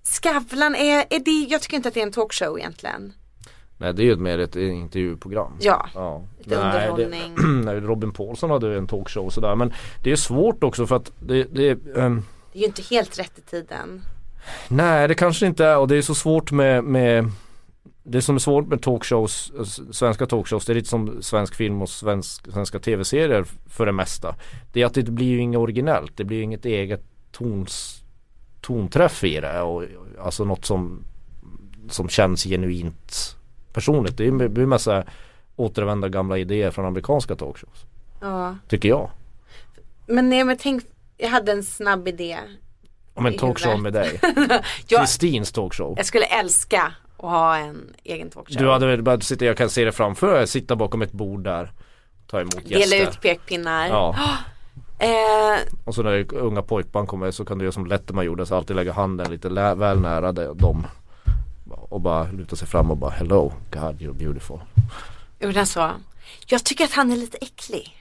Skavlan 0.04 0.76
är, 0.76 1.06
är 1.10 1.20
det, 1.20 1.48
jag 1.50 1.62
tycker 1.62 1.78
inte 1.78 1.88
att 1.88 1.94
det 1.94 2.00
är 2.00 2.06
en 2.06 2.12
talkshow 2.12 2.60
egentligen. 2.60 3.14
Nej 3.80 3.94
det 3.94 4.02
är 4.02 4.06
ju 4.06 4.14
ett 4.14 4.20
mer 4.20 4.40
ett 4.40 4.56
intervjuprogram. 4.56 5.52
Ja, 5.60 5.88
Ja. 5.96 6.22
lite 6.38 6.56
underhållning. 6.56 7.36
Det, 7.36 7.42
nej, 7.66 7.80
Robin 7.80 8.12
Paulsson 8.12 8.50
hade 8.50 8.68
ju 8.68 8.78
en 8.78 8.88
talkshow 8.88 9.26
och 9.26 9.34
sådär 9.34 9.56
men 9.56 9.74
det 10.04 10.12
är 10.12 10.16
svårt 10.16 10.64
också 10.64 10.88
för 10.88 10.96
att 10.96 11.12
det, 11.20 11.44
det 11.44 11.70
ehm, 11.98 12.24
Det 12.54 12.58
är 12.58 12.62
ju 12.62 12.66
inte 12.66 12.82
helt 12.82 13.20
rätt 13.20 13.38
i 13.38 13.42
tiden. 13.42 14.02
Nej 14.68 15.08
det 15.08 15.16
kanske 15.16 15.46
inte 15.46 15.66
är 15.66 15.78
och 15.78 15.88
det 15.88 15.96
är 15.98 16.02
så 16.02 16.16
svårt 16.16 16.52
med, 16.52 16.84
med 16.84 17.32
Det 18.04 18.22
som 18.22 18.36
är 18.36 18.40
svårt 18.40 18.68
med 18.68 18.82
talkshows, 18.82 19.52
svenska 19.92 20.26
talkshows, 20.26 20.66
det 20.66 20.74
är 20.74 20.76
lite 20.76 20.90
som 20.90 21.22
svensk 21.22 21.56
film 21.56 21.82
och 21.82 21.90
svensk, 21.90 22.52
svenska 22.52 22.80
tv-serier 22.80 23.46
för 23.70 23.86
det 23.86 23.92
mesta. 23.92 24.36
Det 24.74 24.82
är 24.82 24.86
att 24.86 24.94
det 24.94 25.04
blir 25.04 25.28
ju 25.28 25.38
inget 25.40 25.60
originellt, 25.60 26.18
det 26.18 26.24
blir 26.24 26.42
inget 26.42 26.66
eget 26.66 27.04
tons, 27.32 28.04
tonträff 28.62 29.24
i 29.24 29.40
det 29.40 29.62
och 29.62 29.84
alltså 30.22 30.44
något 30.44 30.66
som 30.66 31.04
som 31.90 32.10
känns 32.10 32.44
genuint 32.44 33.36
personligt. 33.74 34.18
Det 34.18 34.26
är 34.26 34.78
så 34.78 34.92
här 34.92 35.06
återvända 35.56 36.10
gamla 36.10 36.38
idéer 36.38 36.72
från 36.72 36.86
amerikanska 36.86 37.36
talkshows. 37.36 37.86
Ja. 38.22 38.56
Tycker 38.68 38.90
jag. 38.90 39.10
Men 40.06 40.30
nej 40.30 40.44
men 40.44 40.58
tänk, 40.58 40.84
jag 41.18 41.30
hade 41.30 41.52
en 41.52 41.64
snabb 41.64 42.08
idé. 42.08 42.38
Om 43.14 43.26
en 43.26 43.38
talkshow 43.38 43.82
med 43.82 43.94
dig. 43.94 44.20
Kristins 44.88 45.52
talkshow. 45.52 45.94
jag 45.98 46.06
skulle 46.06 46.26
älska 46.26 46.94
att 47.18 47.30
ha 47.30 47.58
en 47.58 47.94
egen 48.04 48.30
talkshow. 48.30 48.62
Du 48.62 48.70
hade 48.70 48.88
väl 48.88 49.02
bara 49.02 49.20
sitta, 49.20 49.46
jag 49.46 49.58
kan 49.58 49.70
se 49.70 49.86
det 49.86 49.92
framför 49.92 50.36
dig, 50.36 50.48
sitta 50.48 50.76
bakom 50.76 51.02
ett 51.02 51.12
bord 51.12 51.44
där. 51.44 51.72
Ta 52.28 52.40
emot 52.40 52.56
gäster. 52.66 52.98
Dela 52.98 53.10
ut 53.10 53.22
pekpinnar. 53.22 53.88
Ja, 53.88 54.16
Eh, 55.02 55.60
och 55.86 55.96
så 55.96 56.04
när 56.04 56.34
unga 56.34 56.62
pojkbarn 56.62 57.08
kommer 57.08 57.32
så 57.32 57.46
kan 57.46 57.58
du 57.58 57.66
göra 57.66 57.72
som 57.72 57.86
Letterman 57.86 58.26
gjorde, 58.26 58.46
så 58.46 58.56
alltid 58.56 58.76
lägga 58.76 58.94
handen 58.94 59.32
lite 59.32 59.50
väl 59.50 60.00
nära 60.00 60.32
dem. 60.32 60.88
Och 61.90 62.02
bara 62.02 62.32
luta 62.32 62.56
sig 62.56 62.68
fram 62.68 62.92
och 62.92 62.98
bara 62.98 63.12
hello, 63.12 63.54
God 63.72 64.02
you're 64.02 64.14
beautiful. 64.14 64.60
gjorde 65.40 65.58
han 65.60 65.66
så? 65.68 65.92
Jag 66.48 66.64
tycker 66.64 66.84
att 66.86 66.92
han 66.94 67.12
är 67.12 67.16
lite 67.16 67.38
äcklig. 67.38 67.96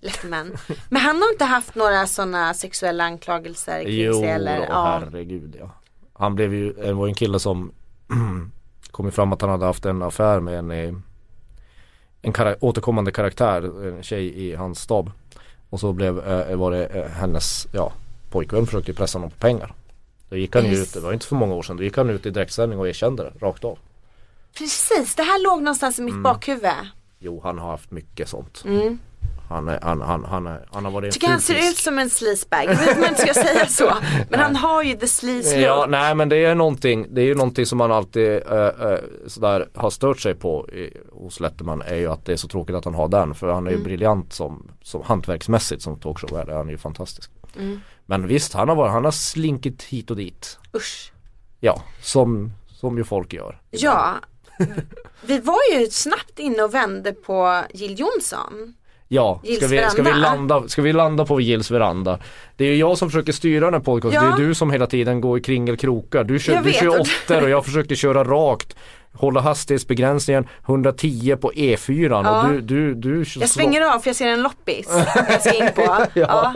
Letterman. 0.00 0.56
Men 0.88 1.02
han 1.02 1.16
har 1.22 1.32
inte 1.32 1.44
haft 1.44 1.74
några 1.74 2.06
sådana 2.06 2.54
sexuella 2.54 3.04
anklagelser 3.04 3.82
kring 3.84 3.94
Jo, 3.94 4.12
sig 4.20 4.28
eller? 4.30 4.58
då, 4.58 4.64
Ja. 4.68 4.98
herregud 5.04 5.56
ja. 5.60 5.70
Han 6.12 6.34
blev 6.34 6.54
ju, 6.54 6.72
det 6.72 6.92
var 6.92 7.08
en 7.08 7.14
kille 7.14 7.38
som 7.38 7.72
kom 8.90 9.12
fram 9.12 9.32
att 9.32 9.40
han 9.40 9.50
hade 9.50 9.66
haft 9.66 9.84
en 9.84 10.02
affär 10.02 10.40
med 10.40 10.58
en, 10.58 10.70
eh, 10.70 10.94
en 12.22 12.32
kara- 12.32 12.56
återkommande 12.60 13.12
karaktär, 13.12 13.86
en 13.88 14.02
tjej 14.02 14.42
i 14.46 14.54
hans 14.54 14.80
stab. 14.80 15.10
Och 15.70 15.80
så 15.80 15.92
blev, 15.92 16.18
eh, 16.28 16.56
var 16.56 16.70
det 16.70 16.86
eh, 16.86 17.06
hennes, 17.10 17.66
ja, 17.72 17.92
pojkvän 18.30 18.66
försökte 18.66 18.92
pressa 18.94 19.18
honom 19.18 19.30
på 19.30 19.36
pengar. 19.36 19.74
Då 20.28 20.36
gick 20.36 20.54
han 20.54 20.64
ju 20.64 20.76
ut, 20.76 20.94
det 20.94 21.00
var 21.00 21.12
inte 21.12 21.26
för 21.26 21.36
många 21.36 21.54
år 21.54 21.62
sedan, 21.62 21.76
då 21.76 21.82
gick 21.82 21.96
han 21.96 22.10
ut 22.10 22.26
i 22.26 22.30
direktsändning 22.30 22.78
och 22.78 22.88
erkände 22.88 23.22
det 23.22 23.46
rakt 23.46 23.64
av. 23.64 23.78
Precis, 24.58 25.14
det 25.14 25.22
här 25.22 25.42
låg 25.44 25.62
någonstans 25.62 25.98
i 25.98 26.02
Mm. 26.02 26.14
mitt 26.14 26.22
bakhuvud. 26.24 26.72
Jo, 27.18 27.40
han 27.44 27.58
har 27.58 27.70
haft 27.70 27.90
mycket 27.90 28.28
sånt. 28.28 28.62
Mm. 28.66 28.98
Han, 29.48 29.68
är, 29.68 29.80
han, 29.82 30.00
han, 30.00 30.24
han, 30.24 30.46
är, 30.46 30.66
han 30.72 30.84
har 30.84 30.92
varit 30.92 31.12
Tycker 31.12 31.28
han 31.28 31.40
ser 31.40 31.70
ut 31.70 31.76
som 31.76 31.98
en 31.98 32.10
sleazebag. 32.10 32.64
Jag 32.64 32.76
vet 32.76 33.08
inte 33.08 33.20
ska 33.20 33.34
säga 33.34 33.66
så. 33.66 33.92
Men 34.30 34.40
han 34.40 34.56
har 34.56 34.82
ju 34.82 34.94
the 34.94 35.08
sleaze 35.08 35.60
Ja, 35.60 35.86
nej 35.88 36.14
men 36.14 36.28
det 36.28 36.44
är 36.44 36.54
någonting, 36.54 37.06
det 37.10 37.20
är 37.20 37.24
ju 37.24 37.34
någonting 37.34 37.66
som 37.66 37.78
man 37.78 37.92
alltid 37.92 38.42
äh, 38.50 38.56
äh, 38.56 38.98
sådär 39.26 39.68
har 39.74 39.90
stört 39.90 40.20
sig 40.20 40.34
på 40.34 40.68
i, 40.68 40.96
hos 41.12 41.40
Letterman 41.40 41.82
är 41.82 41.96
ju 41.96 42.06
att 42.12 42.24
det 42.24 42.32
är 42.32 42.36
så 42.36 42.48
tråkigt 42.48 42.76
att 42.76 42.84
han 42.84 42.94
har 42.94 43.08
den 43.08 43.34
för 43.34 43.52
han 43.52 43.66
är 43.66 43.70
ju 43.70 43.82
briljant 43.84 44.32
som, 44.32 44.70
som 44.82 45.02
hantverksmässigt 45.02 45.82
som 45.82 46.00
talkshow 46.00 46.38
är, 46.38 46.46
han 46.54 46.66
är 46.68 46.72
ju 46.72 46.78
fantastisk. 46.78 47.30
Men 48.06 48.26
visst, 48.26 48.52
han 48.52 48.68
har, 48.68 48.76
varit, 48.76 48.92
han 48.92 49.04
har 49.04 49.10
slinkit 49.12 49.82
hit 49.82 50.10
och 50.10 50.16
dit. 50.16 50.58
Usch. 50.76 51.12
Ja, 51.60 51.82
som, 52.02 52.52
som 52.68 52.98
ju 52.98 53.04
folk 53.04 53.32
gör. 53.32 53.60
Ja. 53.70 54.14
Vi 55.22 55.38
var 55.40 55.58
ju 55.72 55.86
snabbt 55.86 56.38
inne 56.38 56.62
och 56.62 56.74
vände 56.74 57.12
på 57.12 57.62
Jill 57.74 58.00
Johnson. 58.00 58.74
Ja, 59.08 59.40
Gills 59.44 59.58
ska 59.58 59.66
vi, 59.66 59.86
ska, 59.90 60.02
vi 60.02 60.12
landa, 60.12 60.68
ska 60.68 60.82
vi 60.82 60.92
landa 60.92 61.26
på 61.26 61.40
Gills 61.40 61.70
veranda? 61.70 62.18
Det 62.56 62.64
är 62.64 62.68
ju 62.68 62.76
jag 62.76 62.98
som 62.98 63.10
försöker 63.10 63.32
styra 63.32 63.64
den 63.64 63.74
här 63.74 63.80
podcasten, 63.80 64.24
Ja. 64.24 64.36
det 64.36 64.42
är 64.42 64.46
du 64.46 64.54
som 64.54 64.70
hela 64.70 64.86
tiden 64.86 65.20
går 65.20 65.38
i 65.38 65.42
kringelkrokar. 65.42 66.24
Du 66.24 66.38
kör, 66.38 66.54
Jag 66.54 66.64
du 66.64 66.72
kör 66.72 67.00
åttor 67.00 67.42
och 67.42 67.50
jag 67.50 67.64
försöker 67.64 67.94
köra 67.94 68.24
rakt. 68.24 68.76
Hålla 69.12 69.40
hastighetsbegränsningen 69.40 70.48
110 70.66 71.36
på 71.40 71.52
E4 71.52 72.10
Ja. 72.24 72.42
och 72.42 72.52
du, 72.52 72.60
du, 72.60 72.94
du 72.94 73.24
Jag 73.40 73.48
svänger 73.48 73.94
av 73.94 73.98
för 74.00 74.08
jag 74.08 74.16
ser 74.16 74.26
en 74.28 74.42
loppis. 74.42 74.88
Jag 75.28 75.40
ska 75.40 75.52
in 75.52 75.70
på. 75.74 75.82
Ja. 75.96 76.06
Ja, 76.14 76.54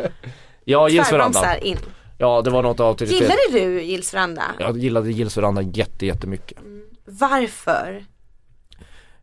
Gills 0.64 1.12
veranda. 1.12 1.58
In. 1.58 1.76
Ja, 2.18 2.42
det 2.42 2.50
var 2.50 2.62
något 2.62 2.80
auktoritet. 2.80 3.20
Gillade 3.20 3.40
du 3.52 3.82
Gills 3.82 4.14
veranda? 4.14 4.42
Jag 4.58 4.78
gillade 4.78 5.12
Gills 5.12 5.36
veranda 5.36 5.62
jätte, 5.62 6.06
jättemycket. 6.06 6.58
Varför? 7.04 8.04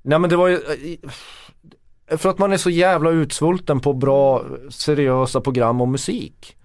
Nej 0.01 0.19
men 0.19 0.29
det 0.29 0.35
var 0.35 0.47
ju 0.47 0.55
eh, 2.07 2.17
För 2.17 2.29
att 2.29 2.37
man 2.37 2.53
är 2.53 2.57
så 2.57 2.69
jävla 2.69 3.09
utsvulten 3.09 3.79
på 3.79 3.93
bra 3.93 4.45
seriösa 4.69 5.41
program 5.41 5.81
och 5.81 5.87
musik 5.87 6.57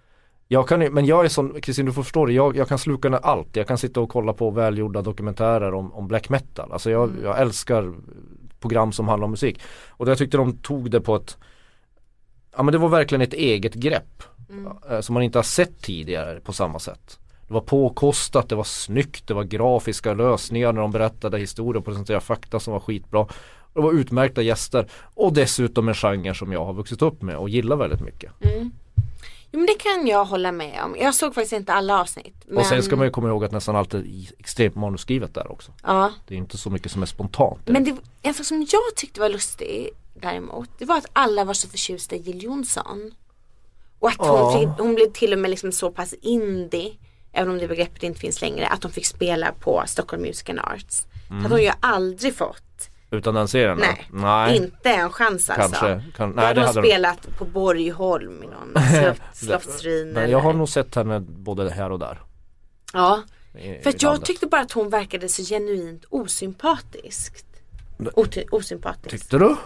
jag 0.53 0.69
kan 0.69 0.81
men 0.81 1.07
jag 1.07 1.25
är 1.25 1.29
sån, 1.29 1.61
Kristin 1.61 1.87
du 1.87 1.93
får 1.93 2.03
förstå 2.03 2.27
det, 2.27 2.33
jag, 2.33 2.57
jag 2.57 2.69
kan 2.69 2.79
sluka 2.79 3.09
ner 3.09 3.19
allt. 3.23 3.57
Jag 3.57 3.69
kan 3.69 3.79
sitta 3.79 4.01
och 4.01 4.09
kolla 4.09 4.33
på 4.33 4.51
välgjorda 4.51 5.03
dokumentärer 5.03 5.75
om, 5.75 5.93
om 5.93 6.09
black 6.09 6.29
metal. 6.29 6.73
Alltså 6.73 6.91
jag, 6.91 7.11
jag 7.23 7.41
älskar 7.41 7.95
program 8.61 8.93
som 8.93 9.09
handlar 9.09 9.25
om 9.25 9.31
musik. 9.31 9.61
Och 9.89 10.09
jag 10.09 10.19
tyckte 10.19 10.37
de 10.37 10.57
tog 10.57 10.91
det 10.91 11.01
på 11.01 11.17
ett 11.17 11.39
Ja 12.57 12.63
men 12.63 12.73
det 12.73 12.79
var 12.79 12.89
verkligen 12.89 13.23
ett 13.23 13.35
eget 13.35 13.75
grepp. 13.75 14.23
Eh, 14.91 15.01
Som 15.01 15.15
man 15.15 15.23
inte 15.23 15.39
har 15.39 15.43
sett 15.43 15.83
tidigare 15.83 16.41
på 16.41 16.53
samma 16.53 16.79
sätt. 16.79 17.19
Det 17.49 17.55
var 17.55 17.61
påkostat, 17.61 18.49
det 18.49 18.55
var 18.55 18.65
snyggt, 18.65 19.27
det 19.27 19.35
var 19.35 19.45
grafiska 19.45 20.15
lösningar 20.15 20.73
när 20.73 20.81
de 20.81 20.91
berättade 20.91 21.39
historier 21.39 21.79
och 21.79 21.85
presenterade 21.85 22.25
fakta 22.25 22.61
som 22.61 22.73
var 22.73 22.81
skitbra. 22.81 23.27
Det 23.75 23.81
var 23.81 23.93
utmärkta 23.93 24.43
gäster 24.43 24.87
och 25.15 25.33
dessutom 25.33 25.89
en 25.89 25.95
genre 25.95 26.35
som 26.35 26.53
jag 26.53 26.65
har 26.65 26.73
vuxit 26.73 27.03
upp 27.03 27.23
med 27.23 27.37
och 27.37 27.49
gillar 27.49 27.77
väldigt 27.77 28.01
mycket. 28.01 28.33
Jo 29.53 29.59
men 29.59 29.67
det 29.67 29.75
kan 29.75 30.07
jag 30.07 30.25
hålla 30.25 30.53
med 30.53 30.81
om. 30.85 30.97
Jag 31.01 31.15
såg 31.15 31.35
faktiskt 31.35 31.53
inte 31.53 31.73
alla 31.73 32.01
avsnitt. 32.01 32.35
Men... 32.47 32.59
Och 32.59 32.67
sen 32.67 32.83
ska 32.83 32.97
man 32.97 33.07
ju 33.07 33.11
komma 33.11 33.29
ihåg 33.29 33.45
att 33.45 33.53
nästan 33.53 33.77
allt 33.77 33.95
är 33.95 34.05
extremt 34.39 34.75
manusskrivet 34.75 35.35
där 35.35 35.53
också. 35.53 35.73
Ja. 35.83 36.13
Det 36.29 36.35
är 36.35 36.39
inte 36.39 36.59
så 36.59 36.71
mycket 36.71 36.93
som 36.93 37.03
är 37.03 37.07
spontant. 37.07 37.61
Men 37.65 37.85
det, 37.85 37.97
en 38.23 38.35
sak 38.35 38.47
som 38.47 38.67
jag 38.71 38.97
tyckte 38.97 39.21
var 39.21 39.29
lustig 39.29 39.91
däremot. 40.15 40.71
Det 40.79 40.85
var 40.85 40.97
att 40.97 41.07
alla 41.13 41.45
var 41.45 41.55
så 41.55 41.69
förtjusta 41.69 42.17
i 42.17 42.19
Jill 42.19 42.43
Johnson. 42.43 43.15
Och 44.03 44.09
att 44.09 44.17
hon, 44.19 44.61
fick, 44.61 44.69
hon 44.79 44.95
blev 44.95 45.13
till 45.13 45.33
och 45.33 45.39
med 45.39 45.51
liksom 45.51 45.73
så 45.73 45.91
pass 45.91 46.15
indie. 46.23 46.93
Även 47.33 47.51
om 47.53 47.59
det 47.59 47.69
begreppet 47.69 48.03
inte 48.03 48.21
finns 48.21 48.41
längre. 48.41 48.67
Att 48.67 48.83
hon 48.83 48.93
fick 48.93 49.07
spela 49.07 49.53
på 49.61 49.83
Stockholm 49.87 50.23
Music 50.23 50.49
and 50.51 50.59
Arts. 50.59 51.07
Så 51.29 51.35
att 51.47 51.51
hon 51.53 51.63
ju 51.63 51.71
aldrig 51.81 52.35
fått. 52.37 52.89
Utan 53.11 53.35
den 53.35 53.49
serien? 53.49 53.79
Nej, 53.79 54.09
Nej. 54.13 54.57
inte 54.57 54.91
en 54.91 55.11
chans 55.11 55.51
alltså. 55.51 55.81
Kanske, 55.81 56.11
kan- 56.17 56.31
nej, 56.31 56.45
hade 56.47 56.55
det 56.61 56.61
hon 56.61 56.67
hade 56.67 56.81
de- 56.83 56.89
spelat 56.89 57.39
på 57.39 57.45
Borgholm 57.45 58.43
i 58.43 58.47
någon 58.47 58.85
slott, 59.03 59.17
slottsruin. 59.33 60.09
Men 60.09 60.31
jag 60.31 60.39
har 60.41 60.53
nog 60.53 60.69
sett 60.69 60.95
henne 60.95 61.21
både 61.21 61.71
här 61.71 61.91
och 61.93 61.99
där. 61.99 62.21
Ja, 62.93 63.23
i- 63.55 63.59
för 63.59 63.91
i 63.91 63.95
jag 63.99 64.03
landet. 64.03 64.25
tyckte 64.27 64.47
bara 64.47 64.61
att 64.61 64.73
hon 64.73 64.91
verkade 64.91 65.29
så 65.29 65.43
genuint 65.43 66.05
osympatiskt. 66.11 67.47
Ot- 68.15 68.49
osympatisk. 68.51 69.11
Tyckte 69.11 69.39
du? 69.39 69.57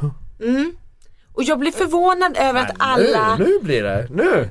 Och 1.36 1.42
jag 1.42 1.58
blev 1.58 1.72
förvånad 1.72 2.36
över 2.36 2.60
att 2.62 2.74
alla 2.78 3.36
Nu, 3.36 3.44
nu 3.44 3.58
blir 3.62 3.82
det, 3.82 4.06
nu! 4.10 4.48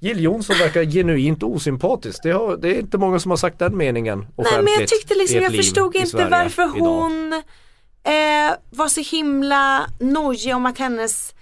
Jill 0.00 0.20
Johnson 0.20 0.56
verkar 0.58 0.84
genuint 0.84 1.42
osympatisk. 1.42 2.22
Det, 2.22 2.30
har, 2.30 2.56
det 2.56 2.68
är 2.68 2.78
inte 2.80 2.98
många 2.98 3.18
som 3.18 3.30
har 3.30 3.36
sagt 3.36 3.58
den 3.58 3.76
meningen 3.76 4.26
Nej 4.36 4.62
men 4.62 4.72
jag 4.78 4.88
tyckte 4.88 5.14
liksom, 5.14 5.40
jag 5.40 5.56
förstod 5.56 5.96
inte 5.96 6.28
varför 6.30 6.66
hon 6.66 7.32
eh, 7.32 8.56
var 8.70 8.88
så 8.88 9.00
himla 9.00 9.86
nojig 10.00 10.54
om 10.56 10.66
att 10.66 10.78
hennes 10.78 11.34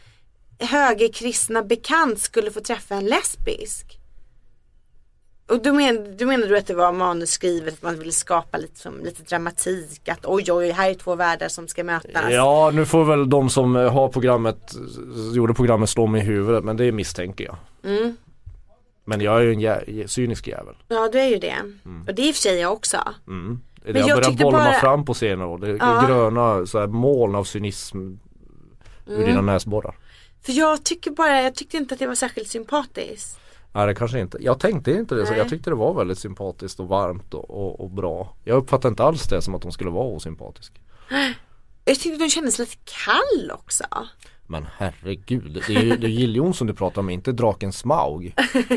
högerkristna 0.58 1.62
bekant 1.62 2.20
skulle 2.20 2.50
få 2.50 2.60
träffa 2.60 2.94
en 2.94 3.04
lesbisk. 3.04 3.93
Och 5.48 5.62
då, 5.62 5.72
men, 5.72 6.16
då 6.16 6.26
menar 6.26 6.46
du 6.46 6.56
att 6.58 6.66
det 6.66 6.74
var 6.74 6.92
manusskrivet, 6.92 7.74
att 7.74 7.82
man 7.82 7.98
ville 7.98 8.12
skapa 8.12 8.58
lite, 8.58 8.78
som, 8.80 9.00
lite 9.04 9.22
dramatik, 9.22 10.08
att 10.08 10.26
oj 10.26 10.52
oj, 10.52 10.70
här 10.70 10.90
är 10.90 10.94
två 10.94 11.14
världar 11.14 11.48
som 11.48 11.68
ska 11.68 11.84
mötas. 11.84 12.24
Ja 12.30 12.70
nu 12.74 12.86
får 12.86 13.04
väl 13.04 13.30
de 13.30 13.50
som 13.50 13.74
har 13.74 14.08
programmet, 14.08 14.72
gjorde 15.34 15.54
programmet 15.54 15.90
slå 15.90 16.06
mig 16.06 16.20
i 16.20 16.24
huvudet 16.24 16.64
men 16.64 16.76
det 16.76 16.92
misstänker 16.92 17.44
jag. 17.44 17.56
Mm. 17.96 18.16
Men 19.04 19.20
jag 19.20 19.36
är 19.36 19.40
ju 19.40 19.52
en 19.52 19.60
jä- 19.60 20.06
cynisk 20.06 20.46
jävel. 20.48 20.74
Ja, 20.88 21.08
du 21.12 21.18
är 21.20 21.28
ju 21.28 21.38
det. 21.38 21.56
Och 22.08 22.14
det 22.14 22.22
är 22.22 22.26
i 22.28 22.30
och 22.30 22.34
för 22.34 22.42
sig 22.42 22.60
jag 22.60 22.72
också. 22.72 22.96
Mm. 23.26 23.60
Det 23.86 23.92
Men 23.92 24.06
jag 24.06 24.24
tyckte 24.24 24.42
bolma 24.44 24.58
bara- 24.58 24.72
fram 24.72 25.04
på 25.04 25.14
senare 25.14 25.48
år. 25.48 25.58
Det 25.58 25.68
är 25.70 25.76
Ja. 25.80 26.04
gröna 26.08 26.66
så 26.66 26.78
här, 26.78 26.86
moln 26.86 27.34
av 27.34 27.44
cynism 27.44 27.98
ur 29.06 29.14
Mm. 29.16 29.26
dina 29.26 29.40
näsborrar. 29.40 29.96
För 30.42 30.52
jag 30.52 30.84
tycker 30.84 31.10
bara, 31.10 31.42
jag 31.42 31.54
tyckte 31.54 31.76
inte 31.76 31.94
att 31.94 31.98
det 31.98 32.06
var 32.06 32.14
särskilt 32.14 32.48
sympatiskt. 32.48 33.38
Nej 33.74 33.86
det 33.86 33.94
kanske 33.94 34.20
inte. 34.20 34.38
Jag 34.40 34.60
tänkte 34.60 34.92
inte 34.92 35.14
det 35.14 35.26
så. 35.26 35.30
Nej. 35.30 35.38
Jag 35.38 35.48
tyckte 35.48 35.70
det 35.70 35.76
var 35.76 35.94
väldigt 35.94 36.18
sympatiskt 36.18 36.80
och 36.80 36.88
varmt 36.88 37.34
och, 37.34 37.50
och, 37.50 37.80
och 37.80 37.90
bra. 37.90 38.36
Jag 38.44 38.56
uppfattade 38.56 38.88
inte 38.92 39.04
alls 39.04 39.28
det 39.28 39.42
som 39.42 39.54
att 39.54 39.62
de 39.62 39.72
skulle 39.72 39.90
vara 39.90 40.06
osympatisk. 40.06 40.72
Jag 41.86 42.00
tyckte 42.00 42.24
de 42.24 42.30
kändes 42.30 42.58
lite 42.58 42.76
kall 42.84 43.50
också. 43.50 43.84
Men 44.46 44.66
herregud, 44.76 45.52
det 45.52 45.74
är 45.74 45.82
ju 45.82 45.96
det 45.96 46.06
är 46.06 46.10
Jill 46.10 46.36
Johnson 46.36 46.66
du 46.66 46.74
pratar 46.74 47.00
om, 47.00 47.10
inte 47.10 47.32
draken 47.32 47.72
Smaug. 47.72 48.34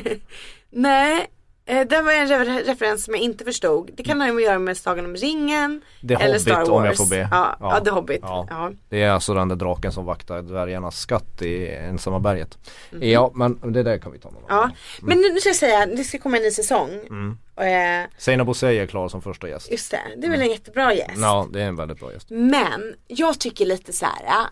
Nej, 0.69 1.27
eh, 1.67 1.87
det 1.87 2.01
var 2.01 2.11
en 2.13 2.27
re- 2.27 2.63
referens 2.65 3.03
som 3.05 3.13
jag 3.13 3.23
inte 3.23 3.43
förstod. 3.45 3.91
Det 3.93 4.03
kan 4.03 4.21
ha 4.21 4.27
att 4.35 4.43
göra 4.43 4.59
med 4.59 4.77
Sagan 4.77 5.05
om 5.05 5.15
ringen. 5.15 5.81
The 6.07 6.13
eller 6.13 6.25
Hobbit 6.27 6.41
Star 6.41 6.59
Wars. 6.59 6.69
om 6.69 6.85
jag 6.85 6.97
får 6.97 7.09
be. 7.09 7.27
Ja, 7.31 7.57
ja. 7.59 7.79
The 7.83 7.89
Hobbit. 7.91 8.19
Ja. 8.21 8.47
Ja. 8.49 8.71
Det 8.89 9.03
är 9.03 9.09
alltså 9.11 9.33
den 9.33 9.47
där 9.47 9.55
draken 9.55 9.91
som 9.91 10.05
vaktar 10.05 10.41
dvärgarnas 10.41 10.99
skatt 10.99 11.41
i 11.41 11.67
ensamma 11.75 12.19
berget. 12.19 12.57
Mhm. 12.91 13.03
Ja 13.03 13.31
men 13.35 13.73
det 13.73 13.83
där 13.83 13.97
kan 13.97 14.11
vi 14.11 14.19
ta 14.19 14.29
någon 14.31 14.43
Ja, 14.49 14.69
men 15.01 15.17
nu, 15.17 15.33
nu 15.33 15.39
ska 15.39 15.49
jag 15.49 15.55
säga, 15.55 15.85
det 15.85 16.03
ska 16.03 16.17
komma 16.19 16.37
en 16.37 16.43
ny 16.43 16.51
säsong. 16.51 16.89
Mm. 17.09 17.37
Eh, 17.57 18.09
Seinabo 18.17 18.47
Bosei 18.47 18.79
är 18.79 18.85
klar 18.87 19.07
som 19.09 19.21
första 19.21 19.49
gäst. 19.49 19.71
just 19.71 19.91
det, 19.91 19.99
det 20.17 20.27
är 20.27 20.31
väl 20.31 20.41
en 20.41 20.49
jättebra 20.51 20.93
gäst. 20.93 21.11
Ja 21.17 21.47
det 21.53 21.61
är 21.61 21.65
en 21.67 21.75
väldigt 21.75 21.99
bra 21.99 22.13
gäst. 22.13 22.27
Men 22.29 22.95
jag 23.07 23.39
tycker 23.39 23.65
lite 23.65 23.93
så 23.93 24.05
här. 24.05 24.25
äh, 24.25 24.47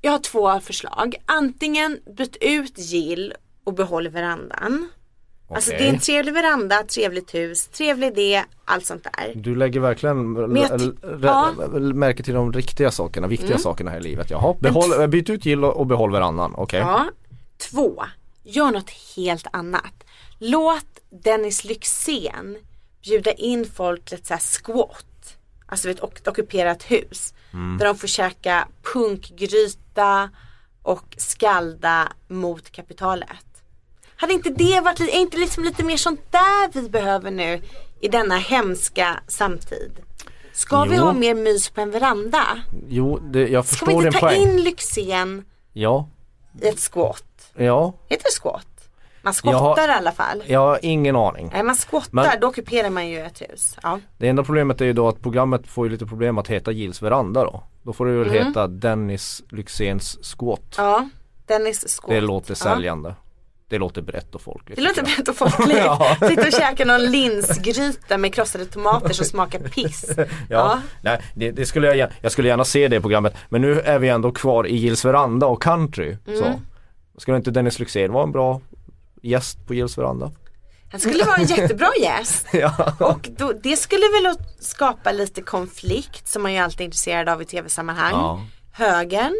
Jag 0.00 0.12
har 0.12 0.18
två 0.18 0.60
förslag. 0.60 1.14
Antingen 1.26 1.98
byt 2.16 2.36
ut 2.40 2.78
Jill 2.78 3.34
och 3.64 3.74
behåll 3.74 4.08
verandan. 4.08 4.88
Alltså 5.54 5.70
det 5.70 5.84
är 5.88 5.88
en 5.88 5.98
trevlig 5.98 6.32
veranda, 6.34 6.82
trevligt 6.82 7.34
hus, 7.34 7.68
trevlig 7.68 8.06
idé, 8.06 8.44
allt 8.64 8.86
sånt 8.86 9.04
där. 9.04 9.32
Du 9.34 9.54
lägger 9.56 9.80
verkligen 9.80 10.36
ja. 11.22 11.50
Mm. 11.64 11.98
märke 11.98 12.22
till 12.22 12.34
de 12.34 12.52
riktiga 12.52 12.90
sakerna, 12.90 13.26
viktiga 13.26 13.58
sakerna 13.58 13.90
här 13.90 13.98
i 13.98 14.02
livet. 14.02 14.30
Jaha, 14.30 14.54
behåll, 14.60 15.08
byt 15.08 15.30
ut 15.30 15.46
Jill 15.46 15.64
och 15.64 15.86
behåll 15.86 16.10
varannan, 16.10 16.54
okej. 16.56 16.80
Ja. 16.80 17.06
Två, 17.70 18.04
gör 18.42 18.70
något 18.70 18.90
helt 19.16 19.46
annat. 19.52 20.04
Låt 20.38 20.86
Dennis 21.24 21.64
Lyxzén 21.64 22.56
bjuda 23.04 23.32
in 23.32 23.64
folk 23.74 24.04
till 24.04 24.18
ett 24.18 24.26
så 24.26 24.34
squat. 24.64 25.36
Alltså 25.66 25.90
ett 25.90 26.02
ok- 26.02 26.28
ockuperat 26.28 26.82
hus. 26.82 27.34
Där 27.78 27.84
de 27.86 27.96
får 27.96 28.08
käka 28.08 28.68
punkgryta 28.94 30.30
och 30.82 31.14
skalda 31.16 32.12
mot 32.28 32.70
kapitalet. 32.72 33.46
Hade 34.22 34.32
inte 34.34 34.50
det 34.50 34.80
varit 34.80 35.00
är 35.00 35.08
inte 35.20 35.36
liksom 35.36 35.64
lite 35.64 35.84
mer 35.84 35.96
sånt 35.96 36.20
där 36.30 36.70
vi 36.82 36.88
behöver 36.88 37.30
nu 37.30 37.60
i 38.00 38.08
denna 38.08 38.36
hemska 38.36 39.20
samtid? 39.28 39.92
Ska 40.52 40.84
vi 40.84 40.96
Jo. 40.96 41.02
ha 41.02 41.12
mer 41.12 41.34
mys 41.34 41.70
på 41.70 41.80
en 41.80 41.90
veranda? 41.90 42.42
Jo, 42.88 43.18
det, 43.18 43.48
jag 43.48 43.64
Ska 43.66 43.70
förstår 43.76 43.86
vi 43.86 43.92
din 43.94 44.06
inte 44.06 44.18
ta 44.18 44.26
poäng. 44.28 44.42
in 44.42 44.56
Lyxzén 44.62 45.44
Ja, 45.72 46.08
i 46.62 46.68
ett 46.68 46.80
squat? 46.92 47.24
ja, 47.54 47.92
Heter 48.08 48.24
det 48.24 48.40
squat? 48.42 48.66
Man 49.22 49.34
squattar 49.34 49.88
i 49.88 49.92
alla 49.92 50.12
fall. 50.12 50.42
jag 50.46 50.60
har 50.60 50.78
ingen 50.82 51.16
aning. 51.16 51.50
Nej 51.52 51.62
man 51.62 51.76
Men- 52.10 52.40
då 52.40 52.46
ockuperar 52.46 52.90
man 52.90 53.08
ju 53.08 53.20
ett 53.20 53.42
hus. 53.42 53.76
Ja. 53.82 54.00
Det 54.18 54.28
enda 54.28 54.44
problemet 54.44 54.80
är 54.80 54.84
ju 54.84 54.92
då 54.92 55.08
att 55.08 55.20
programmet 55.22 55.66
får 55.66 55.86
ju 55.86 55.92
lite 55.92 56.06
problem 56.06 56.38
att 56.38 56.48
heta 56.48 56.72
Gills 56.72 57.02
veranda 57.02 57.44
då. 57.44 57.62
Då 57.82 57.92
får 57.92 58.06
det 58.06 58.12
väl 58.12 58.30
heta 58.30 58.66
Dennis 58.66 59.42
Lyxzéns 59.50 60.18
squat. 60.22 60.78
Mm. 60.78 60.90
ja. 60.90 61.08
Dennis 61.46 62.00
squat. 62.00 62.10
Det 62.10 62.20
låter 62.20 62.56
Ja. 62.60 63.14
Det 63.72 63.78
låter 63.78 64.02
brett 64.02 64.34
och 64.34 64.40
folkligt. 64.42 64.76
Det 64.76 64.82
låter 64.82 65.02
brett 65.02 65.28
och 65.28 65.36
folkligt. 65.36 65.78
Sitta 66.28 66.46
och 66.46 66.52
käka 66.52 66.84
någon 66.84 67.10
linsgryta 67.10 68.18
med 68.18 68.34
krossade 68.34 68.66
tomater 68.66 69.12
som 69.12 69.24
smakar 69.26 69.58
piss. 69.58 70.04
Ja, 70.16 70.26
Ja. 70.48 70.78
nej 71.02 71.20
det, 71.34 71.50
det 71.50 71.66
skulle 71.66 71.94
jag 71.94 72.10
jag 72.20 72.32
skulle 72.32 72.48
gärna 72.48 72.64
se 72.64 72.88
det 72.88 73.00
programmet. 73.00 73.34
Men 73.48 73.60
nu 73.60 73.80
är 73.80 73.98
vi 73.98 74.08
ändå 74.08 74.32
kvar 74.32 74.66
i 74.66 74.76
Gills 74.76 75.04
veranda 75.04 75.46
och 75.46 75.62
country. 75.62 76.16
Mm. 76.26 76.38
Så. 76.38 76.60
Skulle 77.20 77.36
inte 77.36 77.50
Dennis 77.50 77.78
Lyxzén 77.78 78.12
vara 78.12 78.24
en 78.24 78.32
bra 78.32 78.60
gäst 79.22 79.66
på 79.66 79.74
Gills 79.74 79.98
veranda? 79.98 80.32
Han 80.90 81.00
skulle 81.00 81.24
vara 81.24 81.36
en 81.36 81.44
jättebra 81.44 81.88
gäst. 82.00 82.46
ja. 82.52 82.94
Och 83.00 83.28
då, 83.38 83.52
det 83.62 83.76
skulle 83.76 84.06
väl 84.06 84.34
skapa 84.60 85.12
lite 85.12 85.42
konflikt 85.42 86.28
som 86.28 86.42
man 86.42 86.52
ju 86.52 86.58
alltid 86.58 86.80
är 86.80 86.84
intresserad 86.84 87.28
av 87.28 87.42
i 87.42 87.44
tv-sammanhang. 87.44 88.12
Ja. 88.12 88.40
Högern 88.72 89.34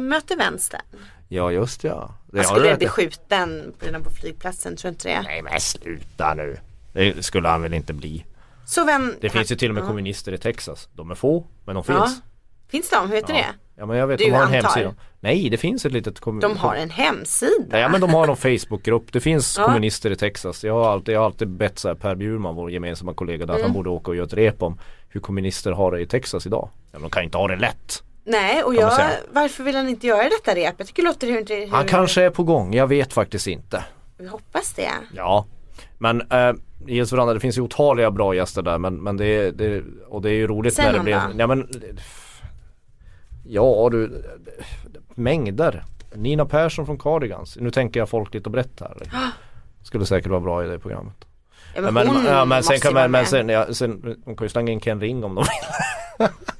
möter 0.00 0.36
vänstern. 0.36 0.80
Ja, 1.28 1.52
just 1.52 1.84
ja. 1.84 2.14
Det 2.26 2.38
Han 2.38 2.46
skulle 2.46 2.76
bli 2.76 2.88
skjuten 2.88 3.72
redan 3.80 4.02
på 4.02 4.10
flygplatsen, 4.10 4.76
tror 4.76 4.90
du 4.90 4.92
inte 4.94 5.08
det? 5.08 5.22
Nej 5.22 5.42
men 5.42 5.60
sluta 5.60 6.34
nu. 6.34 6.56
Det 6.92 7.24
skulle 7.24 7.48
han 7.48 7.62
väl 7.62 7.74
inte 7.74 7.92
bli. 7.92 8.24
Så 8.66 8.84
vem, 8.84 9.14
Det 9.20 9.28
finns 9.28 9.52
ju 9.52 9.56
till 9.56 9.68
och 9.68 9.74
med 9.74 9.82
ja. 9.82 9.86
kommunister 9.88 10.32
i 10.32 10.38
Texas. 10.38 10.88
De 10.92 11.10
är 11.10 11.14
få, 11.14 11.46
men 11.64 11.74
de 11.74 11.84
Ja. 11.88 11.94
finns. 12.06 12.22
Finns 12.68 12.90
de? 12.90 13.08
Hur 13.08 13.16
heter 13.16 13.32
Ja. 13.34 13.38
det? 13.38 13.46
Ja 13.76 13.86
men 13.86 13.96
jag 13.96 14.06
vet, 14.06 14.18
Du 14.18 14.24
de 14.24 14.30
har 14.30 14.38
en 14.40 14.46
antar. 14.46 14.62
hemsida. 14.62 14.94
Nej 15.20 15.50
det 15.50 15.56
finns 15.56 15.86
ett 15.86 15.92
litet 15.92 16.20
kommun... 16.20 16.40
De 16.40 16.56
har 16.56 16.74
en 16.74 16.90
hemsida. 16.90 17.80
Ja 17.80 17.88
men 17.88 18.00
de 18.00 18.14
har 18.14 18.26
någon 18.26 18.36
Facebookgrupp. 18.36 19.12
Det 19.12 19.20
finns 19.20 19.58
Ja. 19.58 19.64
kommunister 19.64 20.10
i 20.10 20.16
Texas. 20.16 20.64
Jag 20.64 20.74
har 20.74 20.92
alltid, 20.92 21.14
jag 21.14 21.20
har 21.20 21.26
alltid 21.26 21.48
bett 21.48 21.78
så 21.78 21.88
här, 21.88 21.94
Per 21.94 22.14
Bjurman, 22.14 22.54
vår 22.54 22.70
gemensamma 22.70 23.14
kollega, 23.14 23.46
där 23.46 23.54
Mm. 23.54 23.64
han 23.64 23.72
borde 23.72 23.90
åka 23.90 24.10
och 24.10 24.16
göra 24.16 24.26
ett 24.26 24.32
rep 24.34 24.62
om 24.62 24.78
hur 25.08 25.20
kommunister 25.20 25.72
har 25.72 25.92
det 25.92 26.00
i 26.00 26.06
Texas 26.06 26.46
idag. 26.46 26.68
Ja, 26.92 26.98
de 26.98 27.10
kan 27.10 27.22
inte 27.24 27.38
ha 27.38 27.48
det 27.48 27.56
lätt. 27.56 28.02
Nej 28.24 28.62
och 28.62 28.74
jag, 28.74 28.92
varför 29.32 29.64
vill 29.64 29.76
han 29.76 29.88
inte 29.88 30.06
göra 30.06 30.22
detta 30.28 30.54
rep? 30.54 30.74
Jag 30.78 30.86
tycker 30.86 31.02
det 31.02 31.08
låter 31.08 31.26
hur, 31.26 31.46
hur 31.66 31.66
Han 31.70 31.86
kanske 31.86 32.22
är 32.22 32.30
på 32.30 32.42
gång, 32.44 32.74
jag 32.74 32.86
vet 32.86 33.12
faktiskt 33.12 33.46
inte. 33.46 33.84
Vi 34.18 34.26
hoppas 34.26 34.72
det. 34.72 34.90
Ja. 35.14 35.46
Men 35.98 36.22
i 36.86 36.94
Gills 36.94 37.12
veranda, 37.12 37.34
det 37.34 37.40
finns 37.40 37.58
ju 37.58 37.62
otaliga 37.62 38.10
bra 38.10 38.34
gäster 38.34 38.62
där 38.62 38.78
men, 38.78 39.02
men 39.02 39.16
det, 39.16 39.26
är- 39.26 39.52
det 39.52 39.82
och 40.08 40.22
det 40.22 40.30
är 40.30 40.34
ju 40.34 40.46
roligt 40.46 40.74
Säg 40.74 40.84
när 40.84 40.92
det 40.92 41.00
blir. 41.00 41.20
Ja 41.38 41.46
men 41.46 41.68
Ja 43.46 43.88
du 43.92 44.24
Mängder 45.14 45.84
Nina 46.14 46.44
Persson 46.46 46.86
från 46.86 46.98
Cardigans 46.98 47.56
Nu 47.60 47.70
tänker 47.70 48.00
jag 48.00 48.08
folkligt 48.08 48.46
och 48.46 48.52
brett 48.52 48.80
här 48.80 48.96
Skulle 49.82 50.06
säkert 50.06 50.30
vara 50.30 50.40
bra 50.40 50.64
i 50.64 50.68
det 50.68 50.78
programmet 50.78 51.24
Ja, 51.74 51.80
men, 51.80 51.94
Men, 51.94 52.06
hon 52.08 52.24
ja, 52.24 52.44
men 52.44 52.62
sen 52.62 52.78
kan 52.80 52.94
man, 52.94 53.10
men 53.10 53.26
sen, 53.26 53.48
ja, 53.48 53.74
sen, 53.74 54.00
de 54.24 54.36
kan 54.36 54.44
ju 54.44 54.48
slänga 54.48 54.72
in 54.72 54.80
Ken 54.80 55.00
Ring 55.00 55.24
om 55.24 55.34
de 55.34 55.44
vill 55.44 56.28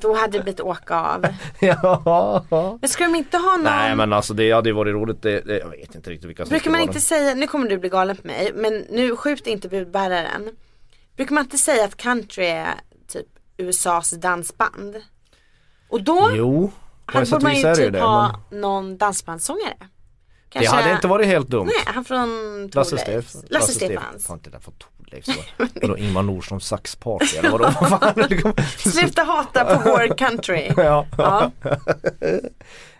Då 0.00 0.14
hade 0.14 0.38
det 0.38 0.42
blivit 0.44 0.60
åka 0.60 0.96
av. 1.00 1.26
Ja 1.60 2.78
Men 2.80 2.88
ska 2.88 3.04
de 3.04 3.14
inte 3.14 3.36
ha 3.36 3.52
någon? 3.52 3.62
Nej 3.64 3.96
men 3.96 4.12
alltså 4.12 4.34
det 4.34 4.52
hade 4.52 4.68
ju 4.68 4.74
varit 4.74 4.92
roligt 4.94 5.22
det, 5.22 5.40
det, 5.40 5.58
Jag 5.58 5.68
vet 5.70 5.94
inte 5.94 6.10
riktigt 6.10 6.28
vilka 6.28 6.44
som 6.44 6.50
Brukar 6.50 6.70
man 6.70 6.80
inte 6.80 6.92
det. 6.94 7.00
säga, 7.00 7.34
nu 7.34 7.46
kommer 7.46 7.68
du 7.68 7.78
bli 7.78 7.88
galen 7.88 8.16
på 8.16 8.26
mig, 8.26 8.52
men 8.54 8.86
nu 8.90 9.16
skjut 9.16 9.46
inte 9.46 9.68
budbäraren. 9.68 10.50
Brukar 11.16 11.34
man 11.34 11.44
inte 11.44 11.58
säga 11.58 11.84
att 11.84 11.96
country 11.96 12.44
är 12.44 12.74
typ 13.08 13.26
USAs 13.56 14.10
dansband? 14.10 14.96
Och 15.88 16.02
då 16.02 16.30
Jo 16.34 16.72
han 17.06 17.24
borde 17.30 17.42
man 17.44 17.54
ju 17.56 17.62
det 17.62 17.76
typ 17.76 17.92
det 17.92 18.00
ha 18.00 18.40
men 18.50 18.60
någon 18.60 18.96
dansbandssångare. 18.98 19.74
Det 19.78 19.86
Kanske- 20.58 20.76
hade 20.76 20.92
inte 20.94 21.08
varit 21.08 21.26
helt 21.26 21.48
dumt 21.48 21.66
Nej, 21.66 21.94
han 21.94 22.04
från 22.04 22.70
Lasse 22.74 22.96
Thorleifs. 22.96 23.30
Steff 23.30 23.44
Lasse 23.50 23.72
Stefans. 23.72 24.26
Fan 24.26 24.36
inte 24.38 24.50
från 25.10 25.34
Thorleifs 25.34 25.72
Vadå 25.82 25.96
Ingmar 25.98 26.22
Nordström 26.22 26.60
saxparty 26.60 27.36
eller 27.36 27.50
vadå? 27.50 27.70
Vad 28.16 28.42
kom- 28.42 28.54
Sluta 28.78 29.22
hata 29.22 29.64
på 29.64 29.90
vår 29.90 30.16
country. 30.16 30.72
ja. 30.76 31.06
Ja. 31.18 31.50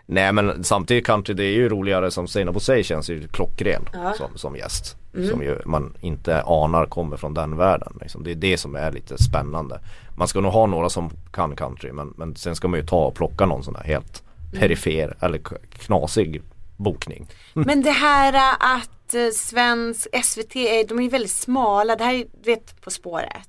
Nej 0.05 0.33
men 0.33 0.63
samtidigt 0.63 1.05
country 1.05 1.33
det 1.33 1.43
är 1.43 1.51
ju 1.53 1.69
roligare 1.69 2.11
som 2.11 2.27
Seinabo 2.27 2.53
Bosei 2.53 2.83
känns 2.83 3.09
ju 3.09 3.27
klockren 3.27 3.89
Ja. 3.93 3.99
Mm. 3.99 4.13
som, 4.13 4.37
som 4.37 4.55
gäst. 4.55 4.97
Som 5.29 5.41
ju 5.43 5.61
man 5.65 5.93
inte 6.01 6.41
anar 6.43 6.85
kommer 6.85 7.17
från 7.17 7.33
den 7.33 7.57
världen. 7.57 7.97
Liksom. 8.01 8.23
Det 8.23 8.31
är 8.31 8.35
det 8.35 8.57
som 8.57 8.75
är 8.75 8.91
lite 8.91 9.23
spännande. 9.23 9.79
Man 10.17 10.27
ska 10.27 10.41
nog 10.41 10.51
ha 10.51 10.65
några 10.65 10.89
som 10.89 11.09
kan 11.33 11.55
country 11.55 11.91
men, 11.91 12.13
men 12.17 12.35
sen 12.35 12.55
ska 12.55 12.67
man 12.67 12.79
ju 12.79 12.85
ta 12.85 13.05
och 13.05 13.15
plocka 13.15 13.45
någon 13.45 13.63
sån 13.63 13.73
där 13.73 13.83
helt 13.83 14.23
Mm. 14.53 14.59
perifer 14.61 15.17
eller 15.19 15.39
knasig 15.79 16.41
bokning. 16.77 17.27
Men 17.53 17.81
det 17.81 17.91
här 17.91 18.33
äh, 18.33 18.81
att 19.19 19.25
eh, 19.27 19.31
svensk 19.33 20.07
SVT, 20.23 20.55
är, 20.55 20.87
de 20.87 20.99
är 20.99 21.03
ju 21.03 21.09
väldigt 21.09 21.31
smala. 21.31 21.95
Det 21.95 22.03
här 22.03 22.13
är 22.13 22.17
ju, 22.17 22.23
du 22.43 22.51
vet 22.51 22.81
På 22.81 22.91
spåret. 22.91 23.47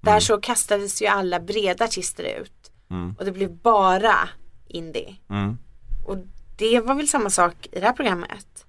Där 0.00 0.10
Mm. 0.12 0.20
så 0.20 0.38
kastades 0.38 1.02
ju 1.02 1.06
alla 1.06 1.40
breda 1.40 1.84
artister 1.84 2.24
ut. 2.40 2.70
Och 3.18 3.24
det 3.24 3.32
blev 3.32 3.50
bara 3.56 4.28
indie. 4.68 5.16
Mm. 5.30 5.58
Och 6.06 6.16
det 6.56 6.80
var 6.80 6.94
väl 6.94 7.08
samma 7.08 7.30
sak 7.30 7.68
i 7.72 7.80
det 7.80 7.86
här 7.86 7.92
programmet. 7.92 8.66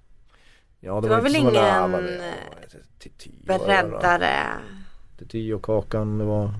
Ja 0.80 1.00
Det 1.00 1.08
var 1.08 1.20
väl 1.20 1.36
inte 1.36 1.50
så 1.50 1.88
många- 1.88 1.98
ingen, 1.98 2.18
det- 2.18 2.34
tio 3.18 3.32
var 3.90 4.18
det. 4.18 4.46
Till 5.18 5.28
tio 5.28 5.54
och 5.54 5.62
Kakan, 5.64 6.18
det 6.18 6.24
var 6.24 6.54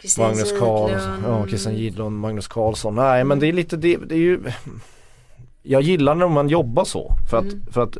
Kristin 0.00 0.24
Magnus 0.24 0.58
Karlsson, 0.58 1.22
ja 1.26 1.46
Christian 1.46 1.74
Gidlund, 1.76 2.18
Magnus 2.20 2.48
Karlsson. 2.48 2.94
Nej 2.94 3.24
men 3.24 3.38
det 3.38 3.46
är 3.46 3.52
lite 3.52 3.76
det, 3.76 3.96
det 3.96 4.14
är 4.14 4.18
ju 4.18 4.40
Jag 5.66 5.82
gillar 5.82 6.14
när 6.14 6.28
man 6.28 6.48
jobbar 6.48 6.84
så 6.84 7.12
för 7.30 7.36
att, 7.38 7.44
Mm. 7.44 7.66
för 7.70 7.82
att 7.82 7.96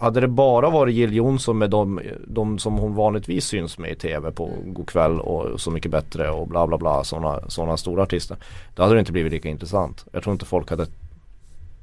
hade 0.00 0.20
det 0.20 0.28
bara 0.28 0.70
varit 0.70 0.94
Jill 0.94 1.14
Johnson 1.14 1.58
med 1.58 1.70
de, 1.70 2.00
de 2.26 2.58
som 2.58 2.78
hon 2.78 2.94
vanligtvis 2.94 3.44
syns 3.44 3.78
med 3.78 3.90
i 3.90 3.94
tv 3.94 4.30
på 4.32 4.50
Go'kväll 4.64 5.18
och 5.20 5.60
Så 5.60 5.70
mycket 5.70 5.90
bättre 5.90 6.30
och 6.30 6.48
bla 6.48 6.66
bla 6.66 6.78
bla 6.78 7.04
sådana 7.04 7.40
såna 7.48 7.76
stora 7.76 8.02
artister. 8.02 8.36
Då 8.74 8.82
hade 8.82 8.94
det 8.94 9.00
inte 9.00 9.12
blivit 9.12 9.32
lika 9.32 9.48
intressant. 9.48 10.04
Jag 10.12 10.22
tror 10.22 10.32
inte 10.32 10.44
folk 10.46 10.70
hade 10.70 10.86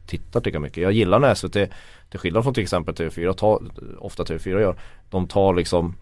tittat 0.08 0.46
lika 0.46 0.60
mycket. 0.60 0.84
Jag 0.84 0.92
gillar 0.92 1.20
när 1.20 1.34
SVT, 1.36 1.70
till 2.10 2.20
skillnad 2.20 2.44
från 2.44 2.54
till 2.54 2.64
exempel 2.64 2.96
TV4, 2.96 3.34
tar, 3.34 3.62
ofta 4.00 4.24
TV4 4.24 4.60
gör, 4.60 4.76
de 5.10 5.28
tar 5.28 5.54
liksom 5.54 5.96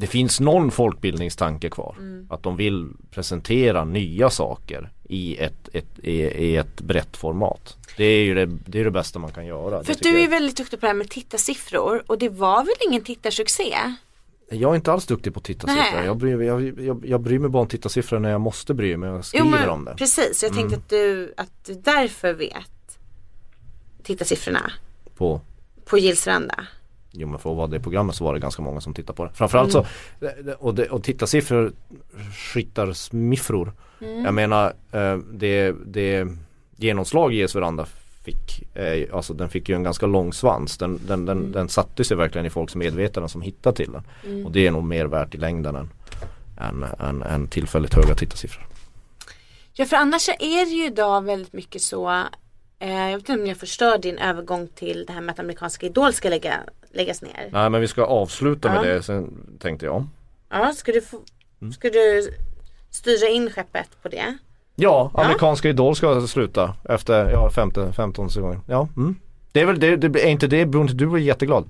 det 0.00 0.06
finns 0.06 0.40
någon 0.40 0.70
folkbildningstanke 0.70 1.70
kvar. 1.70 1.96
Att 2.28 2.42
de 2.42 2.56
vill 2.56 2.88
presentera 3.10 3.84
nya 3.84 4.30
saker 4.30 4.92
i 5.04 5.36
ett, 5.36 5.68
ett, 5.72 5.98
i, 6.02 6.12
i 6.22 6.56
ett 6.56 6.80
brett 6.80 7.16
format. 7.16 7.76
Det 7.96 8.04
är 8.04 8.24
ju 8.24 8.34
det, 8.34 8.46
det, 8.46 8.80
är 8.80 8.84
det 8.84 8.90
bästa 8.90 9.18
man 9.18 9.32
kan 9.32 9.46
göra. 9.46 9.84
För 9.84 9.94
du 10.00 10.18
är 10.18 10.22
jag. 10.22 10.30
väldigt 10.30 10.56
duktig 10.56 10.80
på 10.80 10.86
det 10.86 10.90
här 10.90 10.94
med 10.94 11.10
tittarsiffror 11.10 12.02
och 12.06 12.18
det 12.18 12.28
var 12.28 12.64
väl 12.64 12.74
ingen 12.88 13.02
tittarsuccé? 13.02 13.74
jag 14.50 14.70
är 14.72 14.76
inte 14.76 14.92
alls 14.92 15.06
duktig 15.06 15.34
på 15.34 15.40
tittarsiffror. 15.40 16.04
Jag 16.04 16.16
bryr, 16.16 16.40
jag, 16.40 16.80
jag, 16.80 17.06
jag 17.06 17.20
bryr 17.20 17.38
mig 17.38 17.50
bara 17.50 17.62
om 17.62 17.68
tittarsiffror 17.68 18.18
när 18.18 18.30
jag 18.30 18.40
måste 18.40 18.74
bry 18.74 18.96
mig 18.96 19.10
och 19.10 19.24
skriver 19.24 19.68
om 19.68 19.84
det. 19.84 19.90
Mm. 19.90 19.96
precis. 19.96 20.42
Jag 20.42 20.54
tänkte 20.54 20.76
att 20.76 20.88
du, 20.88 21.34
att 21.36 21.64
du 21.66 21.74
därför 21.74 22.32
vet 22.32 22.98
tittarsiffrorna 24.02 24.72
På 25.16 25.40
på 25.84 25.98
Gills 25.98 26.26
veranda. 26.26 26.66
Jo 27.10 27.28
men 27.28 27.38
för 27.38 27.50
att 27.50 27.56
vara 27.56 27.66
det 27.66 27.80
programmet 27.80 28.16
så 28.16 28.24
var 28.24 28.34
det 28.34 28.40
ganska 28.40 28.62
många 28.62 28.80
som 28.80 28.94
tittade 28.94 29.16
på 29.16 29.24
det. 29.24 29.30
Framförallt 29.34 29.74
Mm. 29.74 29.84
så, 30.20 30.54
och, 30.58 30.74
det, 30.74 30.86
och 30.86 31.02
tittarsiffror 31.02 31.72
skittar 32.52 32.92
smiffror. 32.92 33.72
Mm. 34.00 34.24
Jag 34.24 34.34
menar 34.34 34.72
eh, 34.92 35.16
det, 35.32 35.74
det 35.86 36.26
genomslag 36.76 37.32
GS 37.32 37.54
Veranda 37.54 37.86
fick, 38.24 38.76
eh, 38.76 39.14
alltså 39.14 39.34
den 39.34 39.48
fick 39.48 39.68
ju 39.68 39.74
en 39.74 39.82
ganska 39.82 40.06
lång 40.06 40.32
svans. 40.32 40.78
Den, 40.78 41.00
den, 41.06 41.26
den, 41.26 41.38
Mm. 41.38 41.52
den 41.52 41.68
satte 41.68 42.04
sig 42.04 42.16
verkligen 42.16 42.46
i 42.46 42.50
folks 42.50 42.74
medvetande 42.74 43.28
som 43.28 43.42
hittar 43.42 43.72
till 43.72 43.92
den. 43.92 44.46
Och 44.46 44.52
det 44.52 44.66
är 44.66 44.70
nog 44.70 44.84
mer 44.84 45.06
värt 45.06 45.34
i 45.34 45.38
längden 45.38 45.76
än, 45.76 45.88
än, 46.60 46.84
än, 46.98 47.22
än 47.22 47.48
tillfälligt 47.48 47.94
höga 47.94 48.14
tittarsiffror. 48.14 48.66
Ja 49.72 49.84
för 49.84 49.96
annars 49.96 50.28
är 50.28 50.64
det 50.64 50.70
ju 50.70 50.86
idag 50.86 51.24
väldigt 51.24 51.52
mycket 51.52 51.82
så 51.82 52.24
Jag 52.78 53.06
vet 53.10 53.18
inte 53.28 53.32
om 53.32 53.46
jag 53.46 53.56
förstör 53.56 53.98
din 53.98 54.18
övergång 54.18 54.68
till 54.74 55.04
det 55.06 55.12
här 55.12 55.20
med 55.20 55.32
att 55.32 55.38
amerikanska 55.38 55.86
idol 55.86 56.12
ska 56.12 56.28
lägga, 56.28 56.54
läggas 56.92 57.22
ner. 57.22 57.48
Nej 57.52 57.70
men 57.70 57.80
vi 57.80 57.88
ska 57.88 58.04
avsluta 58.04 58.68
med 58.68 58.78
Ja. 58.78 58.82
det 58.94 59.02
sen 59.02 59.34
tänkte 59.60 59.86
jag. 59.86 60.06
Ja, 60.50 60.72
ska 60.72 60.92
du, 60.92 61.00
få, 61.00 61.20
Mm. 61.60 61.72
ska 61.72 61.90
du 61.90 62.30
styra 62.90 63.28
in 63.28 63.50
skeppet 63.50 63.88
på 64.02 64.08
det? 64.08 64.38
Ja, 64.74 65.10
amerikanska 65.14 65.68
Idol 65.68 65.96
ska 65.96 66.26
sluta 66.26 66.74
efter 66.88 67.30
ja, 67.30 67.50
femte, 67.50 67.92
15 67.92 68.28
gången. 68.34 68.60
Ja, 68.68 68.88
mm. 68.96 69.16
Det 69.52 69.60
är 69.60 69.64
väl 69.66 69.80
det, 69.80 69.96
det 69.96 70.24
är 70.24 70.28
inte 70.28 70.46
det, 70.46 70.66
beror 70.66 70.82
inte 70.82 70.94
du 70.94 71.12
är 71.14 71.18
jätteglad? 71.18 71.64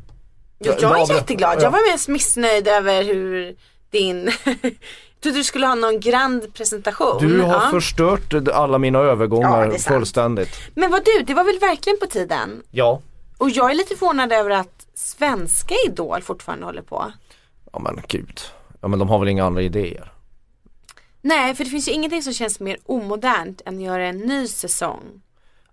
Jo, 0.59 0.73
Ja, 0.73 0.77
jag 0.81 0.97
är 0.97 0.99
ja, 1.09 1.15
jätteglad. 1.15 1.55
ja. 1.59 1.63
Jag 1.63 1.71
var 1.71 1.93
mest 1.93 2.09
missnöjd 2.09 2.69
över 2.69 3.05
hur 3.05 3.57
din 3.91 4.31
trodde 5.23 5.39
du 5.39 5.45
skulle 5.45 5.67
ha 5.67 5.75
någon 5.75 6.01
grand 6.01 6.55
presentation. 6.55 7.19
Du 7.21 7.41
har 7.41 7.49
Ja. 7.55 7.69
förstört 7.71 8.35
alla 8.53 8.79
mina 8.79 8.99
Ja, 8.99 9.05
övergångar 9.05 9.71
sant. 9.71 9.83
fullständigt. 9.83 10.51
Men 10.75 10.91
vad 10.91 11.05
du, 11.05 11.23
det 11.27 11.35
var 11.35 11.45
väl 11.45 11.59
verkligen 11.59 11.99
på 11.99 12.07
tiden? 12.07 12.63
Ja. 12.71 13.01
Och 13.39 13.51
jag 13.51 13.71
är 13.71 13.75
lite 13.75 13.97
förvånad 13.97 14.33
över 14.33 14.51
att 14.51 14.87
svenska 14.95 15.75
Idol 15.87 16.23
fortfarande 16.23 16.65
håller 16.67 16.83
på. 16.83 17.13
Ja 17.73 17.79
men 17.79 18.01
gud. 18.09 18.41
Ja 18.81 18.89
men 18.89 18.99
de 18.99 19.09
har 19.09 19.19
väl 19.19 19.29
inga 19.29 19.45
andra 19.45 19.63
idéer. 19.63 20.13
Nej, 21.23 21.55
för 21.55 21.65
det 21.65 21.71
finns 21.71 21.89
ju 21.89 21.93
ingenting 21.93 22.23
som 22.23 22.33
känns 22.33 22.61
mer 22.61 22.77
omodernt 22.87 23.63
än 23.67 23.77
att 23.77 23.83
göra 23.83 24.07
en 24.07 24.19
ny 24.19 24.47
säsong 24.47 25.03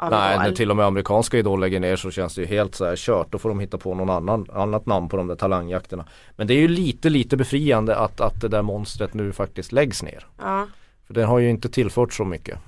Nej, 0.01 0.37
när 0.37 0.51
till 0.51 0.69
och 0.71 0.77
med 0.77 0.85
amerikanska 0.85 1.37
Idol 1.37 1.59
lägger 1.59 1.79
ner 1.79 1.95
så 1.95 2.11
känns 2.11 2.35
det 2.35 2.41
ju 2.41 2.47
helt 2.47 2.75
så 2.75 2.85
här 2.85 2.95
kört. 2.95 3.31
Då 3.31 3.37
får 3.37 3.49
de 3.49 3.59
hitta 3.59 3.77
på 3.77 3.93
någon 3.95 4.09
annan, 4.09 4.47
annat 4.53 4.85
namn 4.85 5.09
på 5.09 5.17
de 5.17 5.27
där 5.27 5.35
talangjakterna. 5.35 6.05
Men 6.35 6.47
det 6.47 6.53
är 6.53 6.59
ju 6.59 6.67
lite, 6.67 7.09
lite 7.09 7.37
befriande 7.37 7.95
att, 7.95 8.21
att 8.21 8.41
det 8.41 8.47
där 8.47 8.61
monstret 8.61 9.13
nu 9.13 9.31
faktiskt 9.33 9.71
läggs 9.71 10.03
ner. 10.03 10.27
Ja. 10.41 10.67
För 11.07 11.13
den 11.13 11.25
har 11.27 11.39
ju 11.39 11.49
inte 11.49 11.69
tillfört 11.69 12.13
så 12.13 12.25
mycket. 12.25 12.59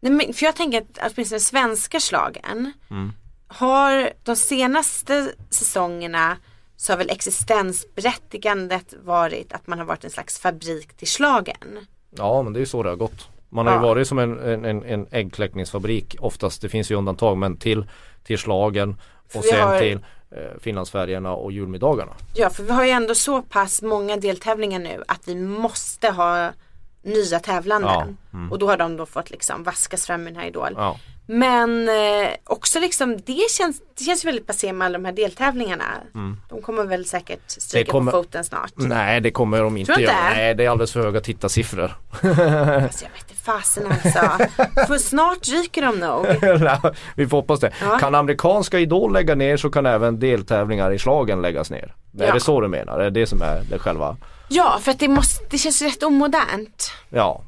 Nej, 0.00 0.12
men 0.12 0.32
för 0.34 0.46
jag 0.46 0.56
tänker 0.56 0.80
att 0.80 1.12
åtminstone 1.14 1.40
svenska 1.40 2.00
slagen 2.00 2.72
Mm. 2.90 3.12
har 3.48 4.10
de 4.24 4.36
senaste 4.36 5.32
säsongerna 5.50 6.36
så 6.76 6.92
har 6.92 6.98
väl 6.98 7.10
existensberättigandet 7.10 8.94
varit 9.04 9.52
att 9.52 9.66
man 9.66 9.78
har 9.78 9.86
varit 9.86 10.04
en 10.04 10.10
slags 10.10 10.38
fabrik 10.38 10.96
till 10.96 11.08
slagen. 11.08 11.78
Ja 12.10 12.42
men 12.42 12.52
det 12.52 12.58
är 12.58 12.60
ju 12.60 12.66
så 12.66 12.82
det 12.82 12.88
har 12.88 12.96
gått. 12.96 13.28
Man 13.48 13.66
har 13.66 13.74
ju 13.74 13.80
varit 13.80 14.08
som 14.08 14.18
en, 14.18 14.64
en, 14.64 14.84
en, 14.84 15.06
äggkläckningsfabrik 15.10 16.16
oftast, 16.20 16.62
det 16.62 16.68
finns 16.68 16.90
ju 16.90 16.94
undantag 16.94 17.36
men 17.36 17.56
till, 17.56 17.86
till 18.24 18.38
slagen 18.38 18.96
och 19.34 19.44
sen 19.44 19.60
har- 19.68 19.80
till 19.80 19.98
eh, 20.30 20.60
Finlandsfärjorna 20.60 21.32
och 21.32 21.52
julmiddagarna. 21.52 22.12
Ja, 22.34 22.50
för 22.50 22.62
vi 22.62 22.70
har 22.72 22.84
ju 22.84 22.90
ändå 22.90 23.14
så 23.14 23.42
pass 23.42 23.82
många 23.82 24.16
deltävlingar 24.16 24.78
nu 24.78 25.02
att 25.08 25.28
vi 25.28 25.34
måste 25.34 26.10
ha 26.10 26.52
nya 27.02 27.40
tävlanden. 27.40 27.90
Ja, 27.90 28.06
mm. 28.38 28.52
Och 28.52 28.58
då 28.58 28.68
har 28.68 28.76
de 28.76 28.96
då 28.96 29.06
fått 29.06 29.30
liksom 29.30 29.62
vaskas 29.62 30.06
fram 30.06 30.22
i 30.28 30.30
den 30.30 30.40
här 30.40 30.46
Idol. 30.48 30.72
Ja. 30.76 30.96
Men 31.30 31.88
eh, 31.88 32.28
också 32.44 32.80
liksom 32.80 33.16
det 33.26 33.50
känns, 33.50 33.82
det 33.98 34.04
känns 34.04 34.24
väldigt 34.24 34.46
passé 34.46 34.72
med 34.72 34.86
alla 34.86 34.98
de 34.98 35.04
här 35.04 35.12
deltävlingarna. 35.12 35.84
De 36.48 36.62
kommer 36.62 36.84
väl 36.84 37.04
säkert 37.04 37.40
stryka 37.50 37.90
Mm. 37.90 37.92
Kommer- 37.92 38.12
på 38.12 38.18
foten 38.18 38.44
snart. 38.44 38.72
Nej 38.76 39.20
det 39.20 39.30
kommer 39.30 39.62
de 39.62 39.76
inte? 39.76 39.92
göra. 39.92 40.12
Nej 40.30 40.54
det 40.54 40.64
är 40.64 40.70
alldeles 40.70 40.92
för 40.92 41.00
höga 41.00 41.20
tittarsiffror. 41.20 41.88
Fast 42.86 43.02
jag 43.02 43.10
vet 43.10 43.30
inte 43.30 43.37
fasen 43.52 43.86
alltså. 43.86 44.18
För 44.86 44.98
snart 44.98 45.48
ryker 45.48 45.82
de 45.82 45.98
nog. 45.98 46.26
Nej, 46.60 46.78
Vi 47.16 47.26
får 47.26 47.36
hoppas 47.36 47.60
det. 47.60 47.72
Ja. 47.82 47.98
Kan 47.98 48.14
amerikanska 48.14 48.78
Idol 48.78 49.12
lägga 49.12 49.34
ner 49.34 49.56
så 49.56 49.70
kan 49.70 49.86
även 49.86 50.18
deltävlingar 50.20 50.90
i 50.92 50.98
slagen 50.98 51.42
läggas 51.42 51.70
ner. 51.70 51.94
Är 52.18 52.26
Ja. 52.26 52.34
det 52.34 52.40
så 52.40 52.60
du 52.60 52.68
menar? 52.68 52.98
Är 52.98 53.04
det 53.04 53.20
det 53.20 53.26
som 53.26 53.42
är 53.42 53.62
det 53.70 53.78
själva? 53.78 54.16
Ja, 54.48 54.78
för 54.82 54.90
att 54.90 54.98
det, 54.98 55.08
måste, 55.08 55.44
det 55.50 55.58
känns 55.58 55.82
rätt 55.82 56.02
omodernt. 56.02 56.90
Ja. 57.08 57.42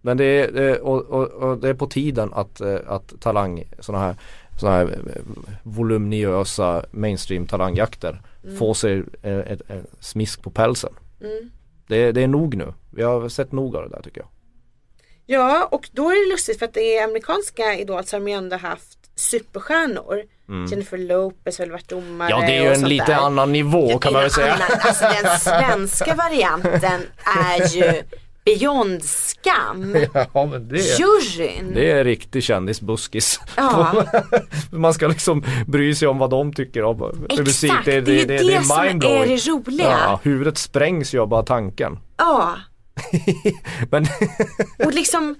Men 0.00 0.16
det 0.16 0.24
är, 0.24 0.80
och, 0.80 1.02
och, 1.06 1.24
och 1.28 1.58
det 1.58 1.68
är 1.68 1.74
på 1.74 1.86
tiden 1.86 2.30
att, 2.34 2.60
eh, 2.60 2.76
att 2.88 3.20
talang, 3.20 3.64
sådana 3.80 4.04
här, 4.04 4.14
såna 4.60 4.72
här 4.72 4.84
eh, 4.84 5.22
volumniösa 5.62 6.82
mainstream 6.90 7.46
talangjakter 7.46 8.20
får 8.58 8.74
sig 8.74 9.02
eh, 9.22 9.38
ett, 9.38 9.60
ett 9.70 9.84
smisk 10.00 10.42
på 10.42 10.50
pälsen. 10.50 10.92
Det, 11.86 12.12
det 12.12 12.22
är 12.22 12.28
nog 12.28 12.54
nu. 12.56 12.72
Vi 12.90 13.02
har 13.02 13.28
sett 13.28 13.52
nog 13.52 13.76
av 13.76 13.82
det 13.82 13.96
där 13.96 14.02
tycker 14.02 14.20
jag. 14.20 14.28
Ja, 15.26 15.68
och 15.70 15.88
då 15.92 16.10
är 16.10 16.26
det 16.28 16.32
lustigt 16.32 16.58
för 16.58 16.66
att 16.66 16.74
det 16.74 16.96
är 16.98 17.04
amerikanska 17.04 17.74
Idol 17.74 18.04
så 18.04 18.16
har 18.16 18.20
de 18.20 18.28
ju 18.30 18.36
ändå 18.36 18.56
haft 18.56 18.98
superstjärnor. 19.16 20.22
Jennifer 20.70 20.98
Lopez 20.98 21.58
har 21.58 21.64
väl 21.64 21.72
varit 21.72 21.88
domare 21.88 22.28
Mm. 22.32 22.40
Ja 22.40 22.46
det 22.46 22.56
är 22.56 22.62
ju 22.62 22.72
en 22.72 22.88
lite 22.88 23.04
där. 23.06 23.14
annan 23.14 23.52
nivå 23.52 23.90
Ja, 23.90 23.98
kan 23.98 24.12
man 24.12 24.22
väl 24.22 24.30
säga. 24.30 24.54
annan- 24.54 24.78
Alltså 24.80 25.04
den 25.04 25.38
svenska 25.38 26.14
varianten 26.14 27.00
är 27.46 27.76
ju 27.76 28.02
beyond 28.44 29.04
skam. 29.04 29.96
Ja 30.34 30.46
men 30.46 30.68
det 30.68 30.76
är, 30.78 31.00
Juryn. 31.00 31.74
det 31.74 31.90
är 31.90 32.04
riktig 32.04 32.42
kändisbuskis. 32.42 33.40
Ja. 33.56 34.04
Man 34.70 34.94
ska 34.94 35.06
liksom 35.08 35.44
bry 35.66 35.94
sig 35.94 36.08
om 36.08 36.18
vad 36.18 36.30
de 36.30 36.52
tycker 36.52 36.82
om 36.84 37.26
musik. 37.38 37.70
Exakt, 37.70 37.84
det 37.84 37.92
är 37.92 38.08
ju 38.10 38.24
det, 38.24 38.64
som 38.64 38.78
är 38.78 38.94
det 38.94 39.36
roliga. 39.50 39.90
Ja, 39.90 40.20
huvudet 40.22 40.58
sprängs 40.58 41.14
ju 41.14 41.20
av 41.20 41.28
bara 41.28 41.42
tanken. 41.42 41.98
Ja. 42.16 42.54
Men 43.90 44.06
Och 44.86 44.94
liksom 44.94 45.34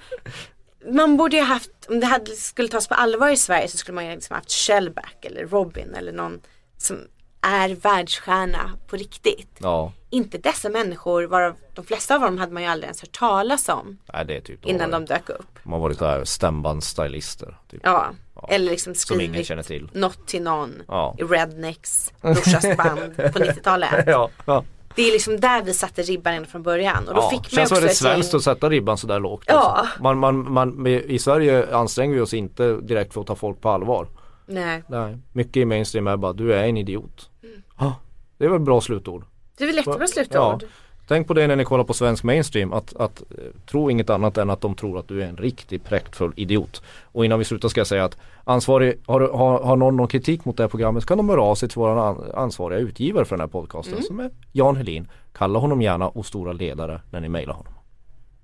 man 0.91 1.17
borde 1.17 1.37
ju 1.37 1.43
haft, 1.43 1.71
om 1.89 2.01
det 2.01 2.07
hade, 2.07 2.31
skulle 2.31 2.69
tas 2.69 2.89
på 2.89 2.95
allvar 2.95 3.29
i 3.29 3.37
Sverige 3.37 3.69
så 3.69 3.77
skulle 3.77 3.95
man 3.95 4.07
ju 4.07 4.15
liksom 4.15 4.37
haft 4.37 4.51
Shellback 4.53 5.17
eller 5.25 5.47
Robin 5.47 5.95
eller 5.95 6.13
någon 6.13 6.41
som 6.79 6.99
är 7.41 7.69
världsstjärna 7.69 8.71
på 8.87 8.97
riktigt. 8.97 9.59
ja, 9.59 9.93
Inte 10.11 10.39
dessa 10.39 10.69
människor, 10.69 11.23
varav 11.25 11.57
de 11.75 11.85
flesta 11.85 12.15
av 12.15 12.21
dem 12.21 12.39
hade 12.39 12.53
man 12.53 12.63
ju 12.63 12.69
aldrig 12.69 12.85
ens 12.87 13.01
hört 13.01 13.19
talas 13.19 13.69
om 13.69 13.99
nej, 14.13 14.25
det 14.27 14.37
är 14.37 14.41
typ 14.41 14.65
innan 14.67 14.91
de 14.91 15.05
de 15.07 15.15
dök 15.15 15.29
upp. 15.29 15.59
De 15.63 15.73
har 15.73 15.79
varit 15.81 15.99
där 15.99 16.25
stämbandsstylister. 16.25 17.59
Typ. 17.71 17.81
Ja. 17.85 18.07
Ja. 18.35 18.49
Eller 18.51 18.71
liksom 18.71 18.95
Som 18.95 19.21
ingen 19.21 19.33
skrivit 19.33 19.47
känner 19.49 19.63
till. 19.63 19.91
något 19.93 20.27
till 20.27 20.43
någon 20.43 20.83
Ja. 20.89 21.17
i 21.19 21.23
Rednecks 21.23 22.13
brorsas 22.21 22.77
band 22.77 23.17
på 23.17 23.23
90-talet. 23.39 24.05
Ja, 24.07 24.31
ja. 24.47 24.65
Det 24.97 25.03
är 25.03 25.13
liksom 25.13 25.41
där 25.41 25.63
vi 25.63 25.75
satte 25.75 26.03
ribban 26.03 26.33
redan 26.33 26.47
från 26.47 26.63
början. 26.63 27.09
Och 27.09 27.15
då 27.15 27.21
ja. 27.21 27.31
fick 27.31 27.41
man 27.41 27.49
Känns 27.49 27.73
också 27.73 27.81
väldigt 27.81 27.97
svenskt 27.97 28.35
att 28.35 28.43
sätta 28.43 28.71
ribban 28.71 28.99
sådär 28.99 29.21
lågt. 29.21 29.45
Ja. 29.47 29.55
Alltså. 29.55 30.03
Man, 30.03 30.19
man, 30.19 30.53
man, 30.53 30.87
I 30.87 31.19
Sverige 31.19 31.77
anstränger 31.77 32.15
vi 32.15 32.21
oss 32.21 32.35
inte 32.35 32.77
direkt 32.77 33.15
för 33.15 33.21
att 33.21 33.27
ta 33.27 33.35
folk 33.35 33.61
på 33.61 33.69
allvar. 33.69 34.09
Nej, 34.47 34.83
Nej, 34.89 35.19
mycket 35.33 35.57
i 35.57 35.65
mainstream 35.65 36.07
är 36.07 36.17
bara 36.17 36.33
du 36.33 36.55
är 36.55 36.65
en 36.65 36.77
idiot. 36.77 37.31
Mm. 37.43 37.63
Ja, 37.79 37.95
det 38.39 38.45
väl 38.49 38.57
ett 38.57 38.63
bra 38.63 38.81
slutord. 38.81 39.25
det 39.59 39.65
är 39.65 39.67
väl 39.67 39.77
jättebra 39.77 40.07
slutord. 40.07 40.65
Tänk 41.09 41.27
på 41.27 41.35
det 41.35 41.47
när 41.47 41.57
ni 41.57 41.65
kollar 41.65 41.85
på 41.85 41.95
svensk 41.95 42.25
mainstream 42.25 42.73
att, 42.73 42.97
att 42.97 43.21
eh, 43.21 43.37
tro 43.71 43.91
inget 43.91 44.11
annat 44.11 44.39
än 44.39 44.51
att 44.51 44.61
de 44.61 44.75
tror 44.75 44.99
att 44.99 45.09
du 45.09 45.23
är 45.23 45.27
en 45.27 45.37
riktigt 45.37 45.85
präktfull 45.85 46.33
idiot. 46.37 46.83
Och 47.03 47.25
innan 47.25 47.39
vi 47.39 47.45
slutar 47.45 47.69
ska 47.69 47.81
jag 47.81 47.87
säga 47.87 48.05
att 48.05 48.17
ansvarig, 48.45 49.01
har, 49.07 49.21
har, 49.21 49.61
har 49.63 49.77
någon 49.77 49.97
någon 49.97 50.09
kritik 50.09 50.45
mot 50.45 50.57
det 50.57 50.63
här 50.63 50.69
programmet 50.69 51.03
så 51.03 51.07
kan 51.09 51.17
de 51.17 51.29
höra 51.29 51.43
av 51.43 51.55
sig 51.55 51.69
till 51.69 51.79
vår 51.79 51.99
an, 52.09 52.25
ansvariga 52.35 52.79
utgivare 52.79 53.25
för 53.25 53.37
den 53.37 53.41
här 53.41 53.49
podcasten 53.49 53.93
Mm. 53.95 54.05
som 54.05 54.21
är 54.21 54.31
Jan 54.53 54.77
Helin. 54.77 55.09
Kalla 55.33 55.59
honom 55.59 55.83
gärna 55.83 56.09
och 56.09 56.27
stora 56.27 56.53
ledare 56.53 57.01
när 57.11 57.21
ni 57.21 57.29
mejlar 57.29 57.55
honom. 57.55 57.73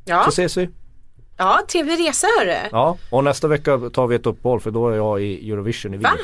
Ja. 0.05 0.23
Så 0.25 0.29
ses 0.29 0.57
vi. 0.57 0.69
ja, 1.37 1.61
trevlig 1.69 2.09
resa 2.09 2.27
hörru. 2.39 2.69
Ja, 2.73 2.97
och 3.11 3.25
nästa 3.25 3.49
vecka 3.49 3.79
tar 3.93 4.07
vi 4.07 4.17
ett 4.17 4.27
uppehåll 4.27 4.61
för 4.61 4.71
då 4.71 4.89
är 4.89 4.97
jag 4.97 5.23
i 5.23 5.51
Eurovision 5.51 5.95
i 5.95 5.97
Wien. 5.97 6.03
Va? 6.03 6.19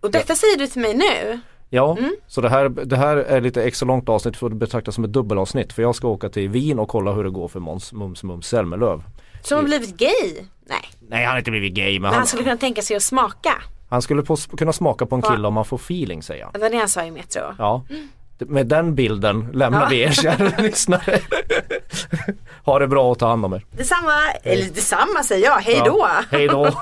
Och 0.00 0.10
detta 0.10 0.34
säger 0.34 0.58
du 0.58 0.66
till 0.66 0.82
mig 0.82 0.94
nu? 0.94 1.40
Ja, 1.70 1.96
Mm. 1.98 2.16
så 2.26 2.40
det 2.40 2.48
här, 2.48 2.68
det 2.68 2.96
här 2.96 3.16
är 3.16 3.40
lite 3.40 3.64
extra 3.64 3.86
långt 3.86 4.08
avsnitt 4.08 4.36
för 4.36 4.46
att 4.46 4.52
betrakta 4.52 4.92
som 4.92 5.04
ett 5.04 5.12
dubbelavsnitt 5.12 5.72
för 5.72 5.82
jag 5.82 5.94
ska 5.94 6.08
åka 6.08 6.28
till 6.28 6.48
Wien 6.48 6.78
och 6.78 6.88
kolla 6.88 7.12
hur 7.12 7.24
det 7.24 7.30
går 7.30 7.48
för 7.48 7.60
Måns 7.60 7.92
Mums 7.92 8.22
Mums 8.22 8.46
Zelmerlöw. 8.48 9.02
Som 9.42 9.56
har 9.56 9.64
blivit 9.64 9.96
gay? 9.96 10.34
Nej, 10.68 10.80
Nej 11.08 11.24
han 11.24 11.30
har 11.32 11.38
inte 11.38 11.50
blivit 11.50 11.74
gay 11.74 11.92
men 11.92 12.02
men 12.02 12.10
han, 12.10 12.18
han 12.18 12.26
skulle 12.26 12.42
kunna 12.44 12.56
tänka 12.56 12.82
sig 12.82 12.96
att 12.96 13.02
smaka. 13.02 13.52
han 13.88 14.02
skulle 14.02 14.22
på, 14.22 14.36
kunna 14.36 14.72
smaka 14.72 15.06
på 15.06 15.16
en 15.16 15.22
kille 15.22 15.48
om 15.48 15.54
man 15.54 15.64
får 15.64 15.76
feeling 15.76 16.22
säger 16.22 16.44
han. 16.44 16.52
Det 16.52 16.58
var 16.58 16.70
det 16.70 16.76
han 16.78 16.88
sa 16.88 17.04
i 17.04 17.10
Metro. 17.10 17.42
Ja. 17.58 17.84
Med 18.38 18.66
den 18.66 18.94
bilden 18.94 19.48
lämnar 19.52 19.90
vi 19.90 20.00
er 20.00 20.10
kära 20.10 20.52
lyssnare. 20.62 21.18
ha 22.64 22.78
det 22.78 22.86
bra 22.88 23.10
och 23.10 23.18
ta 23.18 23.28
hand 23.28 23.44
om 23.44 23.52
er. 23.52 23.64
Detsamma, 23.70 24.12
eller 24.42 24.64
detsamma 24.64 25.22
säger 25.24 25.44
jag, 25.46 25.54
hej 25.56 25.82
då! 25.84 25.96
Ja. 25.98 26.22
Hej 26.30 26.48
då. 26.48 26.70